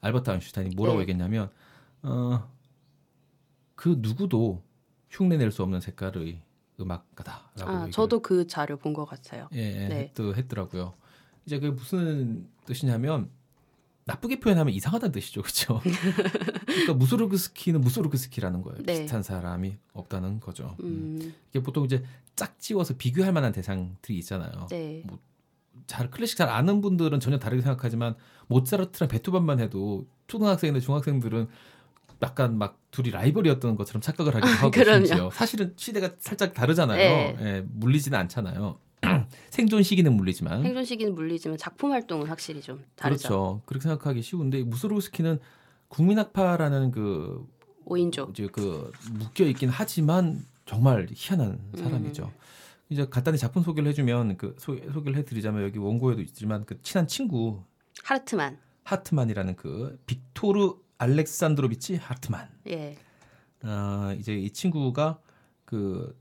[0.00, 1.02] 알버트 아인슈타인이 뭐라고 네.
[1.02, 1.48] 얘기했냐면
[2.02, 2.48] 어,
[3.76, 4.62] 그 누구도
[5.10, 6.40] 흉내낼 수 없는 색깔의
[6.80, 9.48] 음악가다라고 아, 저도 그 자료 본 것 같아요.
[9.54, 10.12] 예, 예 네.
[10.18, 10.94] 했, 했더라고요.
[11.44, 13.30] 이제 그게 무슨 뜻이냐면
[14.04, 15.80] 나쁘게 표현하면 이상하다는 뜻이죠, 그렇죠?
[16.66, 18.82] 그러니까 무소르그스키는 무소르그스키라는 거예요.
[18.84, 19.00] 네.
[19.00, 20.76] 비슷한 사람이 없다는 거죠.
[20.80, 21.18] 음.
[21.20, 21.34] 음.
[21.50, 22.04] 이게 보통 이제
[22.36, 24.66] 짝지워서 비교할 만한 대상들이 있잖아요.
[24.70, 25.04] 네.
[25.86, 28.14] 잘 클래식 잘 아는 분들은 전혀 다르게 생각하지만
[28.46, 31.48] 모차르트랑 베토벤만 해도 초등학생이나 중학생들은
[32.22, 35.30] 약간 막 둘이 라이벌이었던 것처럼 착각을 하기도 하고 그럼요.
[35.30, 36.96] 사실은 시대가 살짝 다르잖아요.
[36.98, 37.36] 네.
[37.40, 38.78] 예, 물리지는 않잖아요.
[39.50, 43.28] 생존 시기는 물리지만 생존 시기는 물리지만 작품 활동은 확실히 좀 다르죠.
[43.28, 43.62] 그렇죠.
[43.66, 45.38] 그렇게 생각하기 쉬운데 무소르스키는
[45.88, 47.46] 국민학파라는 그
[47.86, 48.30] 5인조.
[48.30, 52.24] 이제 그 묶여 있긴 하지만 정말 희한한 사람이죠.
[52.24, 52.30] 음.
[52.88, 57.62] 이제 간단히 작품 소개를 해주면 그 소, 소개를 해드리자면 여기 원고에도 있지만 그 친한 친구
[58.02, 58.58] 하르트만.
[58.84, 62.48] 하트만이라는 그 빅토르 알렉산드로비치 하트만.
[62.68, 62.96] 예.
[63.62, 65.20] 아 이제 이 친구가
[65.64, 66.18] 그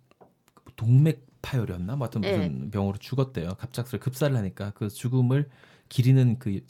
[0.76, 1.96] 동맥 파열이었나?
[1.96, 3.56] 뭐 하여튼 무슨 병으로 죽었대요.
[3.56, 5.50] 갑작스레 급사를 하니까 그 죽음을
[5.90, 6.62] 기리는 그,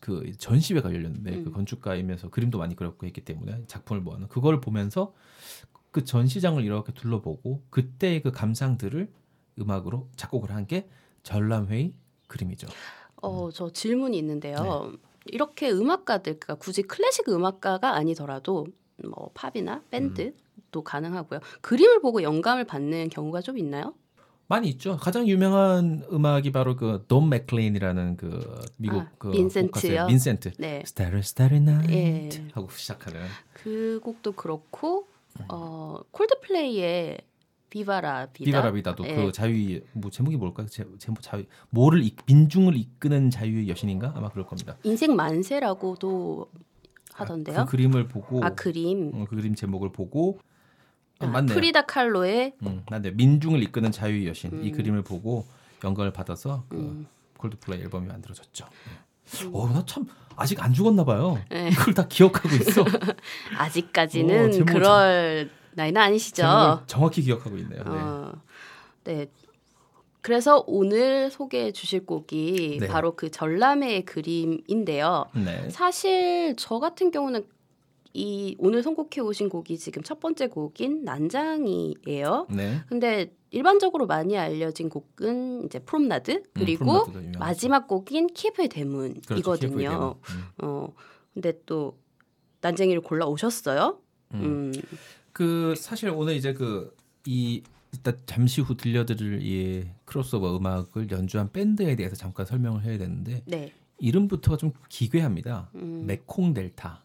[0.00, 1.44] 그 전시회가 열렸는데 음.
[1.44, 5.14] 그 건축가이면서 그림도 많이 그렸고 했기 때문에 작품을 모아놓은 그걸 보면서
[5.92, 9.12] 그 전시장을 이렇게 둘러보고 그때의 그 감상들을
[9.60, 10.88] 음악으로 작곡을 한 게
[11.22, 11.94] 전람회의
[12.26, 12.66] 그림이죠.
[13.22, 14.56] 어, 저 질문이 있는데요.
[14.90, 14.98] 네.
[15.26, 18.66] 이렇게 음악가들, 그러니까 굳이 클래식 음악가가 아니더라도
[19.02, 20.84] 뭐 팝이나 밴드도 음.
[20.84, 21.40] 가능하고요.
[21.60, 23.94] 그림을 보고 영감을 받는 경우가 좀 있나요?
[24.46, 24.98] 많이 있죠.
[24.98, 29.32] 가장 유명한 음악이 바로 그 돈 맥클레인이라는 그 미국 아, 그?
[29.32, 30.06] 곡가수예요.
[30.06, 30.52] 빈센트.
[30.58, 30.82] 네.
[30.84, 32.48] Starry Starry Night 예.
[32.52, 33.22] 하고 시작하는
[33.54, 35.06] 그 곡도 그렇고
[35.40, 35.44] 음.
[35.48, 37.18] 어 콜드플레이의
[37.78, 38.44] 비바라 비다.
[38.44, 39.16] 비바라 비다도 예.
[39.16, 40.68] 그 자유의 뭐 제목이 뭘까요?
[40.68, 44.76] 제, 제목 자유 뭐를 이, 민중을 이끄는 자유의 여신인가 아마 그럴 겁니다.
[44.84, 46.46] 인생 만세라고도
[47.14, 47.64] 하던데요.
[47.64, 49.10] 그 그림을 보고 아, 그림.
[49.12, 50.38] 어, 그 그림 제목을 보고
[51.18, 51.52] 아, 아, 맞네요.
[51.52, 53.10] 프리다 칼로의 음, 맞네.
[53.10, 54.76] 민중을 이끄는 자유의 여신 이 음.
[54.76, 55.44] 그림을 보고
[55.82, 57.06] 영감을 받아서 그 음.
[57.38, 58.66] 콜드플레이 앨범이 만들어졌죠.
[59.42, 59.48] 네.
[59.52, 60.06] 어, 나 참
[60.36, 61.42] 아직 안 죽었나 봐요.
[61.50, 61.70] 네.
[61.70, 62.84] 그걸 다 기억하고 있어.
[63.58, 66.82] 아직까지는 어, 제목을 그럴 나이는 아니시죠.
[66.86, 67.82] 정확히 기억하고 있네요.
[67.82, 67.90] 네.
[67.90, 68.32] 어,
[69.04, 69.26] 네.
[70.20, 72.86] 그래서 오늘 소개해 주실 곡이 네.
[72.86, 75.26] 바로 그 전람회의 그림인데요.
[75.34, 75.68] 네.
[75.68, 77.44] 사실 저 같은 경우는
[78.14, 82.46] 이 오늘 선곡해 오신 곡이 지금 첫 번째 곡인 난장이에요.
[82.48, 82.80] 네.
[82.88, 87.38] 근데 일반적으로 많이 알려진 곡은 이제 프롬나드 그리고 음, 프롬나드가 유명하죠.
[87.40, 89.88] 마지막 곡인 그렇죠, 키예프의 대문이거든요.
[89.90, 90.08] 대문.
[90.08, 90.44] 음.
[90.62, 90.92] 어
[91.34, 91.98] 근데 또
[92.60, 93.98] 난쟁이를 골라 오셨어요.
[94.34, 94.72] 음.
[94.72, 94.82] 음.
[95.34, 96.94] 그 사실 오늘 이제 그
[97.26, 97.62] 이
[97.92, 103.72] 일단 잠시 후 들려드릴 이 크로스오버 음악을 연주한 밴드에 대해서 잠깐 설명을 해야 되는데 네.
[103.98, 105.70] 이름부터가 좀 기괴합니다.
[105.76, 106.04] 음.
[106.06, 107.02] Mekong Delta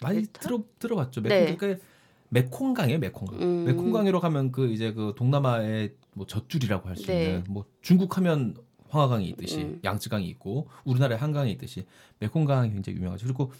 [0.00, 0.40] 많이 델타?
[0.40, 1.20] 들어 들어봤죠.
[1.22, 1.56] 메콩 네.
[1.56, 1.84] 그러니까
[2.28, 2.98] 메콩강이에요.
[3.00, 3.42] 메콩강.
[3.42, 3.64] 음.
[3.64, 7.24] 메콩강이라고 하면 그 이제 그 동남아의 뭐 젖줄이라고 할수 네.
[7.24, 8.56] 있는 뭐 중국 하면
[8.88, 9.80] 황하강이 있듯이 음.
[9.82, 11.86] 양쯔강이 있고 우리나라에 한강이 있듯이
[12.20, 13.26] 메콩강이 굉장히 유명하죠.
[13.26, 13.52] 그리고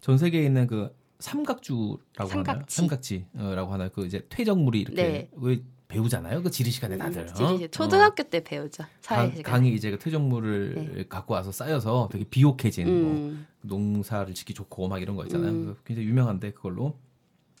[0.00, 2.26] 전 세계에 있는 그 삼각주라고?
[2.28, 2.76] 삼각지.
[2.76, 3.88] 삼각지라고 하나요?
[3.94, 5.30] 그 이제 퇴적물이 이렇게 네.
[5.36, 6.42] 왜 배우잖아요.
[6.42, 7.22] 그 지리 시간에 다들.
[7.22, 7.32] 음, 어?
[7.32, 8.82] 지리시- 초등학교 때 배우죠.
[8.82, 8.86] 어.
[9.00, 9.42] 사회 강.
[9.42, 11.04] 강이 이제 그 퇴적물을 네.
[11.08, 13.46] 갖고 와서 쌓여서 되게 비옥해진 뭐 음.
[13.62, 15.50] 농사를 짓기 좋고 막 이런 거 있잖아요.
[15.50, 15.62] 음.
[15.64, 16.98] 그래서 굉장히 유명한데 그걸로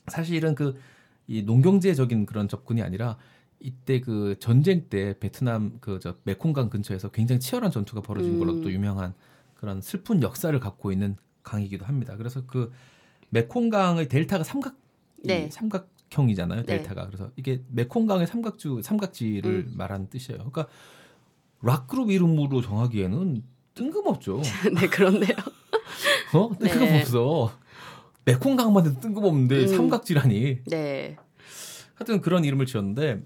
[0.08, 0.76] 사실은 그
[1.28, 3.16] 이 농경제적인 그런 접근이 아니라
[3.58, 8.38] 이때 그 전쟁 때 베트남 그 저 메콩강 근처에서 굉장히 치열한 전투가 벌어진 음.
[8.38, 9.12] 걸로 또 유명한
[9.54, 12.16] 그런 슬픈 역사를 갖고 있는 강이기도 합니다.
[12.16, 12.70] 그래서 그
[13.30, 14.76] 메콩강의 델타가 삼각
[15.24, 15.48] 이 네.
[15.50, 16.64] 삼각형이잖아요.
[16.64, 16.66] 네.
[16.66, 19.74] 델타가 그래서 이게 메콩강의 삼각주 삼각지를 음.
[19.76, 20.38] 말하는 뜻이에요.
[20.38, 20.66] 그러니까
[21.62, 23.42] 락 그룹 이름으로 정하기에는
[23.74, 24.42] 뜬금없죠.
[24.78, 25.36] 네, 그런데요.
[26.34, 26.50] 어?
[26.60, 26.70] 네.
[26.70, 27.52] 뜬금없어.
[28.24, 29.66] 메콩강만 해도 뜬금없는데 음.
[29.68, 30.64] 삼각지라니.
[30.64, 31.16] 네.
[31.94, 33.22] 하여튼 그런 이름을 지었는데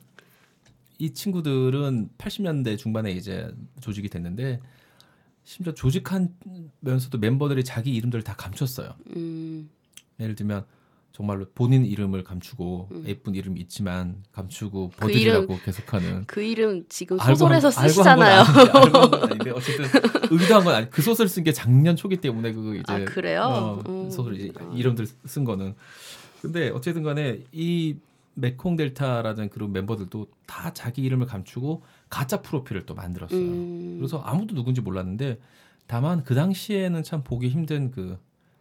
[0.98, 4.60] 이 친구들은 80년대 중반에 이제 조직이 됐는데
[5.44, 8.94] 심지어 조직하면서도 멤버들이 자기 이름들을 다 감췄어요.
[9.16, 9.70] 음.
[10.20, 10.64] 예를 들면
[11.12, 13.04] 정말로 본인 이름을 감추고 음.
[13.06, 18.40] 예쁜 이름이 있지만 감추고 그 버들이라고 계속하는 그 이름 지금 소설에서 알고 쓰시잖아요.
[18.42, 19.86] 한건 아닌데, 어쨌든
[20.30, 20.90] 의도한 건 아니.
[20.90, 23.42] 그 소설 쓴 게 작년 초기 때문에 그 이제 아, 그래요?
[23.42, 24.10] 어, 음.
[24.10, 25.74] 소설 이제 이름들 쓴 거는
[26.40, 27.96] 근데 어쨌든 간에 이
[28.34, 33.38] 메콩 델타라는 그룹 멤버들도 다 자기 이름을 감추고 가짜 프로필을 또 만들었어요.
[33.38, 33.96] 음.
[33.98, 35.38] 그래서 아무도 누군지 몰랐는데
[35.86, 38.16] 다만 그 당시에는 참 보기 힘든 그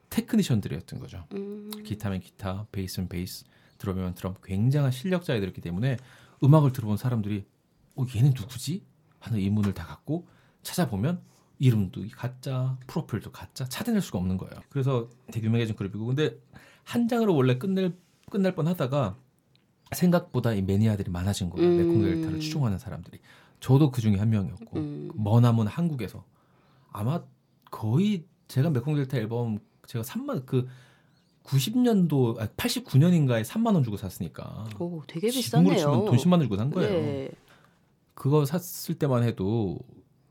[0.09, 1.25] 테크니션들이었던 거죠.
[1.33, 1.71] 음.
[1.85, 3.45] 기타면 기타, 베이스면 베이스,
[3.77, 5.97] 드럼이면 드럼 굉장한 실력자들이었기 때문에
[6.43, 7.45] 음악을 들어본 사람들이
[7.95, 8.83] 어 얘는 누구지?
[9.19, 10.27] 하는 의문을 다 갖고
[10.63, 11.21] 찾아보면
[11.59, 14.53] 이름도 가짜, 프로필도 가짜 찾아낼 수가 없는 거예요.
[14.69, 16.39] 그래서 되게 유명해진 그룹이고 근데
[16.83, 17.97] 한 장으로 원래 끝낼
[18.29, 19.17] 끝날 뻔하다가
[19.91, 21.67] 생각보다 이 매니아들이 많아진 거예요.
[21.67, 21.77] 음.
[21.77, 23.19] Mekong Delta를 추종하는 사람들이.
[23.59, 25.11] 저도 그 중에 한 명이었고 음.
[25.15, 26.23] 머나먼 한국에서
[26.91, 27.23] 아마
[27.71, 29.59] 거의 제가 Mekong Delta 앨범
[29.89, 30.67] 제가 3만 그
[31.43, 36.05] 90년도 아 89년인가에 3만 원 주고 샀으니까 오, 되게 비싸네요.
[36.05, 36.91] 돈 10만 원 주고 산 거예요.
[36.91, 37.31] 네.
[38.13, 39.79] 그거 샀을 때만 해도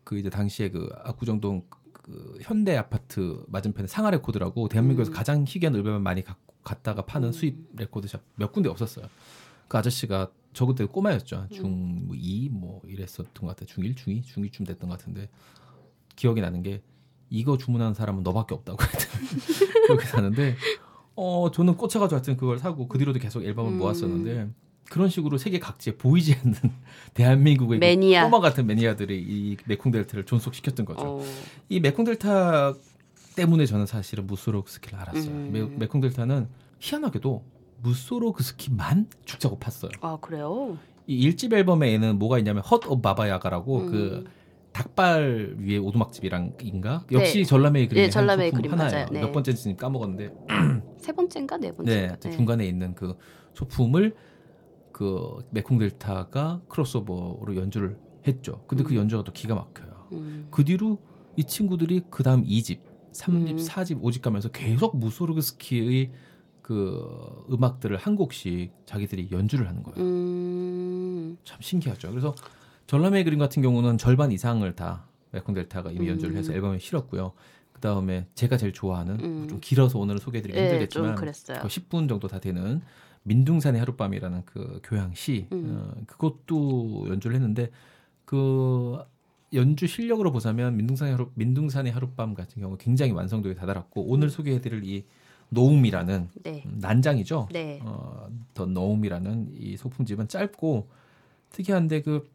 [0.05, 5.15] 그 이제 당시에 그 압구정동 그 현대 아파트 맞은편에 상아 레코드라고 대한민국에서 음.
[5.15, 7.33] 가장 희귀한 앨범을 많이 갖고 갔다가 파는 음.
[7.33, 9.07] 수입 레코드샵 몇 군데 없었어요.
[9.67, 11.49] 그 아저씨가 저 그때 꼬마였죠.
[11.51, 13.67] 중2 뭐 이랬었던 것 같아요.
[13.67, 15.29] 중1, 중2, 중2쯤 됐던 것 같은데
[16.15, 16.81] 기억이 나는 게
[17.31, 18.79] 이거 주문한 사람은 너밖에 없다고
[19.87, 20.57] 기억이 나는데
[21.17, 23.79] 어 저는 꽂혀가지고 하여튼 그걸 사고 그 뒤로도 계속 앨범을 음.
[23.79, 24.49] 모았었는데
[24.89, 26.55] 그런 식으로 세계 각지에 보이지 않는
[27.15, 28.25] 대한민국의 그 매니아.
[28.25, 31.19] 꼬마 같은 매니아들이 이 메콩 델타를 존속시켰던 거죠.
[31.19, 31.25] 어,
[31.69, 32.75] 이 메콩 델타
[33.37, 35.31] 때문에 저는 사실은 무소로그스키를 알았어요.
[35.31, 35.51] 음.
[35.53, 36.49] 메, 메콩 델타는
[36.81, 37.45] 희한하게도
[37.83, 39.93] 무소르그스키만 죽자고 팠어요.
[40.01, 40.79] 아 그래요?
[41.07, 43.91] 이 1집 앨범에는 뭐가 있냐면 Hut of Baba Yaga라고 음.
[43.91, 44.25] 그
[44.73, 47.45] 닭발 위에 오두막집이랑인가 역시 네.
[47.45, 48.93] 전람회의 그림의 네, 전람회의 그림 하나예요.
[48.93, 49.07] 맞아요.
[49.11, 49.21] 네.
[49.21, 50.35] 몇 번째인지 까먹었는데
[50.99, 52.09] 세 번째인가 네 네, 번째인가?
[52.09, 53.17] 하여튼 중간에 있는 그
[53.55, 54.15] 소품을
[54.93, 58.65] 그 Mekong Delta가 크로스오버로 연주를 했죠.
[58.67, 58.97] 근데 그 음.
[58.97, 60.09] 연주가 또 기가 막혀요.
[60.13, 60.49] 음.
[60.51, 60.99] 그 뒤로
[61.37, 62.81] 이 친구들이 그 다음 2집,
[63.13, 63.57] 3집, 음.
[63.57, 66.11] 4집, 5집 가면서 계속 무소르그스키의
[66.63, 70.05] 그 음악들을 한 곡씩 자기들이 연주를 하는 거예요.
[70.05, 71.39] 음.
[71.45, 72.11] 참 신기하죠.
[72.11, 72.35] 그래서
[72.89, 76.13] 전람회 그림 같은 경우는 절반 이상을 다 메콩 델타가 이미 음.
[76.13, 77.33] 연주를 해서 앨범에 실었고요.
[77.75, 79.47] 그 다음에 제가 제일 좋아하는 음.
[79.47, 81.59] 좀 길어서 오늘 소개해드리기 예, 좀 힘들겠지만 그랬어요.
[81.61, 82.81] 그 10분 정도 다 되는
[83.25, 85.77] 민둥산의 하룻밤이라는 그 교향시 음.
[85.77, 87.71] 어, 그것도 연주를 했는데
[88.25, 88.99] 그
[89.53, 95.05] 연주 실력으로 보자면 민둥산의 하루 민둥산의 하룻밤 같은 경우 굉장히 완성도에 다다랐고 오늘 소개해드릴 이
[95.51, 96.63] 노움이라는 네.
[96.65, 97.49] 음, 난장이죠.
[97.53, 97.81] 네.
[97.83, 100.89] 어, 더 노움이라는 이 소품집은 짧고
[101.51, 102.31] 특이한데 그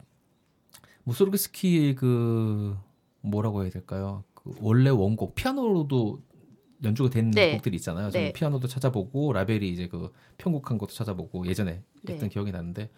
[1.04, 2.76] 무소르그스키의 그
[3.22, 4.24] 뭐라고 해야 될까요?
[4.34, 6.22] 그 원래 원곡 피아노로도
[6.84, 7.54] 연주가 된 네.
[7.54, 8.10] 곡들이 있잖아요.
[8.12, 8.34] 저는 네.
[8.34, 12.14] 피아노도 찾아보고 라벨이 이제 그 편곡한 것도 찾아보고 예전에 네.
[12.14, 12.90] 했던 기억이 나는데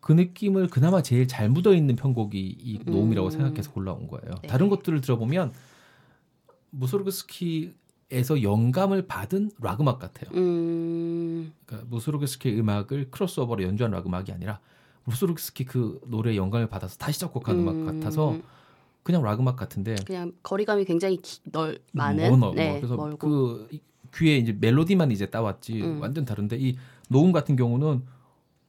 [0.00, 3.30] 그 느낌을 그나마 제일 잘 묻어 있는 편곡이 이 Gnome이라고 음.
[3.30, 4.34] 생각해서 골라온 거예요.
[4.42, 4.48] 네.
[4.48, 5.52] 다른 것들을 들어보면
[6.70, 10.30] 무소르그스키에서 영감을 받은 락 음악 같아요.
[10.34, 11.52] 음.
[11.64, 14.60] 그러니까 무소르그스키의 음악을 크로스오버로 연주한 락 음악이 아니라
[15.04, 17.68] 무소르그스키 그 노래에 영감을 받아서 다시 작곡한 음.
[17.88, 18.36] 악 같아서
[19.02, 22.54] 그냥 락 음악 같은데 그냥 거리감이 굉장히 기, 넓 많은 멀어, 멀어.
[22.54, 23.80] 네, 그래서 멀고 그 이-
[24.14, 26.00] 귀에 이제 멜로디만 이제 따왔지 음.
[26.00, 26.76] 완전 다른데 이
[27.08, 28.02] 노음 같은 경우는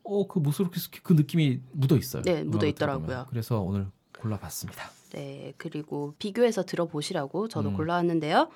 [0.04, 2.22] 어그 무소르그스키 그 느낌이 묻어 있어요.
[2.24, 3.26] 네, 묻어 있더라고요.
[3.30, 3.88] 그래서 오늘
[4.20, 4.84] 골라봤습니다.
[5.14, 7.78] 네, 그리고 비교해서 들어보시라고 저도 음.
[7.78, 8.50] 골라왔는데요.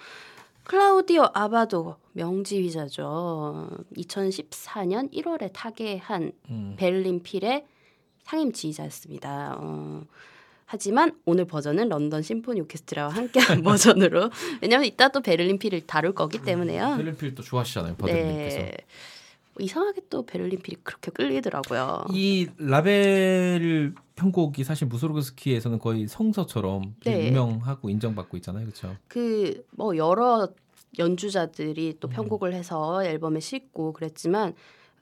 [0.63, 3.69] 클라우디오 아바도 명지휘자죠.
[3.97, 6.75] 2014년 1월에 타계한 음.
[6.77, 7.65] 베를린 필의
[8.23, 9.55] 상임 지휘자였습니다.
[9.59, 10.03] 어,
[10.65, 14.29] 하지만 오늘 버전은 런던 심포니 오케스트라와 함께한 버전으로
[14.61, 16.97] 왜냐하면 이따 또 베를린 필을 다룰 거기 때문에요.
[16.97, 18.57] 베를린 필 또 좋아하시잖아요, 버드님께서.
[18.57, 18.71] 네.
[19.59, 22.05] 이상하게 또 베를린 필이 그렇게 끌리더라고요.
[22.11, 27.27] 이 라벨 편곡이 사실 무소르그스키에서는 거의 성서처럼 네.
[27.27, 28.95] 유명하고 인정받고 있잖아요, 그렇죠?
[29.07, 30.49] 그 뭐 여러
[30.97, 31.97] 연주자들이 음.
[31.99, 34.53] 또 편곡을 해서 앨범에 싣고 그랬지만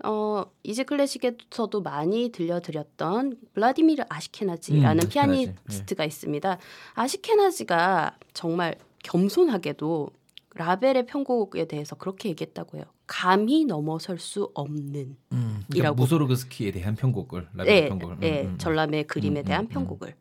[0.03, 5.09] 어 Easy Classic에서도 많이 들려드렸던 블라디미르 아시케나지라는 음.
[5.09, 6.57] 피아니스트가 있습니다.
[6.93, 10.09] 아시케나지가 정말 겸손하게도
[10.57, 12.85] 라벨의 편곡에 대해서 그렇게 얘기했다고 해요.
[13.05, 15.95] 감히 넘어설 수 없는 음, 그러니까 이라고.
[15.95, 18.15] 무소르그스키에 대한 편곡을 라벨 네, 편곡을.
[18.15, 18.57] 음, 네, 음, 음.
[18.57, 19.69] 전람의 그림에 음, 대한 음, 음.
[19.69, 20.15] 편곡을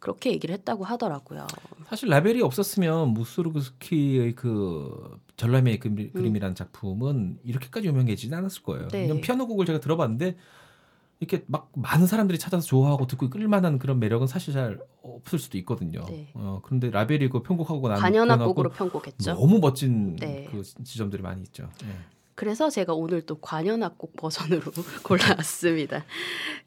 [0.00, 1.46] 그렇게 얘기를 했다고 하더라고요.
[1.88, 8.84] 사실 라벨이 없었으면 무소르그스키의 그 전람의 그, 그림이라는 작품은 이렇게까지 유명해지지 않았을 거예요.
[8.84, 8.88] 음.
[8.88, 9.20] 네.
[9.20, 10.36] 피아노 곡을 제가 들어봤는데
[11.20, 16.02] 이렇게 막 많은 사람들이 찾아서 좋아하고 듣고 끌만한 그런 매력은 사실 잘 없을 수도 있거든요.
[16.08, 16.30] 네.
[16.34, 19.34] 어, 그런데 라벨이 그 편곡하고 나면 관현악곡으로 편곡했죠.
[19.34, 20.48] 너무 멋진 네.
[20.50, 21.68] 그 지점들이 많이 있죠.
[21.84, 21.88] 예.
[22.34, 24.72] 그래서 제가 오늘 또 관현악곡 버전으로
[25.04, 26.06] 골라왔습니다.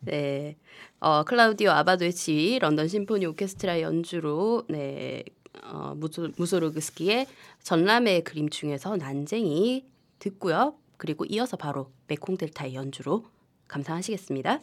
[0.01, 0.55] 네,
[0.99, 5.23] 어, 클라우디오 아바도의 지휘, 런던 심포니 오케스트라 연주로 네,
[5.63, 7.25] 어, 무소, 무소르그스키의
[7.63, 9.87] 전람의 그림 중에서 난쟁이
[10.19, 10.75] 듣고요.
[10.97, 13.25] 그리고 이어서 바로 메콩 델타의 연주로
[13.73, 14.59] 감상하시겠습니다.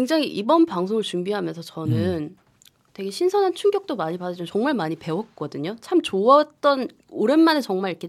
[0.00, 2.34] 굉장히 이번 방송을 준비하면서 저는
[2.94, 5.76] 되게 신선한 충격도 많이 받았지만 정말 많이 배웠거든요.
[5.82, 8.08] 참 좋았던 오랜만에 정말 이렇게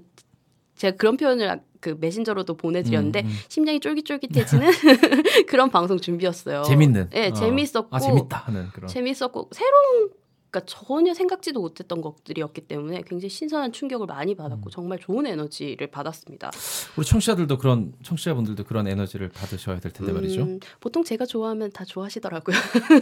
[0.76, 3.32] 제가 그런 표현을 아- 그 메신저로도 보내드렸는데 음, 음.
[3.50, 4.70] 심장이 쫄깃쫄깃해지는
[5.50, 6.62] 그런 방송 준비였어요.
[6.64, 7.10] 재밌는.
[7.10, 7.34] 네, 어.
[7.34, 8.88] 재밌었고 아 재밌다 하는 그런.
[8.88, 10.12] 재밌었고 새로운
[10.52, 14.70] 그러니까 전혀 생각지도 못했던 것들이었기 때문에 굉장히 신선한 충격을 많이 받았고 음.
[14.70, 16.52] 정말 좋은 에너지를 받았습니다.
[16.98, 20.42] 우리 청취자들도 그런 청취자분들도 그런 에너지를 받으셔야 될 텐데 말이죠.
[20.42, 22.58] 음, 보통 제가 좋아하면 다 좋아하시더라고요.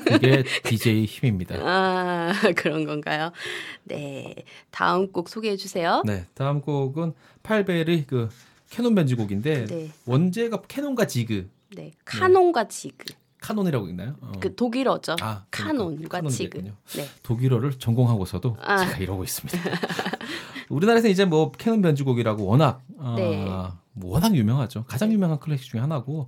[0.06, 1.56] 그게 DJ 힘입니다.
[1.60, 3.32] 아 그런 건가요?
[3.84, 4.36] 네
[4.70, 6.04] 다음 곡 소개해 주세요.
[6.06, 8.30] 네, 다음 곡은 파헬벨의 그
[8.70, 13.06] 캐논 변주곡인데 네, 원제가 캐논과 지그 네 카논과 지그
[13.42, 14.16] 카논이라고 있나요?
[14.22, 14.32] 어.
[14.40, 15.14] 그 독일어죠.
[15.22, 15.74] 아, 그러니까
[16.14, 16.20] 카논과.
[16.44, 16.74] 있군요.
[16.96, 17.06] 네.
[17.24, 18.78] 독일어를 전공하고서도 아.
[18.78, 19.58] 제가 이러고 있습니다.
[20.70, 23.46] 우리나라에서 이제 뭐 캐논 변주곡이라고 워낙 어, 네.
[23.94, 24.84] 뭐 워낙 유명하죠.
[24.88, 26.28] 가장 유명한 클래식 중에 하나고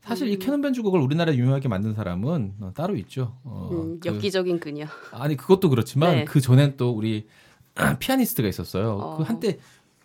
[0.00, 0.38] 사실 이 음.
[0.38, 3.36] 캐논 변주곡을 우리나라에 유명하게 만든 사람은 어, 따로 있죠.
[3.44, 4.86] 어, 음, 그- 엽기적인 그녀.
[5.12, 6.24] 아니 그것도 그렇지만 네.
[6.24, 7.26] 그 전엔 또 우리
[8.00, 8.92] 피아니스트가 있었어요.
[8.94, 9.16] 어.
[9.18, 9.58] 그 한때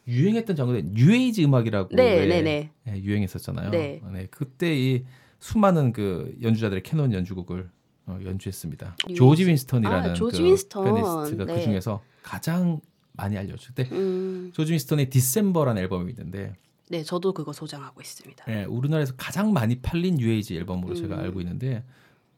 [0.08, 2.72] 유행했던 장르 뉴에이지 음악이라고 네, 왜, 네, 네.
[2.88, 3.70] 예, 유행했었잖아요.
[3.70, 4.02] 네.
[4.32, 5.06] 그때 이
[5.42, 7.70] 수많은 그 연주자들의 캐논 연주곡을
[8.06, 8.96] 어, 연주했습니다.
[9.10, 9.16] 뉴에이지.
[9.16, 10.86] 조지 윈스턴이라는 아, 조지 그 윈스턴.
[10.86, 11.56] 피아니스트가 네.
[11.56, 12.80] 그 중에서 가장
[13.14, 16.56] 많이 알려진 게 음, 조지 윈스턴의 December라는 앨범이 있는데
[16.90, 18.46] 네, 저도 그거 소장하고 있습니다.
[18.50, 21.20] 예, 우리나라에서 가장 많이 팔린 뉴에이지 앨범으로 제가 음.
[21.22, 21.84] 알고 있는데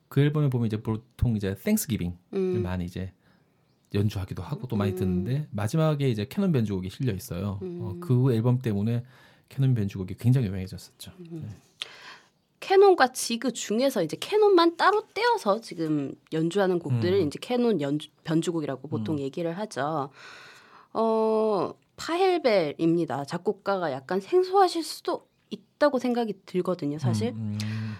[0.07, 3.11] 그 앨범에 보면 이제 보통 이제 Thanksgiving 음, 많이 이제
[3.93, 4.95] 연주하기도 하고 또 많이 음.
[4.95, 7.59] 듣는데 마지막에 이제 캐논 변주곡이 실려 있어요.
[7.63, 7.79] 음.
[7.81, 9.03] 어, 그 앨범 때문에
[9.49, 11.11] 캐논 변주곡이 굉장히 유명해졌었죠.
[12.63, 17.27] 캐논과 지그 중에서 이제 캐논만 따로 떼어서 지금 연주하는 곡들을 음.
[17.27, 19.19] 이제 캐논 연주, 변주곡이라고 보통 음.
[19.19, 20.09] 얘기를 하죠.
[20.93, 23.25] 어, 파헬벨입니다.
[23.25, 27.31] 작곡가가 약간 생소하실 수도 있다고 생각이 들거든요, 사실.
[27.31, 27.95] 음, 음.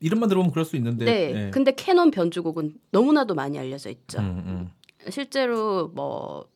[0.00, 1.04] 이름만 들어보면 그럴 수 있는데.
[1.04, 1.12] 네.
[1.34, 1.50] 예.
[1.50, 4.18] 근데 캐논 변주곡은 너무나도 많이 알려져 있죠.
[4.18, 5.10] 음, 음.
[5.10, 6.48] 실제로 뭐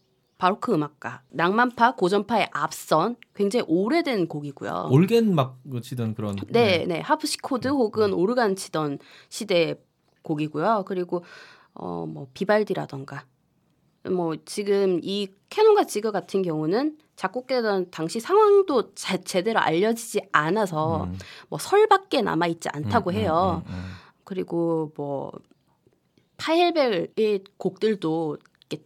[0.45, 4.89] 바로크 음악가, 낭만파, 고전파의 앞선 굉장히 오래된 곡이고요.
[4.91, 6.37] 올겐 막 치던 그런.
[6.49, 7.01] 네, 네.
[7.01, 8.99] 하프시코드 혹은 오르간 치던
[9.31, 9.81] 시대의
[10.21, 10.85] 곡이고요.
[10.87, 11.25] 그리고
[11.73, 13.25] 어 뭐 비발디라던가
[14.11, 21.19] 뭐 지금 이 캐논과 지그 같은 경우는 작곡되던 당시 상황도 자, 제대로 알려지지 않아서 음.
[21.49, 23.63] 뭐 설밖에 남아 있지 않다고 음, 해요.
[23.67, 23.93] 음, 음, 음.
[24.25, 25.33] 그리고 뭐
[26.37, 28.37] 파헬벨의 곡들도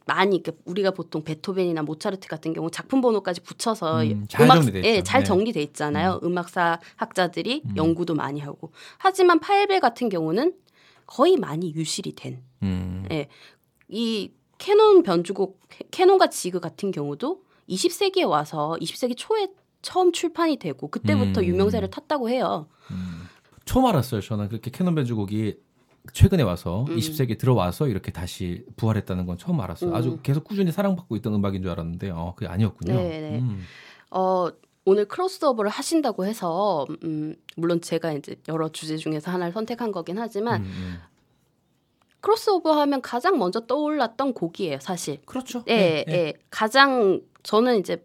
[0.07, 4.83] 많이 이렇게 우리가 보통 베토벤이나 모차르트 같은 경우 작품 번호까지 붙여서 음, 잘 음악 정리돼.
[4.85, 5.25] 예, 잘 네.
[5.25, 6.21] 정리돼 있잖아요.
[6.23, 6.37] 음.
[6.37, 7.77] 악사 학자들이 음.
[7.77, 8.73] 연구도 많이 하고.
[8.99, 10.55] 하지만 파헬벨 같은 경우는
[11.07, 12.43] 거의 많이 유실이 된.
[12.63, 13.07] 음.
[13.11, 13.29] 예.
[13.89, 15.61] 이 캐논 변주곡
[15.91, 19.49] 캐논과 지그 같은 경우도 20세기에 와서 20세기 초에
[19.81, 21.47] 처음 출판이 되고 그때부터 음.
[21.47, 22.69] 유명세를 탔다고 해요.
[22.91, 23.29] 음.
[23.65, 24.21] 처음 알았어요.
[24.21, 25.55] 저는 그렇게 캐논 변주곡이
[26.13, 26.97] 최근에 와서 음.
[26.97, 29.91] 20세기에 들어와서 이렇게 다시 부활했다는 건 처음 알았어요.
[29.91, 29.95] 음.
[29.95, 32.95] 아주 계속 꾸준히 사랑받고 있던 음악인 줄 알았는데 어, 그게 아니었군요.
[32.95, 33.39] 네네.
[33.39, 33.63] 음.
[34.11, 34.49] 어,
[34.85, 40.63] 오늘 크로스오버를 하신다고 해서 음, 물론 제가 이제 여러 주제 중에서 하나를 선택한 거긴 하지만
[40.63, 40.99] 음, 음.
[42.21, 45.21] 크로스오버 하면 가장 먼저 떠올랐던 곡이에요, 사실.
[45.25, 45.63] 그렇죠.
[45.69, 46.33] 예, 예, 예.
[46.51, 48.05] 가장 저는 이제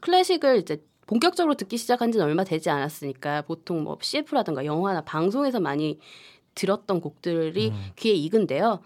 [0.00, 5.98] 클래식을 이제 본격적으로 듣기 시작한 지는 얼마 되지 않았으니까 보통 뭐 CF라든가 영화나 방송에서 많이
[6.54, 7.90] 들었던 곡들이 음.
[7.96, 8.80] 귀에 익은데요.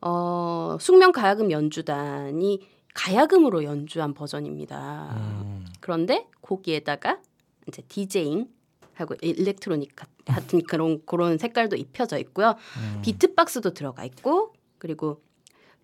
[0.00, 2.60] 어, 숙명 가야금 연주단이
[2.94, 5.14] 가야금으로 연주한 버전입니다.
[5.16, 5.66] 음.
[5.80, 7.20] 그런데 거기에다가
[7.68, 8.48] 이제 디제잉
[8.94, 12.56] 하고 electronic 같- 같은 그런 그런 색깔도 입혀져 있고요.
[12.76, 13.00] 음.
[13.02, 15.22] beatbox도 들어가 있고 그리고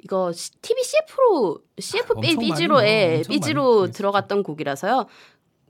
[0.04, 2.80] 이거 시- TV CF로 CF 아, BG로
[3.28, 5.06] BG로 많이 들어갔던 곡이라서요.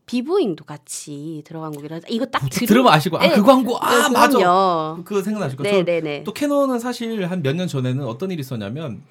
[0.09, 3.31] b-boying도 같이 들어간 곡이라서 이거 딱 부- 들으- 들으 면 아시고 아 예.
[3.31, 5.05] 그 광고 아 네, 맞아 그럼요.
[5.05, 5.83] 그거 생각나실 거예요.
[5.85, 6.25] 네네네.
[6.25, 9.03] 또 캐논은 사실 한 몇 년 전에는 어떤 일이 있었냐면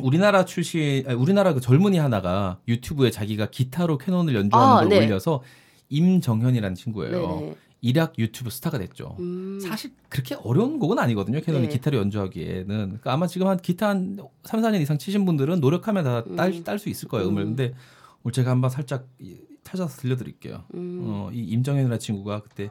[0.00, 5.04] 우리나라 출신 아니, 우리나라 그 젊은이 하나가 유튜브에 자기가 기타로 캐논을 연주하는 아, 걸 네.
[5.06, 5.42] 올려서
[5.90, 7.36] 임정현이라는 친구예요.
[7.40, 7.54] 네네.
[7.84, 9.16] 일약 유튜브 스타가 됐죠.
[9.18, 9.58] 음.
[9.60, 11.40] 사실 그렇게 어려운 곡은 아니거든요.
[11.40, 11.72] 캐논이 네.
[11.74, 12.66] 기타로 연주하기에는.
[12.66, 16.24] 그러니까 아마 지금 한 기타 한 3, 4년 이상 치신 분들은 노력하면 다
[16.64, 16.90] 딸수 음.
[16.90, 17.28] 있을 거예요.
[17.28, 17.42] 음을.
[17.42, 17.46] 음.
[17.56, 17.74] 근데
[18.22, 20.64] 오늘 제가 한번 살짝 이- 찾아서 들려드릴게요.
[20.74, 21.02] 음.
[21.06, 22.70] 어, 이 임정현이라는 친구가 그때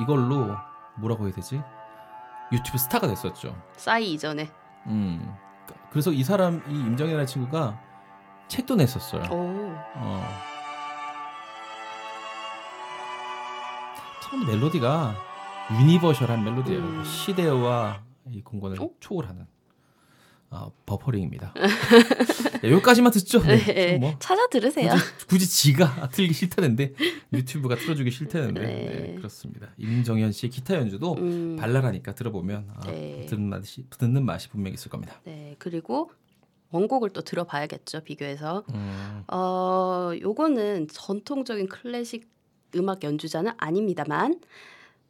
[0.00, 0.56] 이걸로
[0.98, 1.60] 뭐라고 해야 되지?
[2.52, 3.60] 유튜브 스타가 됐었죠.
[3.76, 4.50] 싸이 이전에.
[4.86, 5.32] 음.
[5.90, 7.80] 그래서 이 사람 이 임정현이라는 친구가
[8.48, 9.22] 책도 냈었어요.
[9.30, 9.74] 오.
[9.96, 10.24] 어.
[14.22, 15.14] 참 멜로디가
[15.72, 16.80] universal한 멜로디예요.
[16.80, 17.04] 음.
[17.04, 18.90] 시대와 이 공간을 어?
[19.00, 19.46] 초월하는
[20.52, 21.54] 아, 버퍼링입니다.
[22.60, 23.40] 네, 여기까지만 듣죠.
[23.40, 24.90] 네, 네, 좀뭐 찾아 들으세요.
[24.90, 26.94] 굳이, 굳이 지가 틀기 싫다는데
[27.32, 28.66] 유튜브가 틀어주기 싫다는데 네.
[28.66, 29.68] 네, 그렇습니다.
[29.78, 31.56] 임정현 씨의 기타 연주도 음.
[31.56, 33.26] 발랄하니까 들어보면 아, 네.
[33.26, 35.20] 듣는 맛이 듣는 맛이 분명 히 있을 겁니다.
[35.24, 36.10] 네, 그리고
[36.72, 38.64] 원곡을 또 들어봐야겠죠, 비교해서.
[38.74, 42.28] 음, 어, 요거는 전통적인 클래식
[42.74, 44.40] 음악 연주자는 아닙니다만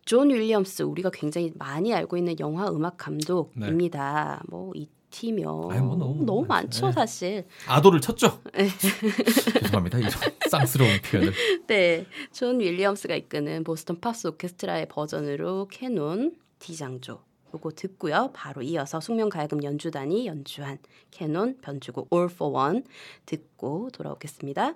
[0.04, 4.42] 존 윌리엄스 우리가 굉장히 많이 알고 있는 영화 음악 감독입니다.
[4.48, 6.92] 뭐 E.T.며 아이, 뭐 너무 많죠, 네.
[6.92, 7.46] 사실.
[7.66, 8.40] 아도를 쳤죠.
[8.54, 8.68] 네.
[9.60, 9.98] 죄송합니다.
[9.98, 10.10] 이런
[10.48, 11.32] 쌍스러운 표현을.
[11.66, 17.22] 네, 존 윌리엄스가 이끄는 보스턴 팝스 오케스트라의 버전으로 캐논 D장조
[17.54, 18.30] 요거 듣고요.
[18.32, 20.78] 바로 이어서 숙명 가야금 연주단이 연주한
[21.10, 22.82] 캐논 변주곡 All for One
[23.26, 24.74] 듣고 돌아오겠습니다.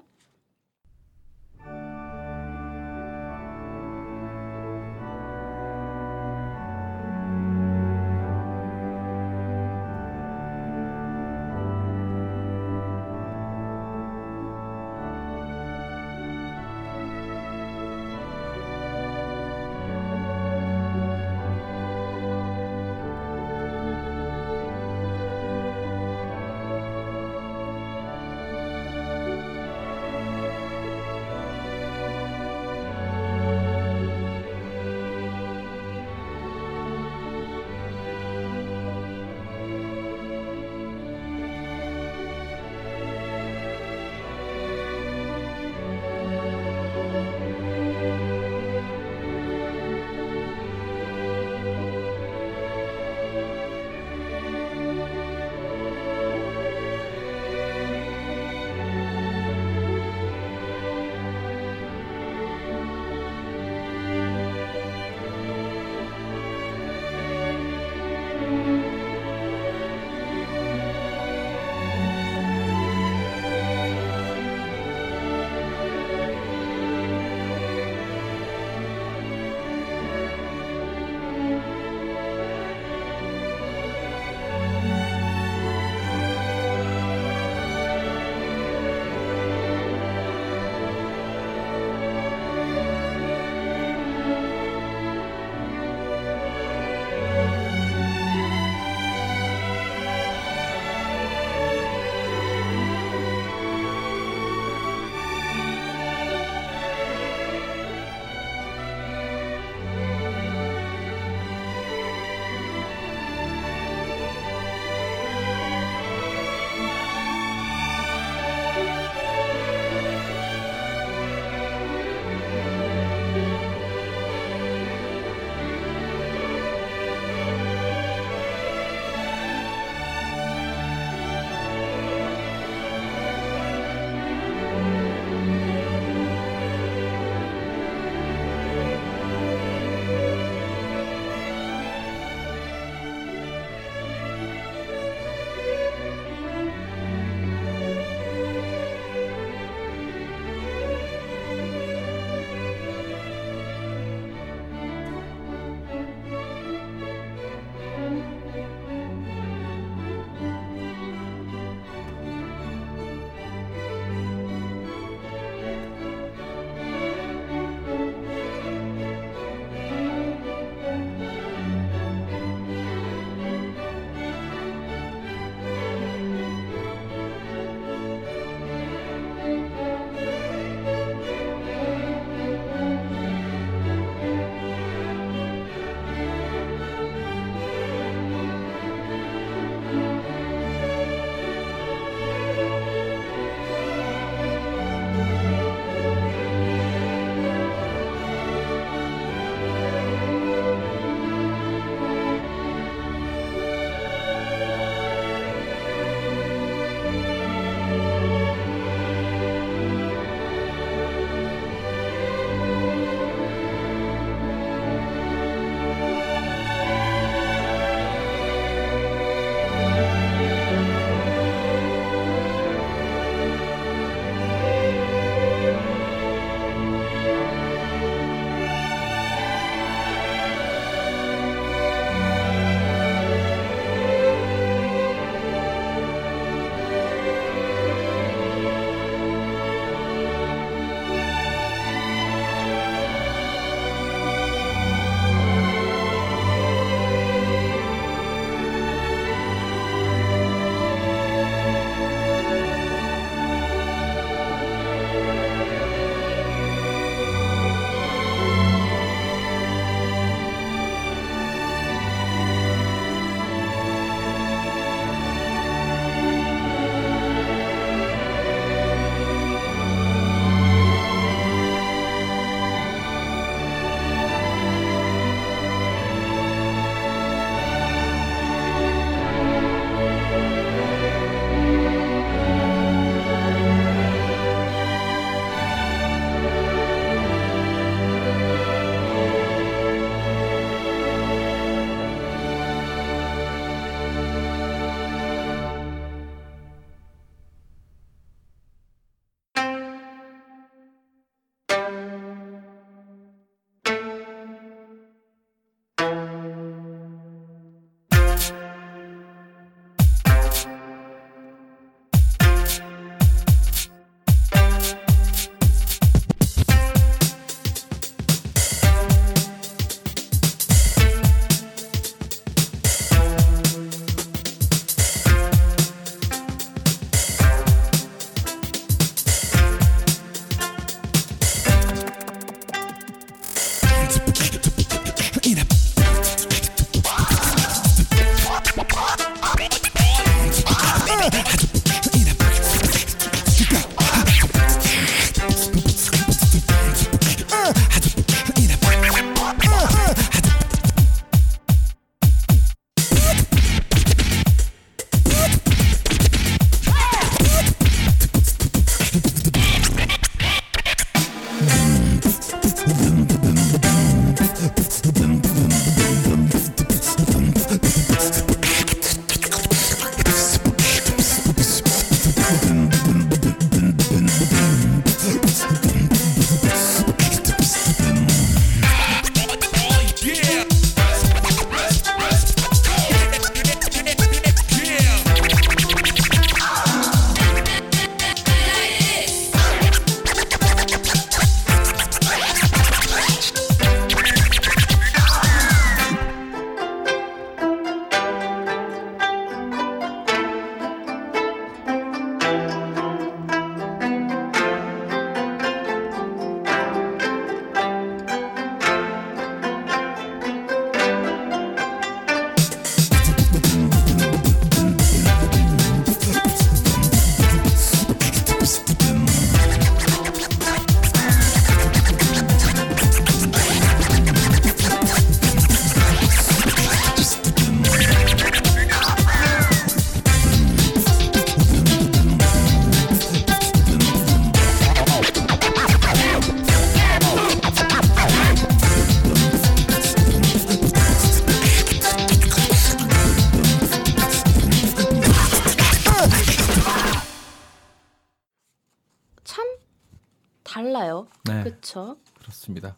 [451.45, 451.65] 달라요.
[451.65, 452.17] 네, 그렇죠.
[452.39, 452.97] 그렇습니다.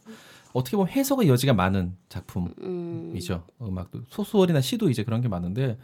[0.52, 2.52] 어떻게 보면 해석의 여지가 많은 작품.
[2.62, 3.44] 음, 이죠.
[3.60, 5.78] 음악도 소설이나 시도 이제 그런 게 많은데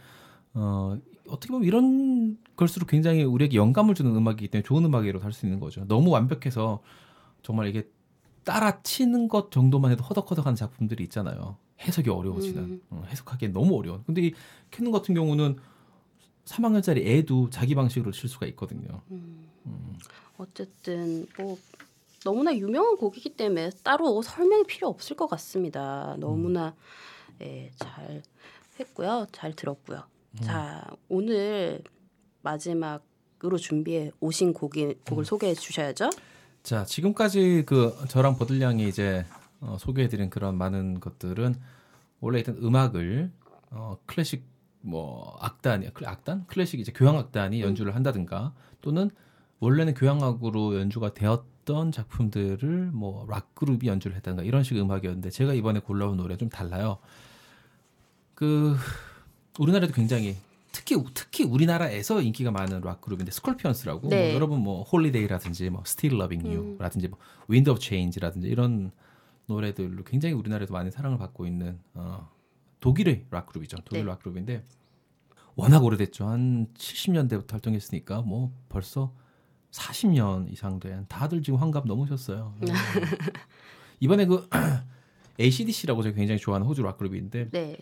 [0.53, 0.97] 어
[1.27, 5.59] 어떻게 보면 이런 걸수록 굉장히 우리에게 영감을 주는 음악이기 때문에 좋은 음악이라고 할 수 있는
[5.59, 5.85] 거죠.
[5.87, 6.81] 너무 완벽해서
[7.43, 7.87] 정말 이게
[8.43, 11.57] 따라치는 것 정도만 해도 허덕허덕한 작품들이 있잖아요.
[11.81, 12.81] 해석이 어려워지는 음.
[12.89, 14.03] 어, 해석하기엔 너무 어려운.
[14.05, 14.33] 근데 이
[14.71, 15.57] 캐논 같은 경우는
[16.45, 19.01] 3학년짜리 애도 자기 방식으로 칠 수가 있거든요.
[20.37, 21.57] 어쨌든 뭐
[22.23, 26.15] 너무나 유명한 곡이기 때문에 따로 설명이 필요 없을 것 같습니다.
[26.19, 26.75] 너무나
[27.41, 28.21] 예, 잘
[28.79, 29.27] 했고요.
[29.31, 30.03] 잘 들었고요.
[30.41, 31.81] 자, 오늘
[32.41, 36.09] 마지막으로 준비해 오신 곡이 곡을 소개해 주셔야죠.
[36.63, 39.25] 자, 지금까지 그 저랑 버들량이 이제
[39.59, 41.55] 어, 소개해 드린 그런 많은 것들은
[42.19, 43.31] 원래 있던 음악을
[43.71, 44.43] 어, 클래식
[44.81, 49.09] 뭐 악단이 클- 악단 클래식 이제 교향 악단이 연주를 한다든가 또는
[49.59, 55.53] 원래는 교향악으로 연주가 되었 던 작품들을 뭐 락 그룹이 연주를 했다든가 이런 식의 음악이었는데 제가
[55.53, 56.97] 이번에 골라온 노래 좀 달라요.
[58.35, 58.75] 그
[59.59, 60.35] 우리나라도 굉장히
[60.71, 64.25] 특히 특히 우리나라에서 인기가 많은 락 그룹인데 스콜피언스라고 네.
[64.25, 67.19] 뭐 여러분 뭐 Holiday라든지 뭐 Still Loving You라든지 뭐
[67.49, 68.91] Wind of Change라든지 이런
[69.45, 72.29] 노래들로 굉장히 우리나라에도 많은 사랑을 받고 있는 어,
[72.79, 73.77] 독일의 락 그룹이죠.
[73.85, 74.09] 독일 네.
[74.09, 74.65] 락 그룹인데
[75.55, 76.25] 워낙 오래됐죠.
[76.27, 79.13] 한 70년대부터 활동했으니까 뭐 벌써
[79.73, 82.53] 40년 이상 된 다들 지금 환갑 넘으셨어요.
[82.61, 82.67] 음.
[83.99, 84.47] 이번에 그
[85.39, 87.77] ACDC라고 제가 굉장히 좋아하는 호주 락 그룹인데 네.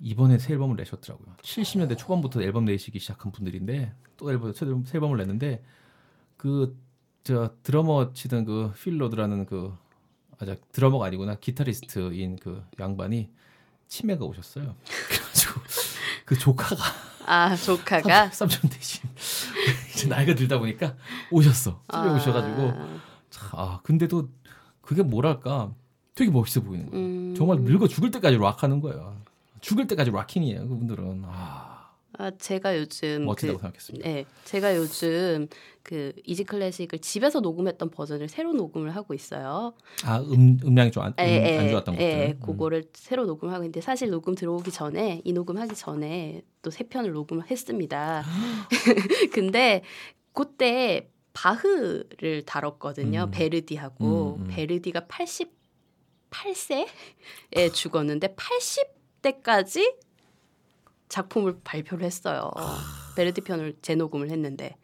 [0.00, 1.34] 이번에 새 앨범을 내셨더라고요.
[1.42, 5.62] 70년대 초반부터 앨범 내시기 시작한 분들인데 또 앨범 새 앨범- 새 앨범을 냈는데
[6.36, 6.76] 그
[7.26, 9.74] 저 드러머 치던 그 필로드라는 그
[10.38, 13.30] 아자 드러머가 아니구나 기타리스트인 그 양반이
[13.88, 14.76] 치매가 오셨어요.
[15.08, 15.60] 그래가지고
[16.26, 16.84] 그 조카가
[17.24, 19.08] 아 조카가 삼촌 대신
[19.94, 20.96] 이제 나이가 들다 보니까
[21.30, 21.82] 오셨어.
[21.90, 23.00] 집에 오셔가지고 아,
[23.30, 24.28] 참, 아 근데도
[24.80, 25.72] 그게 뭐랄까
[26.14, 27.06] 되게 멋있어 보이는 거예요.
[27.06, 27.34] 음.
[27.36, 29.16] 정말 늙어 죽을 때까지 락하는 거예요.
[29.60, 30.68] 죽을 때까지 락킹이에요.
[30.68, 31.63] 그분들은 아
[32.18, 34.08] 아, 제가 요즘 멋지다고 그, 생각했습니다.
[34.08, 35.48] 네, 제가 요즘
[35.82, 39.74] 그 이지 클래식을 집에서 녹음했던 버전을 새로 녹음을 하고 있어요.
[40.04, 42.36] 아 음, 음량이 좀안 예, 안 예, 좋았던 예, 것들.
[42.36, 42.40] 음.
[42.40, 47.50] 그거를 새로 녹음하고 있는데 사실 녹음 들어오기 전에 이 녹음하기 전에 또 세 편을 녹음을
[47.50, 48.24] 했습니다.
[49.32, 49.82] 근데
[50.32, 53.24] 그때 바흐를 다뤘거든요.
[53.24, 53.30] 음.
[53.30, 54.48] 베르디하고 음, 음.
[54.48, 55.06] 베르디가
[56.30, 56.86] 88세에
[57.72, 59.94] 죽었는데 80대까지
[61.08, 62.50] 작품을 발표를 했어요.
[63.16, 64.76] 베르디 편을 재녹음을 했는데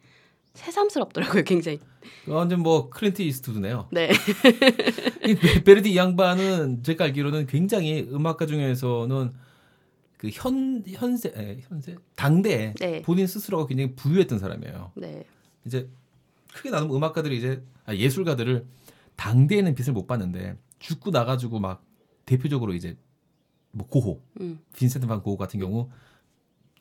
[0.53, 1.79] 새삼스럽더라고요, 굉장히.
[2.27, 3.87] 완전 뭐 클린트 이스트우드네요.
[3.91, 4.09] 네.
[5.25, 9.33] 이 베- 베르디 이 양반은 제가 알기로는 굉장히 음악가 중에서는
[10.17, 13.01] 그 현 현세 에, 현세 당대 네.
[13.01, 14.91] 본인 스스로가 굉장히 부유했던 사람이에요.
[14.95, 15.23] 네.
[15.65, 15.89] 이제
[16.53, 18.65] 크게 나누면 음악가들이 이제 아, 예술가들을
[19.15, 21.83] 당대에는 빛을 못 받는데 죽고 나가지고 막
[22.25, 22.97] 대표적으로 이제
[23.71, 24.59] 뭐 고호 음.
[24.75, 25.89] 빈센트 반 고호 같은 경우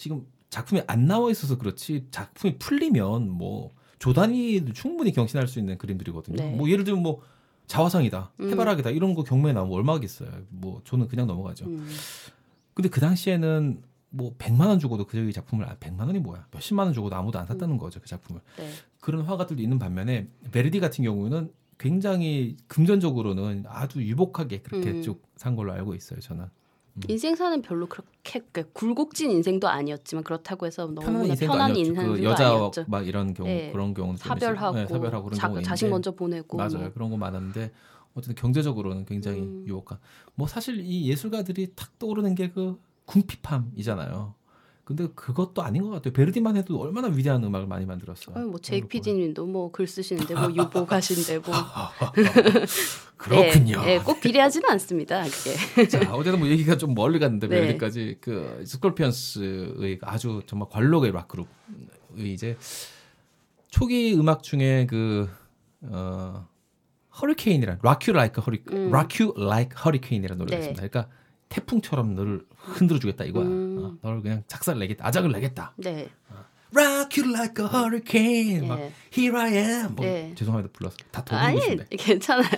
[0.00, 6.36] 지금 작품이 안 나와 있어서 그렇지 작품이 풀리면 뭐 조단위도 충분히 경신할 수 있는 그림들이거든요.
[6.36, 6.56] 네.
[6.56, 7.20] 뭐 예를 들면 뭐
[7.66, 8.50] 자화상이다, 음.
[8.50, 10.30] 해바라기다 이런 거 경매에 나오면 얼마겠어요.
[10.48, 11.66] 뭐 저는 그냥 넘어가죠.
[11.66, 11.86] 음.
[12.72, 16.46] 근데 그 당시에는 뭐 100만 원 주고도 그 작품을 아, 100만 원이 뭐야?
[16.50, 18.40] 몇십만 원 주고도 아무도 안 샀다는 거죠, 그 작품을.
[18.56, 18.70] 네.
[19.00, 25.02] 그런 화가들도 있는 반면에 베르디 같은 경우는 굉장히 금전적으로는 아주 유복하게 그렇게 음.
[25.02, 26.46] 쭉산 걸로 알고 있어요, 저는.
[27.08, 31.90] 인생사는 별로 그렇게 그 굴곡진 인생도 아니었지만 그렇다고 해서 너무나 인생도 편한 아니었죠.
[31.90, 32.84] 인생도 그 여자 아니었죠.
[32.88, 33.70] 막 이런 경우 네.
[33.72, 34.76] 그런 경우는 좀 사별하고.
[34.76, 36.78] 네, 사별하고 그런 자, 있는데 먼저 보내고 맞아요.
[36.78, 36.92] 뭐.
[36.92, 37.72] 그런 거 많았는데
[38.14, 39.64] 어쨌든 경제적으로는 굉장히 음.
[39.66, 39.98] 유혹한.
[40.34, 42.78] 뭐 사실 이 예술가들이 탁 떠오르는 게 그
[43.10, 44.34] 궁핍함이잖아요.
[44.90, 46.12] 근데 그것도 아닌 것 같아요.
[46.12, 48.32] 베르디만 해도 얼마나 위대한 음악을 많이 만들었어.
[48.34, 51.54] 아유, 뭐 제이크 PD님도 뭐 글 쓰시는데 뭐 유복하신데 뭐
[53.16, 53.80] 그렇군요.
[53.84, 55.22] 예, 예, 꼭 비례하지는 않습니다.
[55.22, 55.86] 그게.
[55.86, 57.60] 자, 어제는 뭐 얘기가 좀 멀리 갔는데 네.
[57.60, 62.56] 베르디까지 그 스콜피언스의 아주 정말 관록의 락 그룹의 이제
[63.68, 65.28] 초기 음악 중에 그
[65.82, 66.48] 어,
[67.22, 68.90] 허리케인이란 Rock You Like Hurri 음.
[68.90, 70.66] Rock You Like Hurricane이라는 노래가 네.
[70.70, 70.88] 있습니다.
[70.88, 71.14] 그러니까
[71.50, 73.44] 태풍처럼 너를 흔들어 주겠다 이거야.
[73.44, 73.78] 음.
[73.82, 75.06] 어, 너를 그냥 작살 내겠다.
[75.06, 75.74] 아작을 내겠다.
[75.76, 76.08] 네.
[76.72, 78.68] Rock you like a hurricane.
[78.68, 78.92] 막 예.
[79.12, 79.96] Here I am.
[79.96, 80.32] 뭐 네.
[80.36, 81.96] 죄송합니다 불러서 다 아니 더듬으신데.
[81.96, 82.48] 괜찮아요.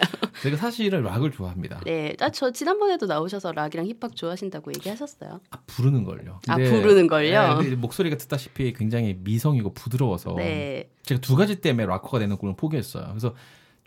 [0.43, 1.81] 제가 사실은 락을 좋아합니다.
[1.87, 5.41] 네, 아, 저 지난번에도 나오셔서 락이랑 힙합 좋아하신다고 얘기하셨어요.
[5.51, 6.41] 아, 부르는 걸요.
[6.49, 7.49] 아, 부르는 걸요?
[7.49, 12.55] 네, 근데 목소리가 듣다시피 굉장히 미성이고 부드러워서 네, 제가 두 가지 때문에 락커가 되는 꿈을
[12.55, 13.07] 포기했어요.
[13.09, 13.35] 그래서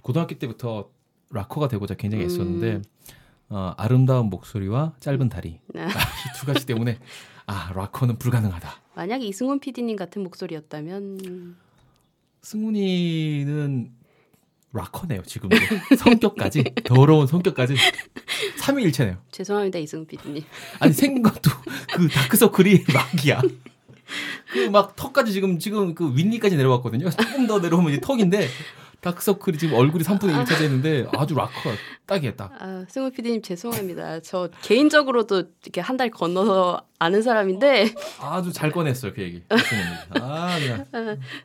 [0.02, 0.90] 고등학교 때부터
[1.30, 2.30] 락커가 되고자 굉장히 음.
[2.30, 2.82] 애썼는데
[3.50, 5.86] 어, 아름다운 목소리와 짧은 다리 네.
[6.36, 6.98] 이두 가지 때문에
[7.46, 8.70] 아 락커는 불가능하다.
[8.96, 11.56] 만약에 이승훈 PD님 같은 목소리였다면
[12.42, 13.92] 승훈이는
[14.74, 15.56] 락커네요 지금도
[15.98, 17.76] 성격까지 더러운 성격까지
[18.58, 19.18] 삼위일체네요.
[19.32, 20.44] 죄송합니다 이승우 PD님.
[20.80, 21.52] 아니 생긴 것도
[21.94, 23.42] 그 다크서클이 막이야.
[24.52, 27.10] 그 막 턱까지 지금 지금 그 윗니까지 내려왔거든요.
[27.10, 28.48] 조금 더 내려오면 이제 턱인데
[29.06, 31.52] 다크서클이 지금 얼굴이 3분의 1 차지했는데 아주 락커
[32.08, 32.52] 딱이에요 딱.
[32.60, 34.20] 아, 승우 PD님 죄송합니다.
[34.22, 39.44] 저 개인적으로도 이렇게 한 달 건너서 아는 사람인데 아주 잘 꺼냈어요 그 얘기.
[40.20, 40.86] 아 그냥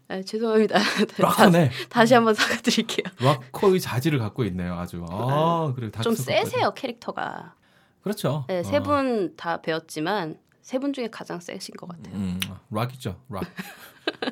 [0.08, 0.78] 아, 죄송합니다.
[1.18, 1.70] 락커네.
[1.88, 3.04] 다 시 한번 사과드릴게요.
[3.20, 5.04] 락커의 자질을 갖고 있네요 아주.
[5.08, 7.54] 아 그래 좀 세세요 캐릭터가.
[8.02, 8.44] 그렇죠.
[8.48, 8.62] 네, 어.
[8.62, 12.14] 세분 다 배웠지만 세 분 중에 가장 세신 것 같아요.
[12.14, 13.44] 음, 락이죠, 락.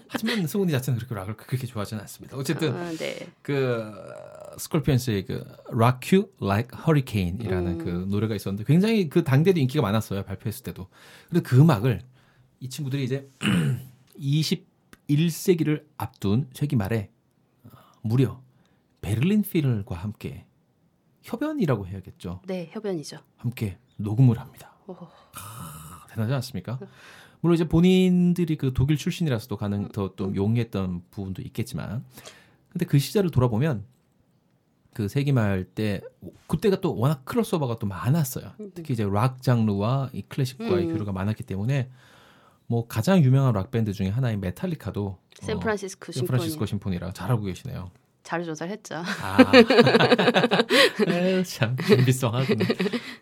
[0.09, 2.37] 하지만 승훈이 자체는 그렇게 락을 그렇게 좋아하지는 않습니다.
[2.37, 3.29] 어쨌든 아, 네.
[3.43, 3.93] 그
[4.59, 7.85] 스콜피언스의 그 Rock You Like Hurricane이라는 음.
[7.85, 10.89] 그 노래가 있었는데 굉장히 그 당대도 인기가 많았어요 발표했을 때도.
[11.29, 12.03] 근데 그 음악을
[12.61, 13.29] 이 친구들이 이제
[14.19, 17.11] 21세기를 앞둔 세기 말에
[17.65, 17.71] 어,
[18.03, 18.43] 무려
[19.01, 20.47] 베를린 필과 함께
[21.23, 22.43] 협연이라고 해야겠죠.
[22.47, 23.19] 네, 협연이죠.
[23.37, 24.73] 함께 녹음을 합니다.
[24.87, 24.97] 오.
[26.09, 26.79] 대단하지 않습니까?
[27.41, 32.05] 물론 이제 본인들이 그 독일 출신이라서 또 가능 음, 더또 용이했던 부분도 있겠지만,
[32.71, 33.85] 근데 그 시절을 돌아보면
[34.93, 36.01] 그 세기 말 때
[36.49, 38.53] 그때가 또 워낙 크로스오버가 또 많았어요.
[38.75, 40.93] 특히 이제 락 장르와 이 클래식과의 음.
[40.93, 41.89] 교류가 많았기 때문에
[42.67, 47.45] 뭐 가장 유명한 락 밴드 중에 하나인 메탈리카도 샌프란시스코 어, 심포니 샌프란시스코 심포니라 잘 알고
[47.45, 47.91] 계시네요.
[48.29, 48.97] 자료 조사했죠.
[48.97, 49.53] 아,
[51.49, 52.63] 참 준비성하구나.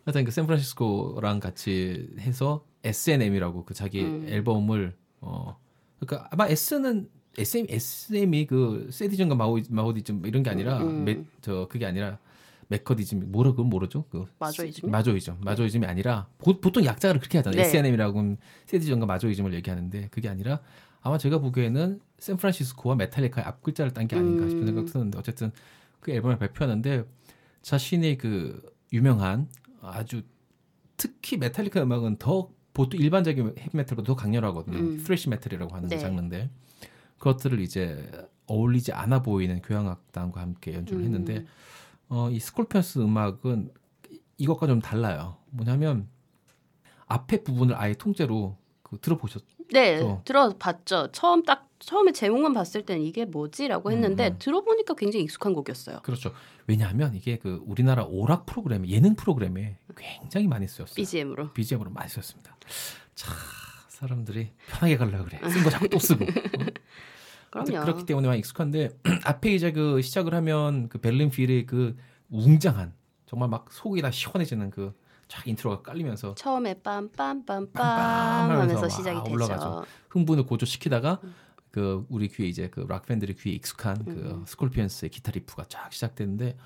[0.04, 4.26] 하여튼 그 샌프란시스코랑 같이 해서 S&M이라고 그 자기 음.
[4.28, 5.56] 앨범을 어
[6.00, 7.08] 그러니까 아마 S는
[7.38, 11.04] SM SM이 그 세디즘과 마오 마오디즘 이런 게 아니라 음.
[11.04, 12.18] 메, 저 그게 아니라
[12.66, 14.06] 메커디즘 뭐라 그건 모르죠?
[14.10, 14.90] 그 마조이즘이요?
[14.90, 15.36] 마조이즘.
[15.38, 17.62] 마조이즘이 아니라 보, 통 약자를 그렇게 하잖아요.
[17.62, 17.68] 네.
[17.68, 20.58] S&M이라고 세디즘과 마조이즘을 얘기하는데 그게 아니라
[21.06, 24.66] 아마 제가 보기에는 샌프란시스코와 메탈리카의 앞 글자를 딴 게 아닌가 싶은 음.
[24.66, 25.52] 생각 드는데 어쨌든
[26.00, 27.04] 그 앨범을 발표하는데
[27.62, 28.60] 자신의 그
[28.92, 29.48] 유명한
[29.80, 30.22] 아주
[30.96, 34.78] 특히 메탈리카 음악은 더 보통 일반적인 헤비메탈보다 더 강렬하거든요.
[34.78, 34.98] 음.
[34.98, 35.98] thrash metal이라고 하는 네.
[35.98, 36.50] 장르인데
[37.18, 38.10] 그것들을 이제
[38.46, 41.04] 어울리지 않아 보이는 교향악단과 함께 연주를 음.
[41.04, 41.46] 했는데
[42.08, 43.70] 어, 이 스콜피언스 음악은
[44.38, 45.36] 이것과 좀 달라요.
[45.50, 46.08] 뭐냐면
[47.06, 50.22] 앞에 부분을 아예 통째로 그 들어보셨 네, 또.
[50.24, 51.08] 들어봤죠.
[51.12, 54.38] 처음 딱 처음에 제목만 봤을 때는 이게 뭐지라고 했는데 음, 음.
[54.38, 56.00] 들어보니까 굉장히 익숙한 곡이었어요.
[56.02, 56.32] 그렇죠.
[56.66, 60.94] 왜냐하면 이게 그 우리나라 오락 프로그램 예능 프로그램에 굉장히 많이 쓰였어요.
[60.94, 61.52] BGM으로.
[61.52, 62.56] BGM으로 많이 썼습니다.
[63.14, 63.32] 자,
[63.88, 65.38] 사람들이 편하게 가려고 그래.
[65.50, 66.24] 쓴 거 자꾸 또 쓰고.
[66.24, 66.28] 어?
[67.50, 67.84] 그럼요.
[67.84, 68.90] 그렇기 때문에 많이 익숙한데
[69.24, 71.96] 앞에 이제 그 시작을 하면 그 베를린 필의 그
[72.30, 72.92] 웅장한
[73.26, 74.94] 정말 막 속이 다 시원해지는 그
[75.28, 79.32] 쫙 인트로가 깔리면서 처음에 빰빰빰빰 빰빰 하면서 시작이 되죠.
[79.32, 79.84] 올라가죠.
[80.10, 81.20] 흥분을 고조시키다가
[81.70, 84.44] 그 우리 귀에 이제 그 락 팬들의 귀에 익숙한 그 음.
[84.46, 86.56] 스콜피언스의 기타 리프가 쫙 시작되는데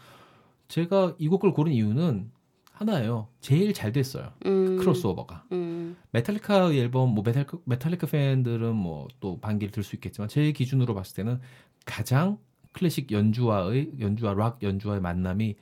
[0.68, 2.30] 제가 이 곡을 고른 이유는
[2.72, 3.28] 하나예요.
[3.40, 4.32] 제일 잘 됐어요.
[4.46, 5.44] 음, 크로스오버가.
[5.52, 10.94] 음, 메탈리카 앨범 뭐 메탈리카, 메탈리카 팬들은 뭐 또 반기를 들 수 있겠지만 제 기준으로
[10.94, 11.40] 봤을 때는
[11.84, 12.38] 가장
[12.72, 15.56] 클래식 연주와의 연주와 락 연주와의 만남이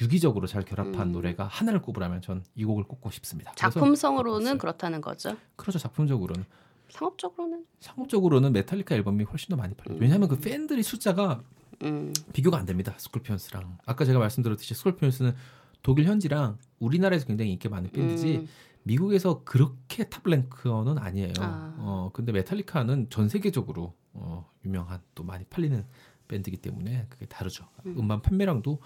[0.00, 1.12] 유기적으로 잘 결합한 음.
[1.12, 3.52] 노래가 하나를 꼽으라면 전 이 곡을 꼽고 싶습니다.
[3.56, 4.58] 작품성으로는.
[4.58, 5.36] 그렇다는 거죠.
[5.56, 6.44] 그렇죠 작품적으로는
[6.90, 10.00] 상업적으로는 상업적으로는 메탈리카 앨범이 훨씬 더 많이 팔려요.
[10.00, 11.42] 왜냐하면 그 팬들이 숫자가
[11.82, 12.94] 음, 비교가 안 됩니다.
[12.96, 15.34] 스콜피언스랑 아까 제가 말씀드렸듯이 스콜피언스는
[15.82, 18.48] 독일 현지랑 우리나라에서 굉장히 인기 많은 밴드지 음,
[18.84, 21.32] 미국에서 그렇게 top ranker는 아니에요.
[21.40, 21.74] 아.
[21.78, 25.84] 어 근데 메탈리카는 전 세계적으로 어 유명한 또 많이 팔리는
[26.26, 27.66] 밴드이기 때문에 그게 다르죠.
[27.86, 27.96] 음.
[27.98, 28.08] 음.
[28.08, 28.80] 반 판매량도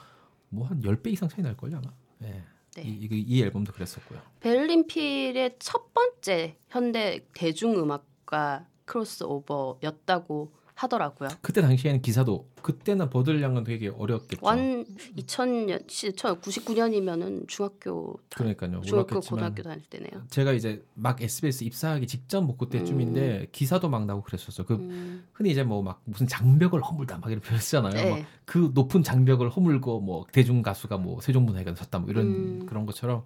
[0.52, 1.92] 뭐 한 10배 이상 차이 날 걸요, 아마.
[2.22, 2.42] 예.
[2.76, 2.82] 네.
[2.82, 4.20] 이, 이, 이 앨범도 그랬었고요.
[4.40, 11.28] 베를린 필의 첫 번째 현대 대중음악가 크로스오버였다고 하더라고요.
[11.42, 14.38] 그때 당시에는 기사도 그때는 버들량은 되게 어렵겠죠.
[14.40, 14.84] 완
[15.16, 18.80] 2000년 99년이면은 중학교 그러니까요.
[18.82, 20.22] 중학교 고등학교 다닐 때네요.
[20.30, 24.66] 제가 이제 막 SBS 입사하기 직전 뭐 그때쯤인데 기사도 막 나고 그랬었어요.
[24.66, 27.92] 그 음, 흔히 이제 뭐 막 무슨 장벽을 허물다 막 이렇게 표현하잖아요.
[27.92, 28.26] 네.
[28.46, 32.66] 막그 높은 장벽을 허물고 뭐 대중 가수가 뭐 세종문화회관 섰다 뭐 이런 음.
[32.66, 33.24] 그런 것처럼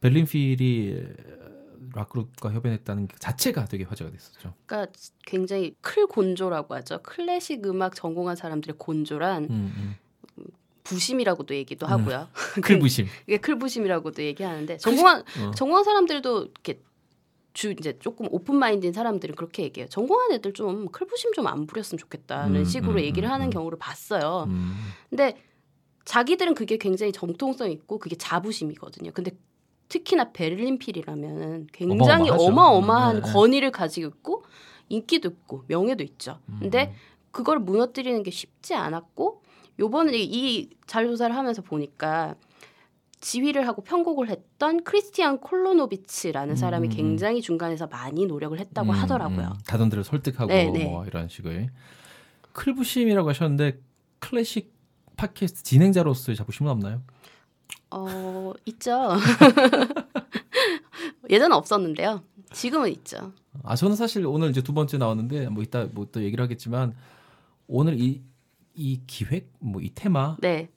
[0.00, 1.06] 베를린필이
[1.94, 4.54] 락그룹과 협연했다는 그 자체가 되게 화제가 됐었죠.
[4.66, 4.92] 그러니까
[5.26, 7.00] 굉장히 클 곤조라고 하죠.
[7.02, 9.96] 클래식 음악 전공한 사람들의 곤조란 음,
[10.84, 12.28] 부심이라고도 얘기도 하고요.
[12.56, 12.60] 음.
[12.62, 13.06] 클부심.
[13.26, 15.50] 이게 클부심이라고도 얘기하는데 전공한 어.
[15.54, 16.80] 전공한 사람들도 이렇게
[17.54, 19.88] 주 이제 조금 open mind인 사람들은 그렇게 얘기해요.
[19.88, 23.50] 전공한 애들 좀 클부심 좀 안 부렸으면 좋겠다는 음, 식으로 음, 얘기를 음, 하는 음.
[23.50, 24.46] 경우를 봤어요.
[24.48, 24.74] 음.
[25.10, 25.36] 근데
[26.04, 29.12] 자기들은 그게 굉장히 정통성 있고 그게 자부심이거든요.
[29.12, 29.32] 근데
[29.92, 32.44] 특히나 베를린 필이라면 굉장히 어마어마하죠.
[32.44, 33.32] 어마어마한 네, 네.
[33.32, 34.44] 권위를 가지고 있고
[34.88, 36.38] 인기도 있고 명예도 있죠.
[36.58, 36.92] 근데 음.
[37.30, 39.42] 그걸 무너뜨리는 게 쉽지 않았고
[39.78, 42.36] 요번에 이 자료 조사를 하면서 보니까
[43.20, 46.96] 지휘를 하고 편곡을 했던 크리스티안 콜로노비치라는 사람이 음, 음.
[46.96, 49.46] 굉장히 중간에서 많이 노력을 했다고 음, 하더라고요.
[49.46, 50.84] 음, 다던들을 설득하고 네, 네.
[50.84, 51.68] 뭐 이런 식의
[52.52, 53.78] 클부심이라고 하셨는데
[54.20, 54.72] 클래식
[55.16, 57.02] 팟캐스트 진행자로서의 자부심은 없나요?
[57.90, 59.12] 어, 있죠.
[61.30, 62.22] 예전에 없었는데요.
[62.52, 63.32] 지금은 있죠.
[63.62, 66.94] 아 저는 사실 오늘 이제 두 번째 나왔는데 뭐 이따 뭐 또 얘기를 하겠지만
[67.66, 68.22] 오늘 이
[68.74, 70.70] 이 기획 뭐 이 테마를 네.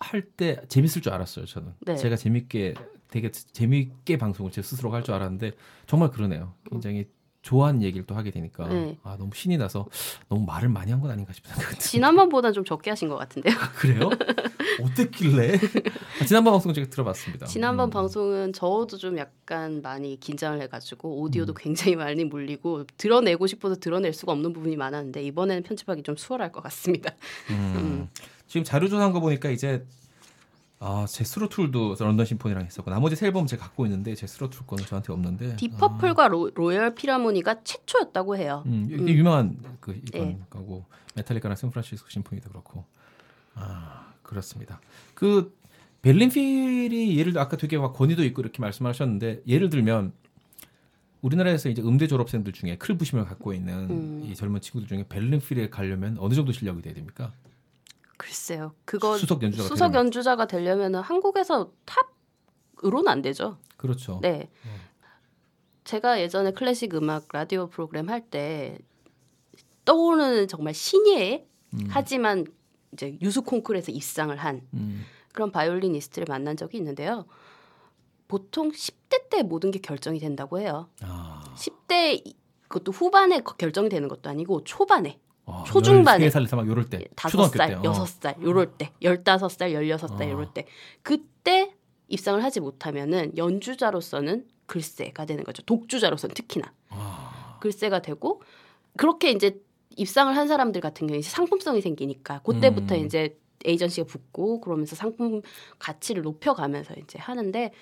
[0.00, 1.96] 할때 재밌을 줄 알았어요 저는 네.
[1.96, 2.74] 제가 재밌게
[3.08, 5.52] 되게 재밌게 방송을 제 스스로 할 줄 알았는데
[5.86, 7.08] 정말 그러네요 굉장히
[7.42, 8.98] 좋아하는 얘기를 또 하게 되니까 네.
[9.04, 9.86] 아 너무 신이 나서
[10.28, 13.54] 너무 말을 많이 한 건 아닌가 싶은 생각이 지난번보다 좀 적게 하신 것 같은데요.
[13.56, 14.10] 아, 그래요?
[14.82, 15.54] 어땠길래?
[16.20, 17.46] 아, 지난번 방송 제가 들어봤습니다.
[17.46, 17.90] 지난번 음.
[17.90, 21.54] 방송은 저도 좀 약간 많이 긴장을 해가지고 오디오도 음.
[21.58, 26.62] 굉장히 많이 물리고 들어내고 싶어도 들어낼 수가 없는 부분이 많았는데 이번에는 편집하기 좀 수월할 것
[26.64, 27.14] 같습니다.
[27.50, 28.08] 음.
[28.48, 29.86] 지금 자료 조사한 거 보니까 이제
[30.80, 34.84] 아 제스로 툴도 런던 심포니랑 했었고 나머지 세 앨범 제가 갖고 있는데 제스로 툴 거는
[34.84, 38.62] 저한테 없는데 딥 퍼플과 로, 로열 피라모니가 최초였다고 해요.
[38.66, 39.08] 음, 이게 음.
[39.08, 40.40] 유명한 그 이건 네.
[40.48, 40.84] 거고
[41.16, 42.84] 메탈리카나 샌프란시스코 심포니도 그렇고
[43.54, 44.80] 아 그렇습니다.
[45.14, 45.56] 그
[46.02, 50.12] 벨린필이 예를 들어 아까 되게 막 권위도 있고 이렇게 말씀하셨는데 예를 들면
[51.22, 54.22] 우리나라에서 이제 음대 졸업생들 중에 클부심을 갖고 있는 음.
[54.24, 57.32] 이 젊은 친구들 중에 벨린필에 가려면 어느 정도 실력이 돼야 됩니까?
[58.18, 58.74] 글쎄요.
[58.84, 60.06] 그거 수석 연주자가 수석 되려면.
[60.06, 61.72] 연주자가 되려면 한국에서
[62.82, 63.58] 탑으로는 안 되죠.
[63.78, 64.18] 그렇죠.
[64.22, 64.50] 네.
[64.66, 64.68] 어.
[65.84, 68.78] 제가 예전에 클래식 음악 라디오 프로그램 할 때
[69.86, 71.86] 떠오르는 정말 신예의 음.
[71.88, 72.44] 하지만
[72.92, 75.02] 이제 유수 콩쿠르에서 입상을 한 음.
[75.32, 77.26] 그런 바이올리니스트를 만난 적이 있는데요.
[78.26, 80.90] 보통 10대 때 모든 게 결정이 된다고 해요.
[81.02, 81.42] 아.
[81.56, 82.34] 10대 이-
[82.68, 85.18] 그것도 후반에 거- 결정이 되는 것도 아니고 초반에
[85.48, 86.28] 아, 초중반에.
[86.28, 87.82] 13살에서 막 요럴 때 다섯 초등학교 살, 때 어.
[87.84, 90.30] 여섯 살 요럴 때, 열다섯 살, 열여섯 살 어.
[90.30, 90.66] 요럴 때
[91.02, 91.74] 그때
[92.08, 95.62] 입상을 하지 못하면은 연주자로서는 글쎄가 되는 거죠.
[95.62, 97.58] 독주자로서는 특히나 아.
[97.60, 98.42] 글쎄가 되고
[98.96, 99.60] 그렇게 이제
[99.96, 103.04] 입상을 한 사람들 같은 경우에 이제 상품성이 생기니까 그때부터 음.
[103.04, 105.42] 이제 에이전시가 붙고 그러면서 상품
[105.78, 107.72] 가치를 높여가면서 이제 하는데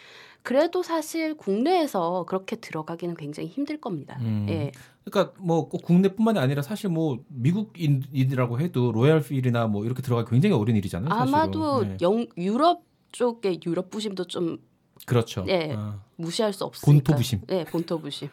[0.46, 4.16] 그래도 사실 국내에서 그렇게 들어가기는 굉장히 힘들 겁니다.
[4.20, 4.46] 음.
[4.48, 4.70] 예.
[5.04, 10.54] 그러니까 뭐 꼭 국내뿐만이 아니라 사실 뭐 미국인이라고 해도 로얄 필이나 뭐 이렇게 들어가기 굉장히
[10.54, 11.10] 어려운 일이잖아요.
[11.10, 11.34] 사실은.
[11.34, 11.96] 아마도 네.
[12.00, 14.58] 영 유럽 쪽의 유럽 부심도 좀
[15.04, 15.44] 그렇죠.
[15.48, 15.74] 예.
[15.76, 16.00] 아.
[16.14, 16.92] 무시할 수 없으니까.
[16.92, 17.40] 본토 부심.
[17.48, 18.28] 네, 본토 부심.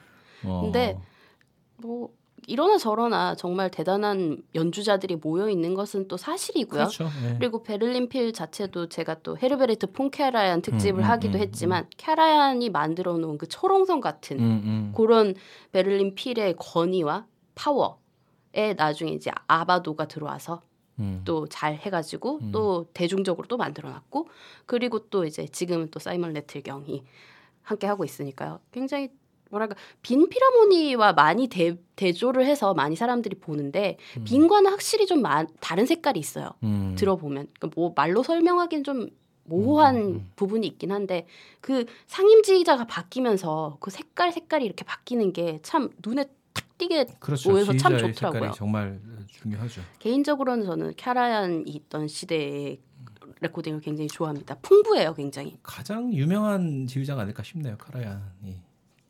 [0.46, 0.62] 어.
[0.62, 0.96] 근데
[1.78, 2.10] 뭐
[2.48, 6.80] 이러나 저러나 정말 대단한 연주자들이 모여 있는 것은 또 사실이고요.
[6.80, 7.10] 그렇죠.
[7.26, 7.38] 예.
[7.38, 11.88] 그리고 베를린 필 자체도 제가 또 헤르베르트 폰 캐라얀 특집을 음, 음, 하기도 음, 했지만
[11.98, 14.94] 캐라얀이 만들어 놓은 그 철옹성 같은 음, 음.
[14.96, 15.36] 그런
[15.72, 17.26] 베를린 필의 권위와
[17.56, 20.62] 파워에 나중에 이제 아바도가 들어와서
[21.00, 21.22] 음.
[21.26, 22.52] 또 잘 해가지고 음.
[22.52, 24.28] 또 대중적으로 또 만들어놨고
[24.66, 27.04] 그리고 또 이제 지금은 또 사이먼 래틀 경이
[27.64, 28.60] 함께 하고 있으니까요.
[28.72, 29.10] 굉장히
[29.54, 34.24] 뭐랄까 빈 필하모니와 많이 대, 대조를 해서 많이 사람들이 보는데 음.
[34.26, 36.52] 빈과는 확실히 좀 마- 다른 색깔이 있어요.
[36.64, 36.96] 음.
[36.98, 39.10] 들어보면 그 뭐 말로 설명하기는 좀
[39.46, 40.32] 모호한 음, 음.
[40.36, 41.28] 부분이 있긴 한데
[41.62, 47.52] 그 상임지휘자가 바뀌면서 그 색깔 색깔이 이렇게 바뀌는 게 참 눈에 탁 띄게 그렇죠.
[47.52, 48.52] 모여서 참 좋더라고요.
[48.56, 49.82] 정말 중요하죠.
[50.00, 52.80] 개인적으로는 저는 캐라얀이 있던 시대의
[53.42, 54.56] 레코딩을 굉장히 좋아합니다.
[54.62, 55.58] 풍부해요, 굉장히.
[55.62, 57.78] 가장 유명한 지휘자가 아닐까 싶네요.
[57.78, 58.58] 카라얀이.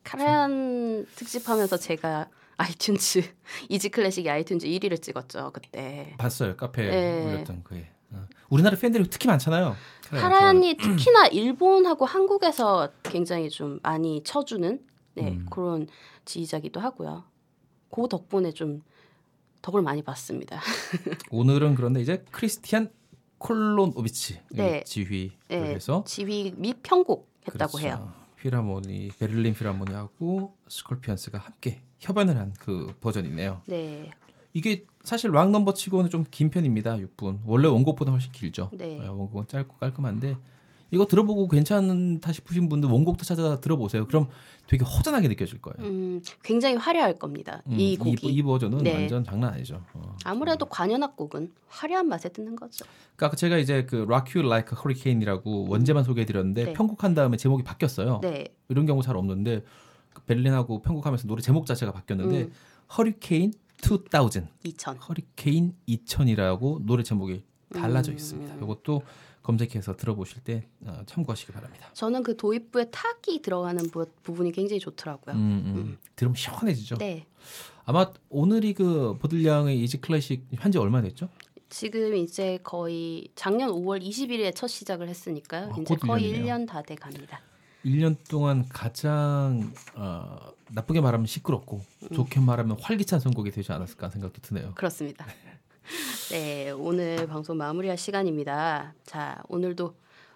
[0.04, 3.24] 캐라얀 특집하면서 제가 아이튠즈
[3.68, 6.14] 이지 클래식이 아이튠즈 1위를 찍었죠 그때.
[6.18, 6.56] 봤어요.
[6.56, 7.26] 카페에 네.
[7.26, 7.88] 올렸던 그게.
[8.12, 8.22] 어.
[8.48, 9.74] 우리나라 팬들이 특히 많잖아요.
[10.08, 14.80] 카라얀 캐라얀이 특히나 일본하고 한국에서 굉장히 좀 많이 쳐주는
[15.14, 15.46] 네, 음.
[15.50, 15.88] 그런
[16.24, 17.24] 지휘자기도 하고요.
[17.90, 18.82] 그 덕분에 좀
[19.62, 20.60] 덕을 많이 봤습니다.
[21.30, 22.90] 오늘은 그런데 이제 크리스티안
[23.38, 24.82] 콜로노비치 네.
[24.84, 27.86] 지휘를 네, 해서 지휘 및 편곡 했다고 그렇죠.
[27.86, 28.12] 해요.
[28.44, 33.62] 필하모니 베를린 필하모니하고 스콜피언스가 함께 협연을 한 그 버전이네요.
[33.66, 34.10] 네,
[34.52, 36.96] 이게 사실 락 넘버 치고는 좀 긴 편입니다.
[36.96, 37.38] 6분.
[37.46, 38.70] 원래 원곡보다 훨씬 길죠.
[38.74, 39.00] 네.
[39.06, 40.36] 어, 원곡은 짧고 깔끔한데
[40.94, 44.06] 이거 들어보고 괜찮다 싶으신 분들 원곡도 찾아 들어보세요.
[44.06, 44.28] 그럼
[44.66, 45.76] 되게 허전하게 느껴질 거예요.
[45.88, 47.62] 음, 굉장히 화려할 겁니다.
[47.66, 48.94] 음, 이 곡이 이, 버전은 네.
[48.94, 49.82] 완전 장난 아니죠.
[49.92, 50.16] 어.
[50.24, 52.84] 아무래도 관현악 곡은 화려한 맛에 듣는 거죠.
[53.16, 56.72] 그러니까 제가 이제 그 Rock You Like a Hurricane이라고 원제만 소개해드렸는데 네.
[56.72, 58.20] 편곡한 다음에 제목이 바뀌었어요.
[58.22, 59.64] 네, 이런 경우 잘 없는데
[60.12, 62.52] 그 베를린하고 편곡하면서 노래 제목 자체가 바뀌었는데 음.
[62.96, 63.52] 허리케인
[63.82, 64.96] 2000, 2000.
[64.96, 67.42] 허리케인 2000이라고 노래 제목이
[67.72, 68.16] 달라져 음.
[68.16, 68.54] 있습니다.
[68.56, 69.02] 이것도
[69.44, 71.88] 검색해서 들어보실 때 어, 참고하시기 바랍니다.
[71.92, 75.36] 저는 그 도입부에 탁이 들어가는 부, 부분이 굉장히 좋더라고요.
[75.36, 75.98] 음, 음.
[76.16, 76.96] 들으면 시원해지죠.
[76.96, 77.26] 네,
[77.84, 81.28] 아마 오늘이 그 보들량의 이지 클래식 한지 얼마 됐죠?
[81.68, 85.72] 지금 이제 거의 작년 5월 20일에 첫 시작을 했으니까요.
[85.72, 86.44] 아, 이제 곧 거의 1년이네요.
[86.44, 87.40] 1년 다 돼 갑니다.
[87.84, 90.38] 1년 동안 가장 어,
[90.70, 92.08] 나쁘게 말하면 시끄럽고 음.
[92.14, 94.72] 좋게 말하면 활기찬 선곡이 되지 않았을까 생각도 드네요.
[94.74, 95.26] 그렇습니다.
[96.30, 98.94] 네, 오늘 방송 마무리할 시간입니다.
[99.04, 99.94] 자, 오늘도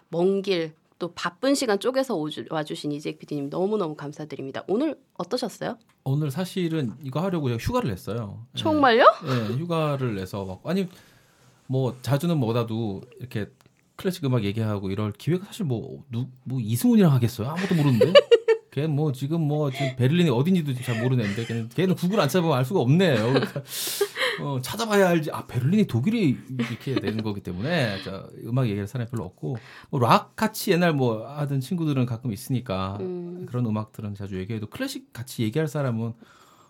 [0.09, 4.65] 먼 길 또 바쁜 시간 쪼개서 오주, 와주신 이재익 PD님 너무너무 감사드립니다.
[4.67, 5.77] 오늘 어떠셨어요?
[6.03, 8.45] 오늘 사실은 이거 하려고 휴가를 냈어요.
[8.53, 8.59] 예.
[8.59, 9.05] 정말요?
[9.25, 10.89] 예, 휴가를 내서 막 아니
[11.67, 13.49] 뭐 자주는 뭐라도 이렇게
[13.95, 17.47] 클래식 음악 얘기하고 이럴 기회가 사실 뭐, 누, 뭐 이승훈이랑 하겠어요?
[17.49, 18.11] 아무도 모르는데.
[18.71, 22.57] 걔 뭐 지금 뭐 지금 베를린이 어딘지도 잘 모르는 애인데 걔는, 걔는 구글 안 찾아보면
[22.57, 23.15] 알 수가 없네요.
[23.33, 23.63] 그러니까
[24.41, 25.31] 어, 찾아봐야 알지.
[25.31, 29.57] 아 베를린이 독일이 이렇게 되는 거기 때문에 저, 음악 얘기할 사람이 별로 없고
[29.89, 33.45] 뭐 락 같이 옛날 뭐 하던 친구들은 가끔 있으니까 음.
[33.47, 36.13] 그런 음악들은 자주 얘기해도 클래식 같이 얘기할 사람은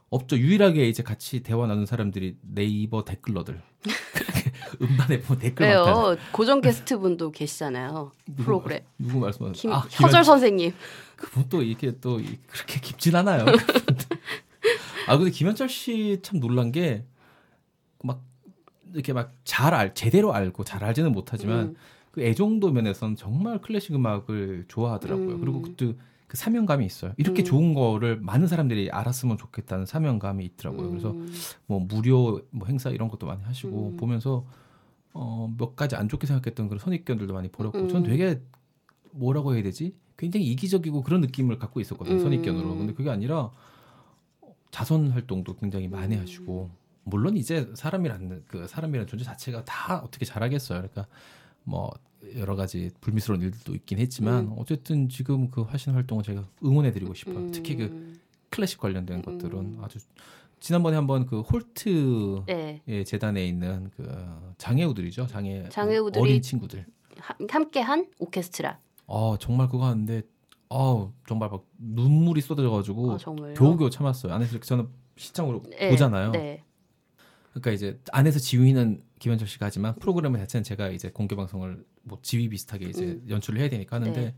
[0.10, 0.38] 없죠.
[0.38, 3.62] 유일하게 이제 같이 대화 나눈 사람들이 네이버 댓글러들.
[4.82, 5.84] 음반에 보면 댓글 많다.
[6.08, 6.18] 왜요?
[6.32, 8.12] 고정 게스트 분도 계시잖아요.
[8.38, 8.82] 프로그램.
[8.98, 9.54] 누구 말씀하세요?
[9.54, 10.74] 김, 아, 김현- 선생님.
[11.16, 13.46] 그분 또 이렇게 또 이- 그렇게 깊진 않아요.
[15.08, 17.04] 아 근데 김현철 씨 참 놀란 게
[18.04, 18.24] 막
[18.94, 21.76] 이렇게 막 잘 알, 제대로 알고 잘 알지는 못하지만 음.
[22.12, 25.36] 그 애정도 면에서는 정말 클래식 음악을 좋아하더라고요.
[25.36, 25.40] 음.
[25.42, 25.96] 그리고 그때
[26.28, 27.14] 그 사명감이 있어요.
[27.18, 27.46] 이렇게 음.
[27.46, 30.90] 좋은 거를 많은 사람들이 알았으면 좋겠다는 사명감이 있더라고요.
[30.90, 31.32] 그래서 음.
[31.66, 33.98] 뭐 무료 뭐 행사 이런 것도 많이 하시고 음.
[33.98, 34.46] 보면서
[35.14, 37.90] 어, 몇 가지 안 좋게 생각했던 그런 선입견들도 많이 버렸고 음.
[37.90, 38.40] 전 되게
[39.12, 39.96] 뭐라고 해야 되지?
[40.16, 42.16] 굉장히 이기적이고 그런 느낌을 갖고 있었거든요.
[42.16, 42.20] 음.
[42.20, 42.78] 선입견으로.
[42.78, 43.52] 근데 그게 아니라
[44.72, 46.22] 자선 활동도 굉장히 많이 음.
[46.22, 46.70] 하시고
[47.10, 50.80] 물론 이제 사람이라는 그 사람이라는 존재 자체가 다 어떻게 잘하겠어요.
[50.80, 51.08] 그러니까
[51.64, 51.92] 뭐
[52.36, 54.54] 여러 가지 불미스러운 일들도 있긴 했지만 음.
[54.58, 57.38] 어쨌든 지금 그 하시는 활동을 제가 응원해 드리고 싶어요.
[57.38, 57.52] 음.
[57.52, 58.20] 특히 그
[58.50, 59.78] 클래식 관련된 것들은 음.
[59.82, 60.00] 아주
[60.60, 62.82] 지난번에 한번 그 홀트 네.
[62.88, 64.06] 예, 재단에 있는 그
[64.58, 65.28] 장애우들이죠.
[65.28, 66.86] 장애 장애우들이- 어린 친구들.
[67.18, 68.78] 하- 함께 한 오케스트라.
[69.08, 70.22] 어 정말 그거 하는데
[70.70, 73.54] 어 정말 막 눈물이 쏟아져 가지고 아, 정말요?
[73.56, 74.34] 겨우겨우 참았어요.
[74.34, 76.32] 안에서 저는 시청으로 네, 보잖아요.
[76.32, 76.64] 네.
[77.52, 82.50] 그러니까 이제 안에서 지휘는 김현철 씨가 하지만 프로그램 자체는 제가 이제 공개 방송을 뭐 지휘
[82.50, 83.26] 비슷하게 이제 음.
[83.30, 84.36] 연출을 해야 되니까 하는데 네.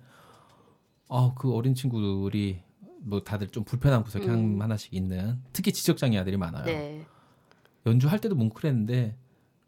[1.09, 2.61] 아그 어린 친구들이
[2.99, 4.61] 뭐 다들 좀 불편한 구석이 한 음.
[4.61, 6.65] 하나씩 있는 특히 지적 장애 아들이 많아요.
[6.65, 7.05] 네.
[7.85, 9.15] 연주할 때도 뭉클했는데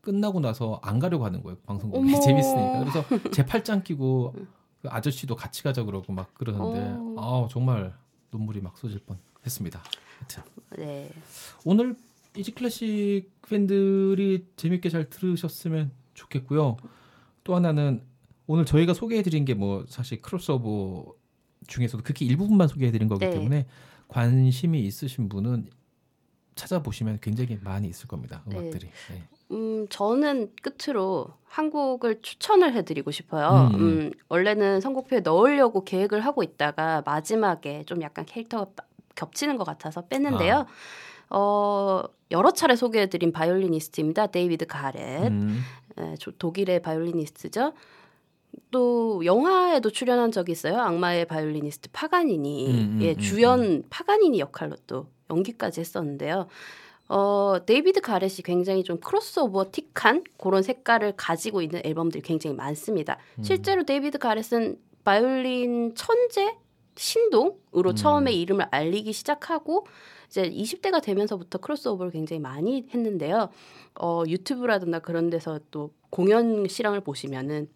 [0.01, 2.11] 끝나고 나서 안 가려고 하는 거예요 방송국이.
[2.21, 4.35] 재밌으니까 그래서 제 팔짱 끼고
[4.81, 6.79] 그 아저씨도 같이 가자 그러고 막 그러는데
[7.19, 7.45] 어.
[7.45, 7.93] 아 정말
[8.31, 9.81] 눈물이 막 쏟을 뻔했습니다.
[10.19, 10.43] 하여튼
[10.77, 11.09] 네.
[11.65, 11.95] 오늘
[12.35, 16.77] 이지 클래식 팬들이 재밌게 잘 들으셨으면 좋겠고요.
[17.43, 18.01] 또 하나는
[18.47, 21.13] 오늘 저희가 소개해드린 게 뭐 사실 크로스오버
[21.67, 23.31] 중에서도 극히 일부분만 소개해드린 거기 네.
[23.31, 23.67] 때문에
[24.07, 25.69] 관심이 있으신 분은
[26.55, 28.43] 찾아보시면 굉장히 많이 있을 겁니다.
[28.45, 28.57] 네.
[28.57, 28.87] 음악들이.
[29.11, 29.23] 네.
[29.51, 33.69] 음, 저는 끝으로 한 곡을 추천을 해드리고 싶어요.
[33.73, 34.11] 음, 음, 음.
[34.29, 38.83] 원래는 선곡표에 넣으려고 계획을 하고 있다가 마지막에 좀 약간 캐릭터가 빠-
[39.15, 40.65] 겹치는 것 같아서 뺐는데요.
[41.33, 44.27] 어, 여러 차례 소개해드린 바이올리니스트입니다.
[44.27, 45.27] 데이비드 가렛.
[45.31, 45.61] 음,
[45.97, 47.73] 에, 조- 독일의 바이올리니스트죠.
[48.71, 50.79] 또 영화에도 출연한 적이 있어요.
[50.79, 52.67] 악마의 바이올리니스트 파가니니.
[52.67, 56.47] 음, 음, 예, 음, 주연 파가니니 역할로 또 연기까지 했었는데요.
[57.09, 63.17] 어, 데이비드 가렛이 굉장히 좀 크로스오버틱한 그런 색깔을 가지고 있는 앨범들이 굉장히 많습니다.
[63.39, 63.43] 음.
[63.43, 66.55] 실제로 데이비드 가렛은 바이올린 천재
[66.95, 67.95] 신동으로 음.
[67.95, 69.85] 처음에 이름을 알리기 시작하고
[70.33, 73.49] 이제 20대가 되면서부터 크로스오버를 굉장히 많이 했는데요.
[74.01, 77.69] 어, 유튜브라든가 그런 데서 또 공연 실황을 보시면은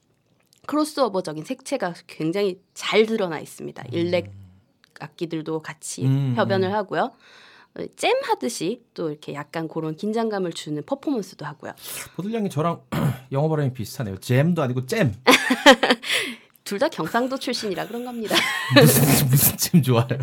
[0.65, 3.83] 크로스오버적인 색채가 굉장히 잘 드러나 있습니다.
[3.91, 4.31] 일렉
[4.99, 6.73] 악기들도 같이 음, 협연을 음.
[6.73, 7.11] 하고요.
[7.75, 11.73] 어, 잼 하듯이 또 이렇게 약간 그런 긴장감을 주는 퍼포먼스도 하고요.
[12.15, 12.81] 보들량이 저랑
[13.31, 14.17] 영어 발음이 비슷하네요.
[14.17, 15.13] 잼도 아니고 잼.
[16.67, 18.35] 둘 다 경상도 출신이라 그런 겁니다.
[18.75, 20.19] 무슨 무슨 잼 좋아해요?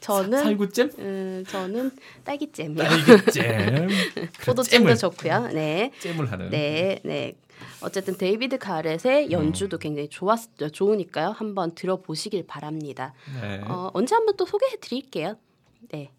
[0.00, 0.90] 저는 살구잼?
[0.98, 1.90] 음, 저는
[2.24, 2.82] 딸기잼이요.
[2.82, 3.88] 이게 잼.
[4.14, 5.48] 그래, 포도잼도 좋고요.
[5.52, 5.92] 네.
[6.00, 6.48] 잼을 하는.
[6.48, 7.34] 네, 네.
[7.82, 10.38] 어쨌든 데이비드 가렛의 연주도 굉장히 좋았
[10.72, 11.28] 좋으니까요.
[11.28, 13.12] 한번 들어보시길 바랍니다.
[13.42, 13.60] 네.
[13.66, 15.36] 어, 언제 한번 또 소개해 드릴게요.
[15.90, 16.10] 네.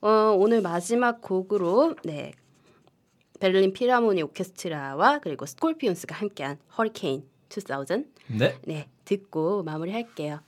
[0.00, 2.32] 어, 오늘 마지막 곡으로 네.
[3.38, 7.24] 베를린 필하모니 오케스트라와 그리고 스콜피온스가 함께한 Hurricane
[7.56, 8.58] 2000 네.
[8.64, 10.40] 네, 듣고 마무리할게요.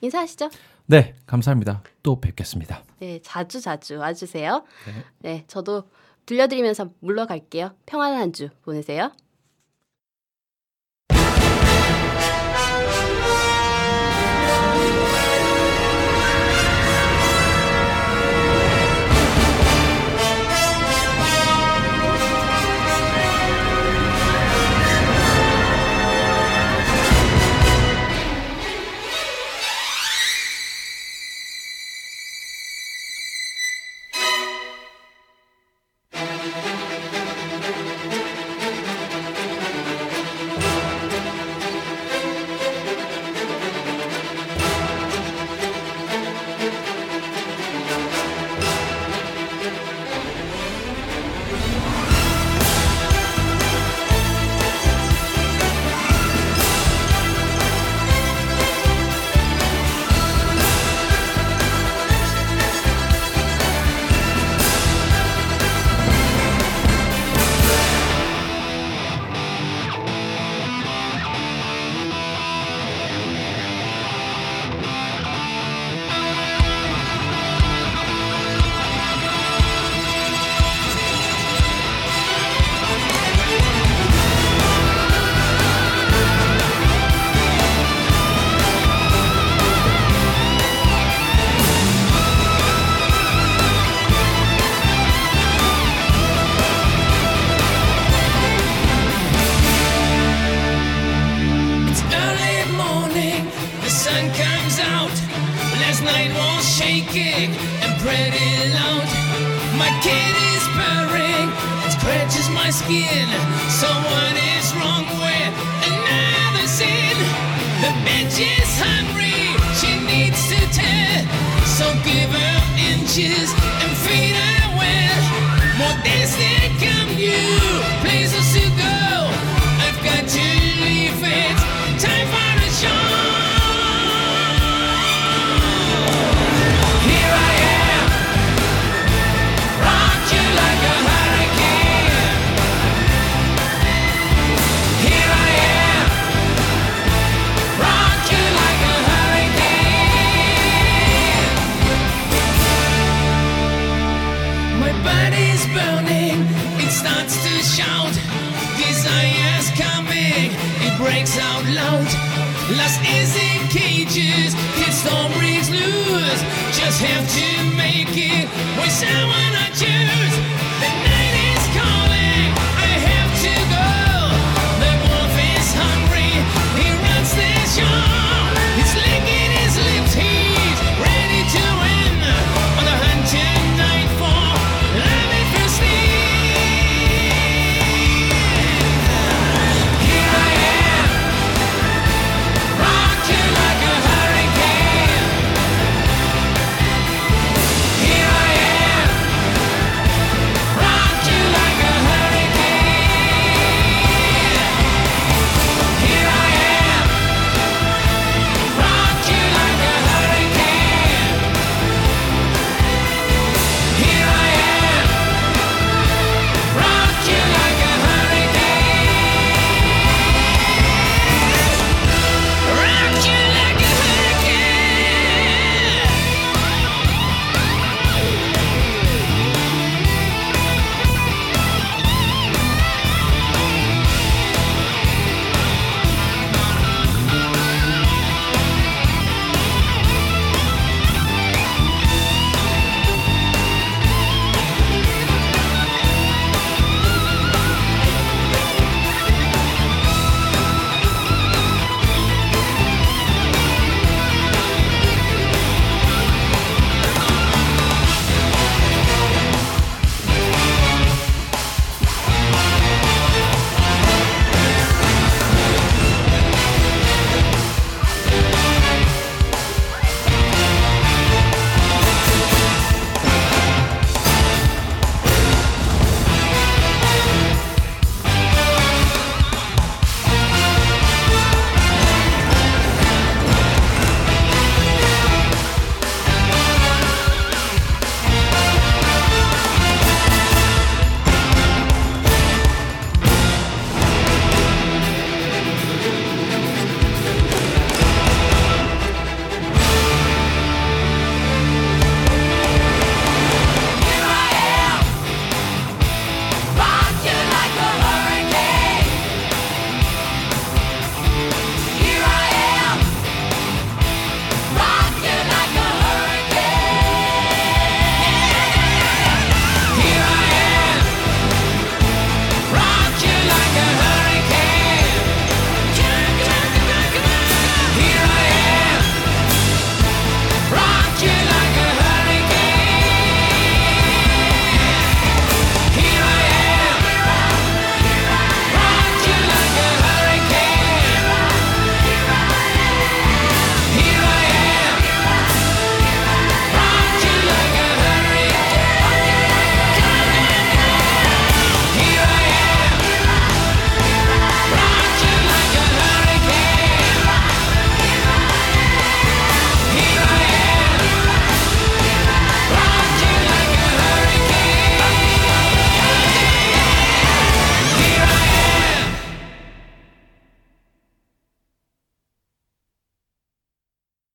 [0.00, 0.50] 인사하시죠.
[0.86, 1.82] 네, 감사합니다.
[2.02, 2.84] 또 뵙겠습니다.
[2.98, 4.64] 네, 자주 자주 와주세요.
[4.86, 4.92] 네.
[5.20, 5.84] 네, 저도
[6.26, 7.74] 들려드리면서 물러갈게요.
[7.86, 9.10] 평안한 한주 보내세요.